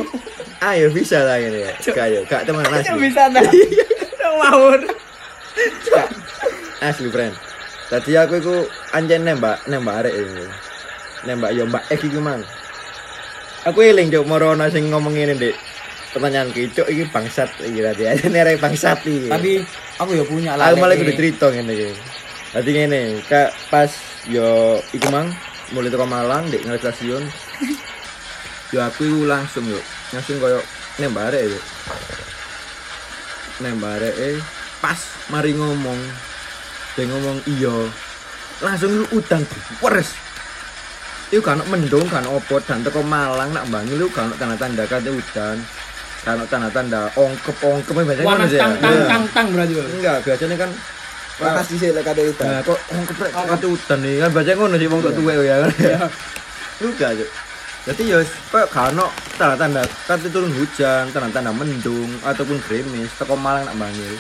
ayo 0.63 0.88
bisa 0.95 1.19
lah 1.28 1.36
ini 1.36 1.59
ya 1.67 1.71
gak 1.91 2.07
ya 2.07 2.19
gak 2.24 2.41
teman 2.47 2.63
asli 2.63 2.95
bisa 3.03 3.28
ngawur. 3.28 4.80
Gak. 5.91 6.07
asli 6.80 7.07
friend 7.11 7.36
tadi 7.91 8.15
aku 8.15 8.39
iku 8.39 8.55
anjen 8.95 9.28
nembak 9.28 9.59
nembak 9.67 10.03
arek 10.03 10.15
ini 10.15 10.47
nembak 11.24 11.51
yo 11.55 11.63
mbak 11.67 11.84
Eki 11.91 12.07
ku 12.11 12.19
mang. 12.19 12.43
Aku 13.63 13.80
eling 13.80 14.11
cuk 14.11 14.28
morono 14.28 14.67
sing 14.67 14.91
ngomong 14.91 15.15
ini 15.15 15.39
dek 15.39 15.55
pertanyaan 16.11 16.51
cuk 16.51 16.88
iki 16.91 17.07
bangsat 17.09 17.49
iki 17.63 17.80
tadi 17.80 18.03
ada 18.05 18.26
nerek 18.28 18.59
bangsat 18.59 18.99
iki. 19.07 19.32
Tapi 19.32 19.63
aku 19.97 20.11
ya 20.19 20.24
punya 20.28 20.51
lah. 20.59 20.71
aku 20.71 20.84
malah 20.84 20.99
kudu 20.99 21.13
cerita 21.15 21.47
ngene 21.47 21.71
iki. 21.71 21.89
Dadi 22.53 22.69
ngene 22.76 22.99
kak 23.26 23.49
pas 23.71 23.91
yo 24.28 24.80
iku 24.91 25.07
mang 25.09 25.32
mulai 25.71 25.89
teko 25.89 26.05
Malang 26.05 26.51
dek 26.51 26.67
nang 26.67 26.76
stasiun. 26.76 27.24
Yo 28.76 28.84
aku 28.84 29.24
langsung 29.24 29.63
yo 29.63 29.80
langsung 30.11 30.38
koyo 30.43 30.59
nembak 30.99 31.32
arek 31.32 31.55
yo 31.55 31.59
nembak 33.63 34.01
arek 34.01 34.15
eh 34.19 34.36
pas 34.84 34.99
mari 35.32 35.55
ngomong 35.55 35.99
dia 36.99 37.07
ngomong 37.07 37.38
iya. 37.47 37.78
Langsung 38.59 38.91
lu 38.91 39.05
udan 39.17 39.47
peres 39.80 40.13
itu 41.34 41.41
kan 41.41 41.57
mendung 41.65 42.05
kan 42.05 42.21
opo 42.29 42.61
dan 42.61 42.86
teko 42.86 43.01
Malang 43.01 43.49
nak 43.57 43.65
banyu 43.73 43.97
lu 43.97 44.05
kan 44.13 44.29
tanda 44.38 44.53
tanda 44.53 44.86
kate 44.86 45.09
udan 45.09 45.57
kan 46.21 46.38
tanda-tanda 46.45 47.09
ongkep 47.17 47.57
ongkep 47.57 47.93
biasanya 47.97 48.23
Wah, 48.23 48.38
ngono 48.38 48.45
sih 48.47 48.55
ya. 48.55 48.63
tang 48.63 48.73
tang 48.79 48.93
Iya. 48.93 49.05
tang 49.09 49.23
tang 49.34 49.47
berarti. 49.49 49.73
Enggak 49.75 50.17
biasanya 50.23 50.55
kan 50.61 50.71
Panas 51.34 51.65
lek 51.73 52.03
kate 52.05 52.21
udan. 52.29 52.45
Nah, 52.45 52.61
kok 52.61 52.79
ongkep 52.93 53.17
rek 53.17 53.34
kate 53.34 53.65
udan 53.65 53.99
nih 54.05 54.15
kan 54.21 54.29
biasanya 54.29 54.55
ngono 54.61 54.75
sih 54.77 54.88
wong 54.93 55.01
tok 55.01 55.13
tuwek 55.17 55.36
ya 55.41 55.55
lu 56.81 56.89
gak 56.99 57.11
Cuk. 57.17 57.29
jadi 57.89 58.01
ya 58.05 58.17
kok 58.53 58.65
gak 58.69 58.86
ono 58.93 59.05
tanda-tanda 59.36 59.81
kate 60.05 60.27
turun 60.29 60.53
hujan 60.53 61.09
tanda-tanda 61.09 61.49
mendung 61.49 62.11
ataupun 62.21 62.61
gerimis 62.69 63.09
teko 63.17 63.34
Malang 63.34 63.65
nak 63.65 63.75
banyu 63.81 64.13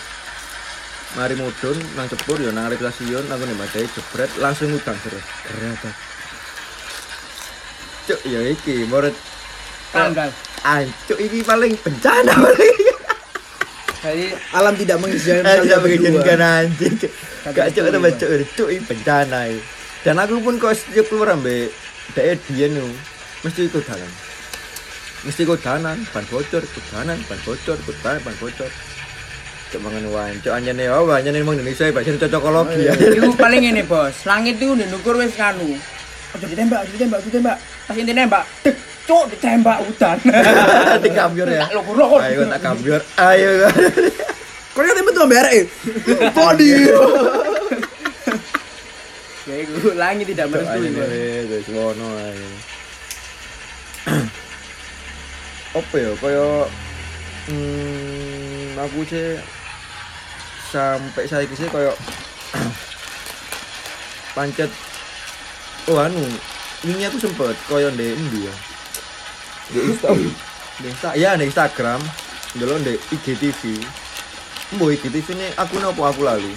mari 1.13 1.37
mudun 1.37 1.77
nang 1.93 2.09
cepur 2.09 2.41
ya 2.41 2.49
nang 2.49 2.65
arek 2.67 2.81
stasiun 2.81 3.29
aku 3.29 3.43
nih 3.45 3.53
badai 3.53 3.85
jebret 3.85 4.31
langsung 4.41 4.73
udan 4.73 4.97
terus 5.05 5.21
gerada 5.45 5.91
cuk 8.03 8.19
ya 8.25 8.39
iki 8.51 8.83
murid 8.87 9.15
Tanggal. 9.93 10.29
ancuk 10.63 11.19
iki 11.19 11.39
paling 11.41 11.73
bencana 11.79 12.33
paling. 12.33 12.77
Jadi 14.03 14.25
Alam 14.51 14.75
tidak 14.75 14.97
mengizinkan 14.99 15.47
Eh, 15.47 15.63
tidak 15.63 15.79
kalian 15.79 16.01
mengizinkan 16.03 16.39
anjing 16.43 16.93
gak 17.55 17.67
cuk 17.71 17.83
ada 17.87 17.99
cuk 18.11 18.29
cuk 18.55 18.69
ini 18.71 18.81
bencana 18.83 19.39
ini. 19.47 19.61
Dan 20.03 20.19
aku 20.19 20.43
pun 20.43 20.59
kok 20.59 20.75
setiap 20.75 21.07
keluar 21.07 21.35
ambek 21.35 21.71
daerah 22.11 22.35
dia 22.51 22.67
nu 22.67 22.83
mesti 23.43 23.71
ikut 23.71 23.83
dalan 23.87 24.11
mesti 25.23 25.47
ikut 25.47 25.63
dalan 25.63 25.95
ban 26.11 26.25
bocor 26.27 26.59
ikut 26.59 26.85
dalan 26.91 27.15
ban 27.31 27.39
bocor 27.47 27.79
ikut 27.79 27.97
dalan 28.03 28.19
ban 28.27 28.35
bocor. 28.35 28.71
Cuk 29.71 29.79
mangan 29.79 30.05
wae 30.11 30.35
cuk 30.43 30.51
anjane 30.51 30.83
oh 30.91 31.07
anjane 31.07 31.39
emang 31.39 31.55
Indonesia 31.55 31.87
bahasa 31.95 32.19
cocokologi. 32.19 32.83
Ya 32.83 32.93
paling 33.39 33.63
ini 33.63 33.87
bos, 33.87 34.27
langit 34.27 34.59
itu 34.59 34.75
udah 34.75 34.87
nukur 34.91 35.15
wes 35.15 35.31
kanu. 35.39 35.79
Ojo 36.33 36.45
ditembak, 36.49 36.79
ojo 36.81 36.91
ditembak, 36.97 37.19
ditembak. 37.29 37.57
Pas 37.85 37.93
inti 37.93 38.13
nembak, 38.13 38.43
dek, 38.65 38.75
cuk 39.05 39.25
ditembak 39.29 39.77
udan. 39.85 40.17
di 41.03 41.09
kambior 41.13 41.47
ya 41.47 41.69
Tak 41.69 42.25
ayo 42.25 42.41
tak 42.49 42.61
kambior 42.63 43.01
ayo 43.21 43.51
kan 44.73 45.03
betul 45.05 45.23
ambek 45.29 45.39
arek. 45.45 45.65
Body. 46.33 46.69
Ya 49.43 49.55
iku 49.59 49.93
langit 49.93 50.25
tidak 50.33 50.49
merestui. 50.49 50.89
wis 51.51 51.67
wono 51.69 52.07
ae 52.17 52.41
apa 55.79 55.95
ya 55.95 56.11
kaya 56.17 56.49
hmm, 57.49 58.75
aku 58.81 58.99
sih 59.05 59.37
sampai 60.73 61.23
saya 61.29 61.45
sih 61.45 61.69
kaya 61.69 61.93
pancet 64.35 64.71
oh 65.91 65.99
anu 65.99 66.23
ini 66.83 67.07
aku 67.07 67.17
sempet 67.19 67.55
ndek 67.67 68.11
endi 68.15 68.39
ya? 68.47 68.53
Di 69.71 69.79
Insta 69.87 70.09
di 70.79 70.87
Insta 70.87 71.09
ya 71.15 71.35
di 71.39 71.47
Instagram. 71.47 71.99
Dulu 72.53 72.85
di 72.85 72.93
IGTV 73.17 73.81
Mbok 74.77 74.89
IGTV 74.93 75.27
ini 75.33 75.47
aku 75.57 75.81
nopo 75.81 76.05
aku 76.05 76.21
lali? 76.21 76.53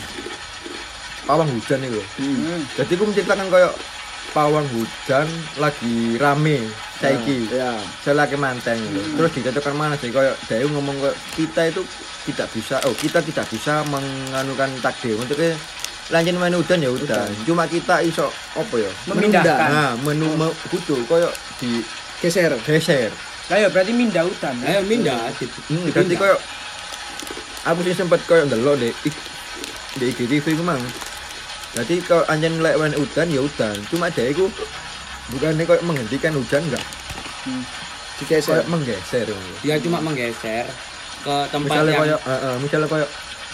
Pawang 1.25 1.49
hujan 1.51 1.83
loh 1.89 2.05
Hmm. 2.21 2.63
jadi 2.79 2.93
aku 2.95 3.05
menceritakan 3.09 3.49
kayak 3.49 3.73
pawang 4.37 4.69
hujan 4.69 5.27
lagi 5.57 6.21
rame 6.21 6.69
saiki. 7.01 7.49
Ya. 7.49 7.73
saya 8.05 8.25
lagi 8.25 8.37
manteng 8.37 8.77
gitu. 8.77 9.01
terus 9.17 9.31
dicocokkan 9.41 9.75
mana? 9.75 9.95
Sih 9.97 10.13
kayak 10.13 10.37
dia 10.49 10.67
ngomong 10.69 10.97
kayak 11.01 11.17
kita 11.35 11.63
itu 11.73 11.83
tidak 12.29 12.49
bisa 12.53 12.77
oh 12.85 12.95
kita 12.95 13.19
tidak 13.25 13.47
bisa 13.49 13.81
menganukan 13.89 14.71
takdir. 14.85 15.17
Untuknya 15.17 15.57
lanjut 16.07 16.35
main 16.37 16.55
hujan 16.55 16.79
ya 16.79 16.91
udah 16.91 17.27
cuma 17.43 17.67
kita 17.67 17.99
iso 18.01 18.31
apa 18.55 18.75
ya 18.77 18.91
Memindahkan. 19.07 19.69
nah 19.69 19.93
menu 20.01 20.31
me, 20.33 20.47
kudu 20.71 21.03
kayak 21.05 21.35
di 21.59 21.83
Geser. 22.17 22.55
geser 22.63 23.11
Lah 23.47 23.63
ya 23.63 23.71
berarti 23.71 23.95
mindah 23.95 24.27
udan. 24.27 24.59
Ayo 24.67 24.83
mindah. 24.83 25.31
hmm, 25.31 25.87
jadi 25.95 26.15
kayak 26.19 26.39
aku 27.63 27.79
sih 27.87 27.95
sempet 27.95 28.19
kayak 28.27 28.51
ndelok 28.51 28.75
deh 28.77 28.91
di 29.97 30.05
IGTV 30.11 30.59
ku 30.59 30.63
mang 30.63 30.83
jadi 31.71 31.99
kalau 32.03 32.27
anjen 32.27 32.59
lek 32.59 32.75
main 32.75 32.91
hujan 32.93 33.27
ya 33.27 33.39
hujan 33.39 33.75
cuma 33.87 34.11
dia 34.11 34.31
itu 34.31 34.51
bukannya 35.31 35.63
kayak 35.63 35.83
menghentikan 35.83 36.35
hujan 36.35 36.63
enggak 36.65 36.85
Digeser. 38.17 38.59
kayak 38.59 38.67
menggeser. 38.67 39.27
Dia 39.61 39.77
cuma 39.79 40.01
menggeser 40.01 40.67
ke 41.21 41.35
tempat 41.53 41.69
misalnya 41.69 41.93
yang 41.93 42.03
kayak 42.03 42.21
eh, 42.23 42.39
eh, 42.43 42.57
misalnya 42.59 42.89
kayak 42.89 43.09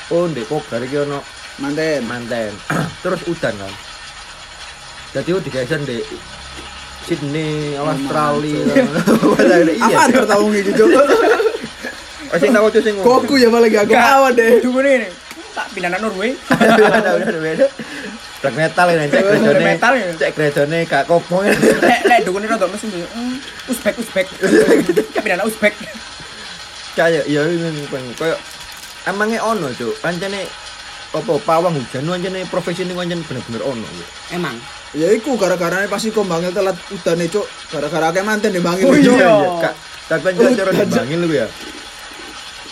oh 0.09 0.25
ndek 0.25 0.47
kobar 0.47 0.81
iki 0.81 0.97
ono 0.99 1.19
Manten. 1.61 2.01
manten 2.09 2.53
terus 3.05 3.21
udan 3.29 3.55
kan 3.57 3.73
jadi 5.13 5.29
itu 5.29 5.41
digeser 5.45 5.81
di 5.85 6.01
Sydney 7.05 7.75
Australia 7.77 8.63
iya 9.69 9.99
Apa 10.07 10.09
tertawa 10.09 10.47
gitu, 10.55 10.71
Cuk? 10.73 10.91
oh 12.33 12.39
sing 12.41 12.51
tahu 12.55 12.67
tuh 12.73 12.81
sing 12.81 12.95
Goku 13.03 13.35
ya 13.37 13.53
malah 13.53 13.69
gak 13.69 13.85
aku 13.91 13.95
awat 13.99 14.33
deh. 14.39 14.63
Dulu 14.65 14.81
ini 14.81 15.11
tak 15.53 15.69
pindah 15.77 15.93
nang 15.93 16.01
Norway. 16.09 16.33
black 18.43 18.57
metal 18.59 18.87
ini 18.91 19.07
cek 19.07 19.23
gerejone 19.23 19.63
metal 19.63 19.93
ya. 19.95 20.07
cek 20.17 20.31
gerejone 20.35 20.79
gak 20.89 21.05
kopong 21.07 21.45
Lek 21.47 22.01
lek 22.09 22.19
dukune 22.25 22.47
rada 22.49 22.67
mesin 22.67 22.89
tuh. 22.89 23.05
Hmm, 23.13 23.37
Uzbek 23.69 23.95
Uzbek. 24.01 24.27
Kayak 25.13 25.23
pindah 25.23 25.37
nang 25.39 25.47
Uzbek. 25.51 25.75
kayak 26.93 27.25
ya 27.25 27.41
ini 27.49 27.85
kayak 27.89 28.37
emangnya 29.09 29.41
ono 29.41 29.73
cuk 29.73 29.97
pancene 30.05 30.45
apa 31.13 31.33
pawang 31.39 31.77
hujan 31.77 32.05
pancene 32.05 32.49
profesi 32.49 32.83
ini 32.83 32.93
pancen 32.93 33.21
bener-bener 33.23 33.63
ono 33.63 33.87
emang 34.31 34.57
Ya 34.93 35.09
iku 35.09 35.41
gara-garane 35.41 35.89
pasti 35.89 36.13
kombangnya 36.13 36.53
telat 36.53 36.77
udane, 36.93 37.25
Cuk. 37.25 37.49
Gara-gara 37.73 38.13
akeh 38.13 38.21
manten 38.21 38.53
dibangi, 38.53 38.85
Oh, 38.85 38.93
Cuk. 38.93 39.17
iya. 39.17 39.33
Kak, 39.65 39.75
tapi 40.07 40.37
kan 40.37 40.53
cara 40.53 40.69
di 40.69 40.85
Bangil 40.85 41.17
lu 41.19 41.33
ya. 41.33 41.49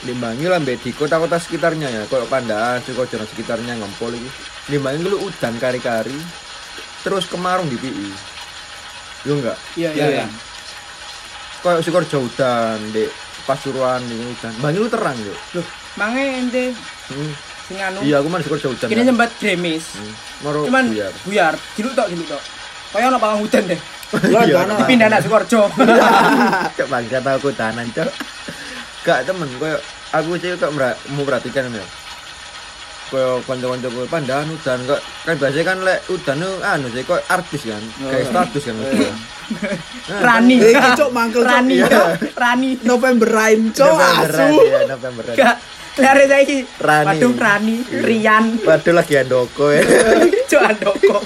Di 0.01 0.13
Bangil 0.13 0.53
ambek 0.53 0.85
di 0.85 0.93
kota-kota 0.93 1.41
sekitarnya 1.41 1.89
ya, 1.89 2.05
kayak 2.05 2.29
Pandaan, 2.29 2.85
Sukojono 2.85 3.25
sekitarnya 3.25 3.73
ngempol 3.73 4.13
iki. 4.13 4.29
Di 4.69 4.77
Bangil 4.77 5.09
lu 5.09 5.17
udan 5.23 5.57
kari-kari. 5.57 6.13
Terus 7.01 7.25
kemarung 7.25 7.73
di 7.73 7.81
PI. 7.81 8.09
Yo 9.25 9.41
enggak? 9.41 9.57
Iya 9.73 9.89
Iya, 9.91 10.05
iya. 10.05 10.17
iya. 10.21 10.27
Kayak 11.61 11.81
Sukojo 11.81 12.19
udan, 12.23 12.85
di 12.93 13.09
Pasuruan 13.45 14.05
di 14.05 14.17
udan. 14.19 14.53
Bangil 14.61 14.85
lu 14.85 14.93
terang 14.93 15.17
yo. 15.17 15.33
Loh, 15.57 15.65
mange 15.97 16.21
ente 16.37 16.77
Hmm. 17.09 17.33
Sing 17.71 17.79
anu. 17.79 17.99
Iya, 18.03 18.19
aku 18.19 18.27
mah 18.27 18.43
udan. 18.43 18.89
Kini 18.91 18.99
kan. 18.99 19.09
sempat 19.15 19.31
gremis. 19.39 19.85
Hmm. 19.95 20.13
Moro 20.43 20.59
Cuman 20.67 20.85
buyar. 20.91 21.13
buyar, 21.23 21.55
diluk 21.79 21.95
tok 21.95 22.11
diluk 22.11 22.27
tok. 22.27 22.43
Kaya 22.91 23.07
ono 23.07 23.19
pawang 23.23 23.47
hujan 23.47 23.63
deh. 23.65 23.79
Lah, 24.11 24.43
Iya, 24.43 24.67
kana. 24.67 24.75
Pak. 24.75 24.89
Pindah 24.91 25.07
nak 25.07 25.21
Sukoharjo. 25.23 25.63
Cok 26.75 26.89
bangga 26.93 27.19
tau 27.23 27.35
aku 27.39 27.55
tahanan 27.55 27.87
cok. 27.95 28.11
Gak 29.01 29.23
temen 29.23 29.47
koyo 29.57 29.79
aku 30.11 30.35
sih 30.37 30.59
kok 30.59 30.75
mera- 30.75 30.99
mau 31.09 31.23
perhatikan 31.23 31.71
ya. 31.71 31.87
Koyo 33.07 33.39
kanca-kanca 33.43 33.87
kowe 33.87 34.07
pandangan 34.11 34.51
udan 34.51 34.79
kok 34.87 35.01
kan 35.23 35.35
biasanya 35.39 35.63
kan 35.63 35.79
lek 35.83 35.99
udan 36.11 36.39
anu 36.59 36.87
sih 36.91 37.03
kok 37.03 37.23
artis 37.27 37.63
kan, 37.65 37.83
kayak 38.01 38.27
status 38.27 38.63
kan. 38.67 38.75
maksudnya. 38.75 39.15
Nah, 40.11 40.21
Rani. 40.23 40.57
Eh, 40.63 40.75
Cuk, 40.95 41.11
mangkel. 41.11 41.43
Rani. 41.43 41.75
Iya. 41.77 42.03
Rani. 42.35 42.71
November 42.83 43.27
Rain. 43.27 43.71
Novemberan 43.71 44.47
Asu. 44.47 44.59
ya, 44.63 44.81
Novemberan. 44.87 45.35
Lare 45.99 46.25
saiki. 46.31 46.59
Rani. 46.79 47.07
Waduh 47.19 47.33
Rani, 47.35 47.77
Rian. 48.07 48.45
Waduh 48.63 48.95
lagi 48.95 49.15
andoko 49.19 49.75
ya. 49.75 49.83
Cuk 50.51 50.63
Andoko. 50.63 51.19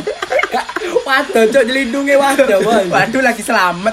Waduh, 1.04 1.44
cok 1.52 1.64
dilindungi 1.68 2.16
waduh. 2.16 2.60
Waduh 2.88 3.20
lagi 3.20 3.42
selamat. 3.44 3.92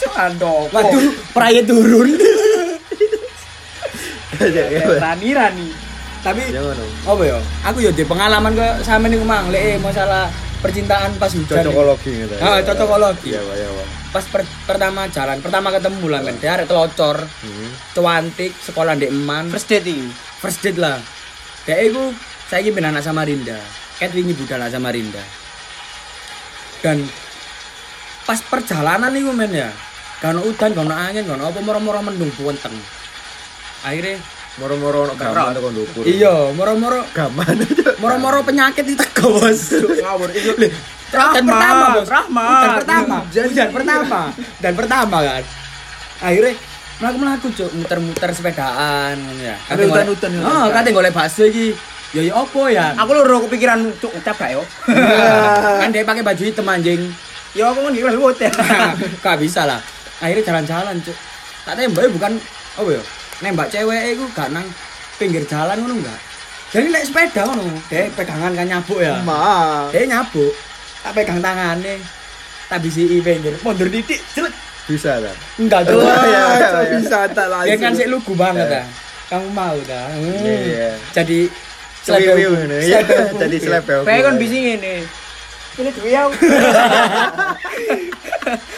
Cuk 0.00 0.14
ando. 0.16 0.68
Waduh, 0.68 1.02
peraya 1.32 1.64
turun. 1.64 2.20
Rani 5.00 5.28
Rani. 5.32 5.68
Tapi 6.24 6.40
dong. 6.56 6.72
apa 7.04 7.22
ya? 7.28 7.36
Aku 7.68 7.84
ya 7.84 7.92
di 7.92 8.00
pengalaman 8.00 8.56
ke 8.56 8.80
sama 8.80 9.12
nih 9.12 9.20
mang, 9.20 9.52
le 9.52 9.76
masalah 9.76 10.32
percintaan 10.64 11.12
pas 11.20 11.28
hujan. 11.28 11.60
Cocokologi 11.60 12.24
gitu. 12.24 12.34
Ah, 12.40 12.64
cocokologi. 12.64 13.36
Iya, 13.36 13.44
iya, 13.44 13.68
Pak. 13.68 14.03
Pas 14.14 14.22
per- 14.24 14.46
pertama 14.62 15.10
jalan, 15.10 15.42
pertama 15.42 15.74
ketemu 15.74 16.06
lah 16.06 16.22
kan, 16.22 16.34
dia 16.38 16.54
arek 16.54 16.70
telocor, 16.70 17.18
Hmm. 17.18 17.70
cuantik, 17.92 18.54
sekolah 18.54 18.94
di 18.94 19.10
Eman, 19.10 19.50
First 19.50 19.66
date 19.66 19.90
iki. 19.90 20.06
first 20.38 20.62
date 20.62 20.78
lah. 20.78 21.02
Dia 21.66 21.82
itu 21.82 22.14
saya 22.46 22.62
ingin 22.62 22.86
anak 22.86 23.02
Samarinda, 23.02 23.58
cat 23.98 24.14
wingi 24.14 24.30
budal 24.32 24.62
anak 24.62 24.70
Samarinda. 24.70 25.18
Dan 26.78 27.02
pas 28.22 28.38
perjalanan 28.38 29.10
nih 29.10 29.26
men 29.26 29.50
ya, 29.50 29.74
karena 30.22 30.40
udan, 30.40 30.70
karena 30.70 30.94
angin, 31.10 31.26
karena 31.26 31.50
apa 31.50 31.58
moro-moro 31.58 31.98
mendung 31.98 32.30
buwenteng. 32.38 32.76
Akhirnya 33.82 34.22
Moro-moro 34.54 35.10
ono 35.10 35.18
gaman 35.18 35.50
tekan 35.50 35.74
ndukur. 35.74 36.06
iya, 36.06 36.30
moro-moro 36.54 37.02
Gaman. 37.10 37.58
moro-moro 37.98 38.46
penyakit 38.46 38.86
itu 38.86 39.02
bos. 39.18 39.74
Ngawur 39.74 40.30
Dan 41.14 41.44
pertama 41.46 41.86
bos, 41.94 42.08
Rahmat. 42.10 42.50
dan 42.50 42.70
pertama, 42.82 43.16
hujan 43.30 43.68
pertama, 43.70 44.20
dan 44.58 44.72
pertama 44.74 45.16
kan. 45.22 45.42
Akhirnya 46.20 46.52
melaku 47.02 47.16
melaku 47.18 47.46
cuk 47.54 47.70
muter-muter 47.74 48.30
sepedaan 48.34 49.16
ya. 49.38 49.56
Ada 49.66 49.82
hutan-hutan, 49.86 50.30
ya. 50.34 50.42
Oh, 50.42 50.64
kate 50.70 50.90
golek 50.94 51.12
bakso 51.14 51.46
iki. 51.46 51.74
Ya 52.14 52.22
ya 52.22 52.32
opo 52.38 52.70
ya? 52.70 52.94
Aku 52.94 53.10
lho 53.10 53.38
kepikiran 53.50 53.90
cuk 53.98 54.14
ucap 54.14 54.38
gak 54.38 54.54
yo. 54.54 54.62
kan 55.82 55.90
dia 55.90 56.06
pakai 56.06 56.22
baju 56.22 56.42
hitam 56.46 56.70
anjing. 56.70 57.10
Ya 57.58 57.74
aku 57.74 57.82
kan 57.82 57.92
iki 57.94 58.06
lewat 58.06 58.38
ya. 58.38 58.50
Gak 59.26 59.38
bisa 59.42 59.66
lah. 59.66 59.82
Akhirnya 60.22 60.46
jalan-jalan 60.46 60.94
cuk. 61.02 61.16
Tak 61.66 61.74
tembak 61.74 62.06
bukan 62.14 62.38
apa 62.78 62.90
ya? 62.94 63.02
Nembak 63.42 63.66
cewek 63.66 64.14
iku 64.14 64.30
gak 64.30 64.54
nang 64.54 64.62
pinggir 65.18 65.42
jalan 65.50 65.74
ngono 65.74 65.98
enggak. 65.98 66.20
Jadi 66.74 66.90
naik 66.90 67.06
sepeda 67.06 67.46
ngono, 67.46 67.70
dia 67.86 68.10
pegangan 68.14 68.50
kan 68.50 68.66
nyabuk 68.66 68.98
ya. 68.98 69.14
Ma. 69.22 69.86
Dia 69.94 70.10
nyabuk. 70.10 70.50
Tak 71.04 71.12
pegang 71.12 71.38
tangannya. 71.38 72.00
Tak 72.64 72.80
bisi 72.80 73.20
pinggir, 73.20 73.54
mundur 73.60 73.86
titik, 73.86 74.24
jelek. 74.32 74.54
Bisa 74.84 75.16
lah. 75.16 75.36
Enggak 75.56 75.84
tuh. 75.84 76.00
ya, 76.00 76.44
kok 76.62 76.84
bisa 76.90 77.18
tak 77.30 77.46
langsung. 77.46 77.68
Dia 77.68 77.76
kan 77.78 77.92
sih 77.92 78.04
lugu 78.04 78.32
banget 78.32 78.66
dah. 78.66 78.84
Kamu 79.26 79.48
mau 79.50 79.76
dah. 79.84 80.08
Hmm. 80.10 80.44
Iya. 80.44 80.96
Jadi 81.12 81.48
hukum. 82.04 82.56
ini. 82.62 82.78
Iya, 82.82 83.00
Selebew 83.00 83.20
hukum. 83.22 83.40
jadi 83.40 83.56
selebew. 83.58 84.00
Kayak 84.04 84.22
kan 84.22 84.34
bisi 84.36 84.56
ngene. 84.58 84.94
Ini 85.74 85.90
duwe 85.90 86.08
ya. 86.08 86.22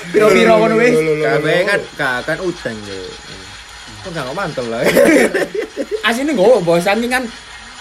Piro-piro 0.08 0.54
ngono 0.56 0.74
wis. 0.78 0.94
Kabeh 0.96 1.58
kan 1.64 1.80
ka- 1.94 2.22
kan 2.24 2.38
utang 2.40 2.76
yo. 2.86 3.00
Kok 4.02 4.10
enggak 4.10 4.30
mantel 4.32 4.66
lah. 4.66 4.82
Asine 6.02 6.30
nggo 6.32 6.62
bos 6.62 6.86
anjing 6.86 7.10
kan. 7.10 7.24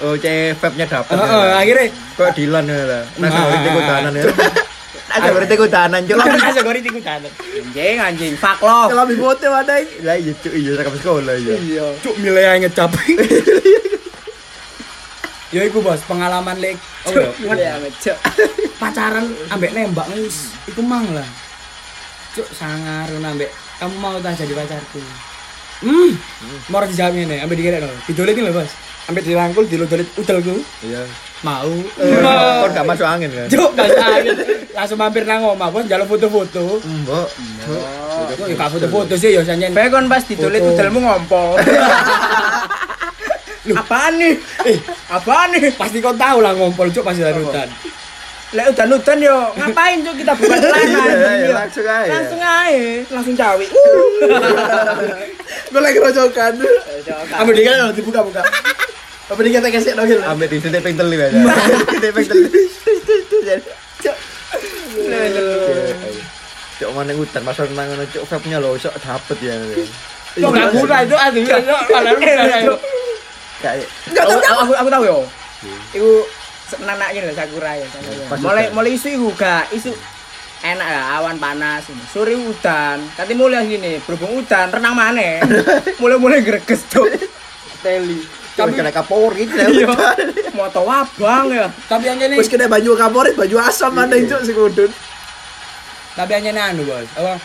Oh, 0.04 0.16
vape-nya 0.60 0.86
dapat. 0.92 1.16
Heeh, 1.16 1.48
akhirnya 1.56 1.88
Kok 2.20 2.36
Dilan 2.36 2.68
ya 2.68 2.84
lah. 2.84 3.04
Nah, 3.16 3.28
Nah. 3.32 3.44
berarti 3.48 3.70
kutanan 3.72 4.12
ya. 4.12 4.24
Ada 5.16 5.30
berarti 5.32 5.56
kutanan 5.56 6.02
cuk. 6.04 6.18
Asa 6.20 6.60
gori 6.60 6.80
tiku 6.84 7.00
tangan. 7.00 7.32
Anjing 7.32 7.98
anjing. 8.04 8.34
Fuck 8.36 8.60
love. 8.60 8.92
Kalau 8.92 9.04
lebih 9.08 9.18
bote 9.24 9.48
wadah. 9.48 9.80
Lah 10.04 10.16
iya 10.20 10.34
cuk, 10.36 10.52
iya 10.52 10.72
sakit 10.76 10.94
sekolah 11.00 11.36
iya. 11.40 11.56
Iya. 11.56 11.86
Cuk 12.04 12.16
milih 12.20 12.44
yang 12.44 12.60
ngecap. 12.68 12.92
Ya 15.54 15.64
iku 15.64 15.80
bos, 15.80 16.04
pengalaman 16.04 16.60
lek 16.60 16.76
oh, 17.08 17.16
ya, 17.48 17.56
Ya 17.56 17.74
ngecek. 17.80 18.18
pacaran 18.76 19.24
ambek 19.48 19.72
nembak 19.72 20.04
wis 20.12 20.52
iku 20.68 20.84
mang 20.84 21.08
lah. 21.16 21.24
Cuk 22.36 22.50
sangar 22.52 23.08
ngono 23.08 23.40
ambek 23.40 23.48
kamu 23.80 23.96
mau 23.96 24.20
tak 24.20 24.36
jadi 24.36 24.52
pacarku. 24.52 25.00
Hmm. 25.80 26.12
Mau 26.68 26.84
dijawab 26.84 27.16
ngene, 27.16 27.40
ambek 27.40 27.56
dikira 27.56 27.80
no. 27.80 27.88
Didolik 28.04 28.36
lho, 28.36 28.52
Bos. 28.52 28.68
Ambek 29.06 29.24
dirangkul, 29.24 29.70
dilodolit 29.70 30.10
udelku. 30.18 30.58
Iya. 30.82 31.06
Mau. 31.46 31.70
Kon 32.66 32.72
gak 32.74 32.86
masuk 32.90 33.06
angin 33.06 33.30
kan. 33.30 33.46
Cuk, 33.46 33.70
gak 33.78 33.90
sakit. 33.94 34.36
Langsung 34.74 34.98
mampir 34.98 35.24
nang 35.24 35.46
omah, 35.46 35.70
Bos, 35.70 35.86
njaluk 35.86 36.10
foto-foto. 36.10 36.82
Mbok. 36.82 37.28
Cuk, 38.34 38.50
ya 38.50 38.56
gak 38.58 38.72
foto-foto 38.74 39.14
sih 39.14 39.30
ya 39.32 39.46
sanjen. 39.46 39.78
Bae 39.78 39.94
kon 39.94 40.10
pas 40.10 40.26
Foto. 40.26 40.50
udelmu 40.50 41.00
ngompo. 41.00 41.54
Apaan 43.66 44.22
nih? 44.22 44.38
Eh, 44.62 44.78
Apaan 45.10 45.50
nih? 45.50 45.74
pasti 45.74 45.98
kau 45.98 46.14
tahu 46.14 46.38
lah 46.38 46.54
ngompol 46.54 46.86
cuk 46.94 47.02
pasti 47.02 47.26
dari 47.26 47.42
hutan. 47.42 47.66
Lek 48.54 48.66
udan-udan 48.72 49.18
yo 49.18 49.38
ngapain 49.58 50.06
cuk 50.06 50.16
kita 50.22 50.32
buka 50.38 50.56
celana. 50.62 50.86
Iya, 50.86 51.32
Iya. 51.42 51.54
langsung 51.58 51.82
aja. 51.84 52.12
Langsung 52.14 52.42
aja, 52.42 52.86
langsung 53.10 53.36
cawi. 53.36 53.68
Gue 55.74 55.82
lagi 55.82 55.98
rojokan. 55.98 56.54
Ambil 57.36 57.54
dikira 57.58 57.90
dibuka-buka. 57.92 58.46
Apa 59.26 59.40
dikata 59.42 59.74
kasih 59.74 59.98
dong. 59.98 60.06
Ambek 60.22 60.54
di 60.54 60.62
sini 60.62 60.78
ping 60.78 60.94
teli 60.94 61.18
aja. 61.18 61.40
Di 61.98 62.10
ping 62.14 62.28
teli. 62.30 62.50
Cuk 66.76 66.90
mana 66.92 67.12
hutan 67.16 67.42
masa 67.42 67.64
nang 67.72 67.88
ngono 67.88 68.04
cuk 68.06 68.24
vape-nya 68.28 68.60
lho 68.60 68.76
sok 68.76 68.94
dapet 69.00 69.38
ya. 69.42 69.56
Cuk 70.36 70.52
gak 70.52 70.70
guna 70.76 70.96
itu 71.02 71.16
udah 71.16 71.30
Cuk. 72.68 72.80
Kayak 73.64 73.88
Aku, 74.20 74.36
aku, 74.38 74.74
aku 74.76 74.90
tahu 74.92 75.04
yo. 75.08 75.18
Iku 75.96 76.12
nanaknya 76.78 77.20
lho 77.24 77.34
sakura 77.34 77.72
ya. 77.74 77.86
Sakura. 77.86 78.24
Pas 78.28 78.40
Mulai 78.40 78.64
udan. 78.66 78.74
mulai 78.74 78.92
isu 78.94 79.08
iku 79.12 79.30
gak 79.34 79.70
isu 79.72 79.92
enak 80.62 80.88
ya 80.88 81.02
awan 81.16 81.38
panas 81.38 81.86
ini. 81.88 82.04
Sore 82.08 82.34
udan. 82.34 82.98
Kati 83.14 83.34
mulai 83.34 83.66
gini 83.66 84.02
berhubung 84.02 84.40
udan 84.40 84.68
renang 84.70 84.94
mana? 84.94 85.44
Mulai-mulai 86.02 86.42
greges 86.42 86.82
cuk. 86.88 87.06
Teli. 87.80 88.26
Tapi 88.56 88.72
kena 88.74 88.90
kapor 88.90 89.36
gitu. 89.36 89.52
Iya. 89.76 89.92
Moto 90.52 90.82
wabang 90.82 91.52
ya. 91.52 91.68
Tapi 91.86 92.08
yang 92.08 92.18
ini 92.18 92.40
Terus 92.40 92.48
kena 92.48 92.66
baju 92.66 92.96
kaporit, 92.96 93.36
baju 93.36 93.56
asam 93.62 93.92
mana 93.92 94.16
itu 94.16 94.32
si 94.42 94.52
kudun. 94.52 94.88
tapi 96.16 96.32
yang 96.34 96.48
ini 96.48 96.62
anu 96.64 96.82
bos. 96.82 97.04
Apa? 97.14 97.36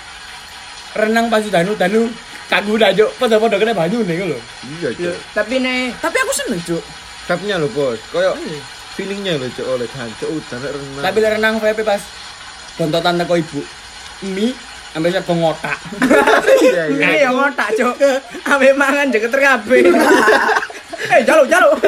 Renang 0.97 1.27
pas 1.27 1.43
danu 1.43 1.75
danu 1.75 2.07
kagak 2.47 2.71
udah 2.71 2.91
cuk. 2.95 3.11
Pada-pada 3.19 3.59
kena 3.59 3.75
baju 3.75 3.99
nih 4.01 4.23
lho. 4.25 4.39
Iya. 4.81 5.13
Tapi 5.35 5.59
nih 5.59 5.91
Tapi 5.99 6.17
aku 6.17 6.33
seneng 6.33 6.63
cuk. 6.63 6.83
Vape-nya 7.27 7.59
lho 7.59 7.69
bos. 7.69 7.99
Kayak 8.09 8.39
feelingnya 9.01 9.41
lho 9.41 9.49
cuk 9.57 9.65
oleh 9.65 9.89
jancuk 9.89 10.29
udan 10.29 10.59
nek 10.61 10.73
renang. 10.77 11.03
Tapi 11.09 11.19
renang 11.25 11.55
VP 11.57 11.79
pas 11.89 12.03
bontotan 12.77 13.17
teko 13.17 13.35
ibu. 13.41 13.61
Mi 14.29 14.53
sampai 14.93 15.09
saya 15.09 15.25
pengotak. 15.25 15.79
iya 16.61 16.85
iya. 16.93 17.07
Ini 17.09 17.17
yang 17.25 17.35
ngotak 17.41 17.69
cuk. 17.73 17.97
Abe 18.45 18.77
mangan 18.77 19.09
jeket 19.09 19.33
kabeh. 19.33 19.89
Eh 21.01 21.25
jaluk 21.25 21.49
jaluk. 21.49 21.81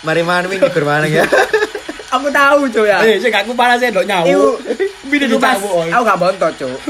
Mari 0.00 0.24
mangan 0.24 0.48
wingi 0.48 0.64
bermanang 0.72 1.12
ya. 1.12 1.28
Aku 2.16 2.32
tahu 2.32 2.64
cuk 2.72 2.88
ya. 2.88 3.04
Eh, 3.04 3.20
saya 3.20 3.44
aku 3.44 3.52
panas 3.52 3.76
saya 3.84 3.92
dok 3.92 4.08
nyawu. 4.08 4.56
Bini 5.12 5.28
oi. 5.28 5.92
aku 5.92 6.02
gak 6.08 6.16
bontot 6.16 6.52
cuk. 6.56 6.80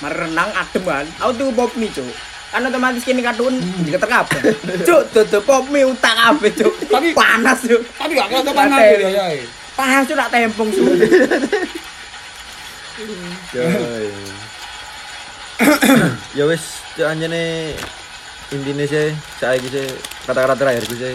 Mari 0.00 0.16
renang 0.16 0.48
adem 0.56 0.80
kan. 0.80 1.04
Aku 1.20 1.30
tuh 1.36 1.52
pop 1.52 1.68
mie 1.76 1.92
cuk. 1.92 2.08
Kan 2.56 2.72
otomatis 2.72 3.04
kini 3.04 3.20
kadun 3.20 3.60
jeket 3.84 4.00
kabeh. 4.00 4.40
Cuk 4.88 5.12
tutup 5.12 5.44
pop 5.44 5.68
mie 5.68 5.84
utak 5.84 6.16
kabeh 6.16 6.48
cuk. 6.56 6.72
Tapi- 6.88 7.12
panas 7.12 7.60
cuk. 7.60 7.84
Tapi 8.00 8.16
gak 8.16 8.32
kelihatan 8.32 8.54
panas 8.56 8.80
Mati. 8.80 9.04
ya. 9.12 9.28
ya. 9.28 9.44
Panas 9.76 10.08
cuk 10.08 10.16
tak 10.16 10.32
tempung 10.32 10.72
cuk. 10.72 10.88
Ya 16.32 16.48
wis 16.48 16.80
cuk 16.96 17.04
anjene 17.04 17.76
intine 18.48 18.88
sih 18.88 19.12
saiki 19.36 19.68
sih 19.68 19.84
kata-kata 20.24 20.56
terakhir 20.56 20.88
sih 20.88 21.12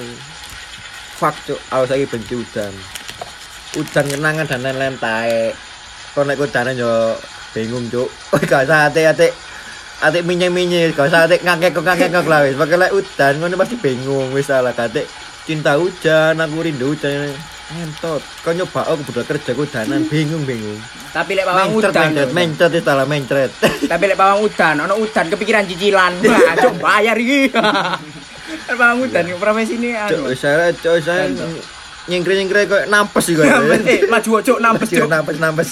fuck 1.17 1.33
cuk 1.49 1.57
aku 1.73 1.85
saiki 1.89 2.05
benci 2.05 2.37
udan 2.37 2.73
udan 3.81 4.05
kenangan 4.13 4.45
dan 4.45 4.61
lain-lain 4.61 4.93
tae 5.01 5.57
kok 6.13 6.25
nek 6.25 6.37
udanan 6.37 6.77
yo 6.77 7.17
bingung 7.53 7.89
cuk 7.89 8.09
gak 8.49 8.69
usah 8.69 8.93
ate 10.01 10.17
ate 10.17 10.25
ate 10.25 10.27
minye-minye 10.27 10.81
gak 10.97 11.13
usah 11.13 11.29
ate 11.29 11.37
ngangkek 11.45 11.77
ngangkek 11.77 12.25
lah 12.25 12.41
wis. 12.41 12.57
Pakai 12.57 12.77
lek 12.81 12.91
udan 12.97 13.33
ngono 13.37 13.55
pasti 13.61 13.75
bingung 13.77 14.33
wis 14.33 14.49
salah 14.49 14.73
kate 14.73 15.05
cinta 15.45 15.77
hujan 15.77 16.37
aku 16.37 16.65
rindu 16.65 16.93
hujan 16.93 17.29
entot 17.71 18.19
kau 18.43 18.51
nyoba 18.51 18.83
aku 18.83 19.15
udah 19.15 19.25
kerja 19.29 19.51
udanan 19.55 20.01
bingung 20.09 20.43
bingung. 20.43 20.81
Tapi 21.13 21.37
lek 21.37 21.45
pawang 21.45 21.71
mencret 21.71 21.93
udan. 21.93 22.03
mencret 22.11 22.29
mencret 22.33 22.71
itu 22.73 22.83
salah 22.83 23.05
mencret. 23.07 23.51
Tapi 23.91 24.03
lek 24.09 24.17
pawang 24.17 24.39
udan, 24.43 24.75
ono 24.89 24.93
udan 24.99 25.25
kepikiran 25.31 25.63
cicilan. 25.69 26.13
Wah, 26.27 26.55
cuk 26.57 26.73
bayar 26.81 27.15
iki. 27.15 27.53
Pawang 28.81 29.07
udan 29.07 29.23
profesi 29.39 29.79
ini 29.79 29.95
cok 29.95 30.27
anu. 30.27 30.35
saya 30.35 30.73
cok 30.75 30.95
saya 30.99 31.27
nyengkre 32.09 32.35
nyengkre 32.35 32.67
kok 32.67 32.83
nampes 32.91 33.23
sih 33.23 33.33
kok. 33.37 33.47
Nampes, 33.47 33.79
eh, 33.87 33.99
maju 34.09 34.29
cuk 34.43 34.59
nampes 34.59 34.87
nampes 35.07 35.37
nampes 35.39 35.69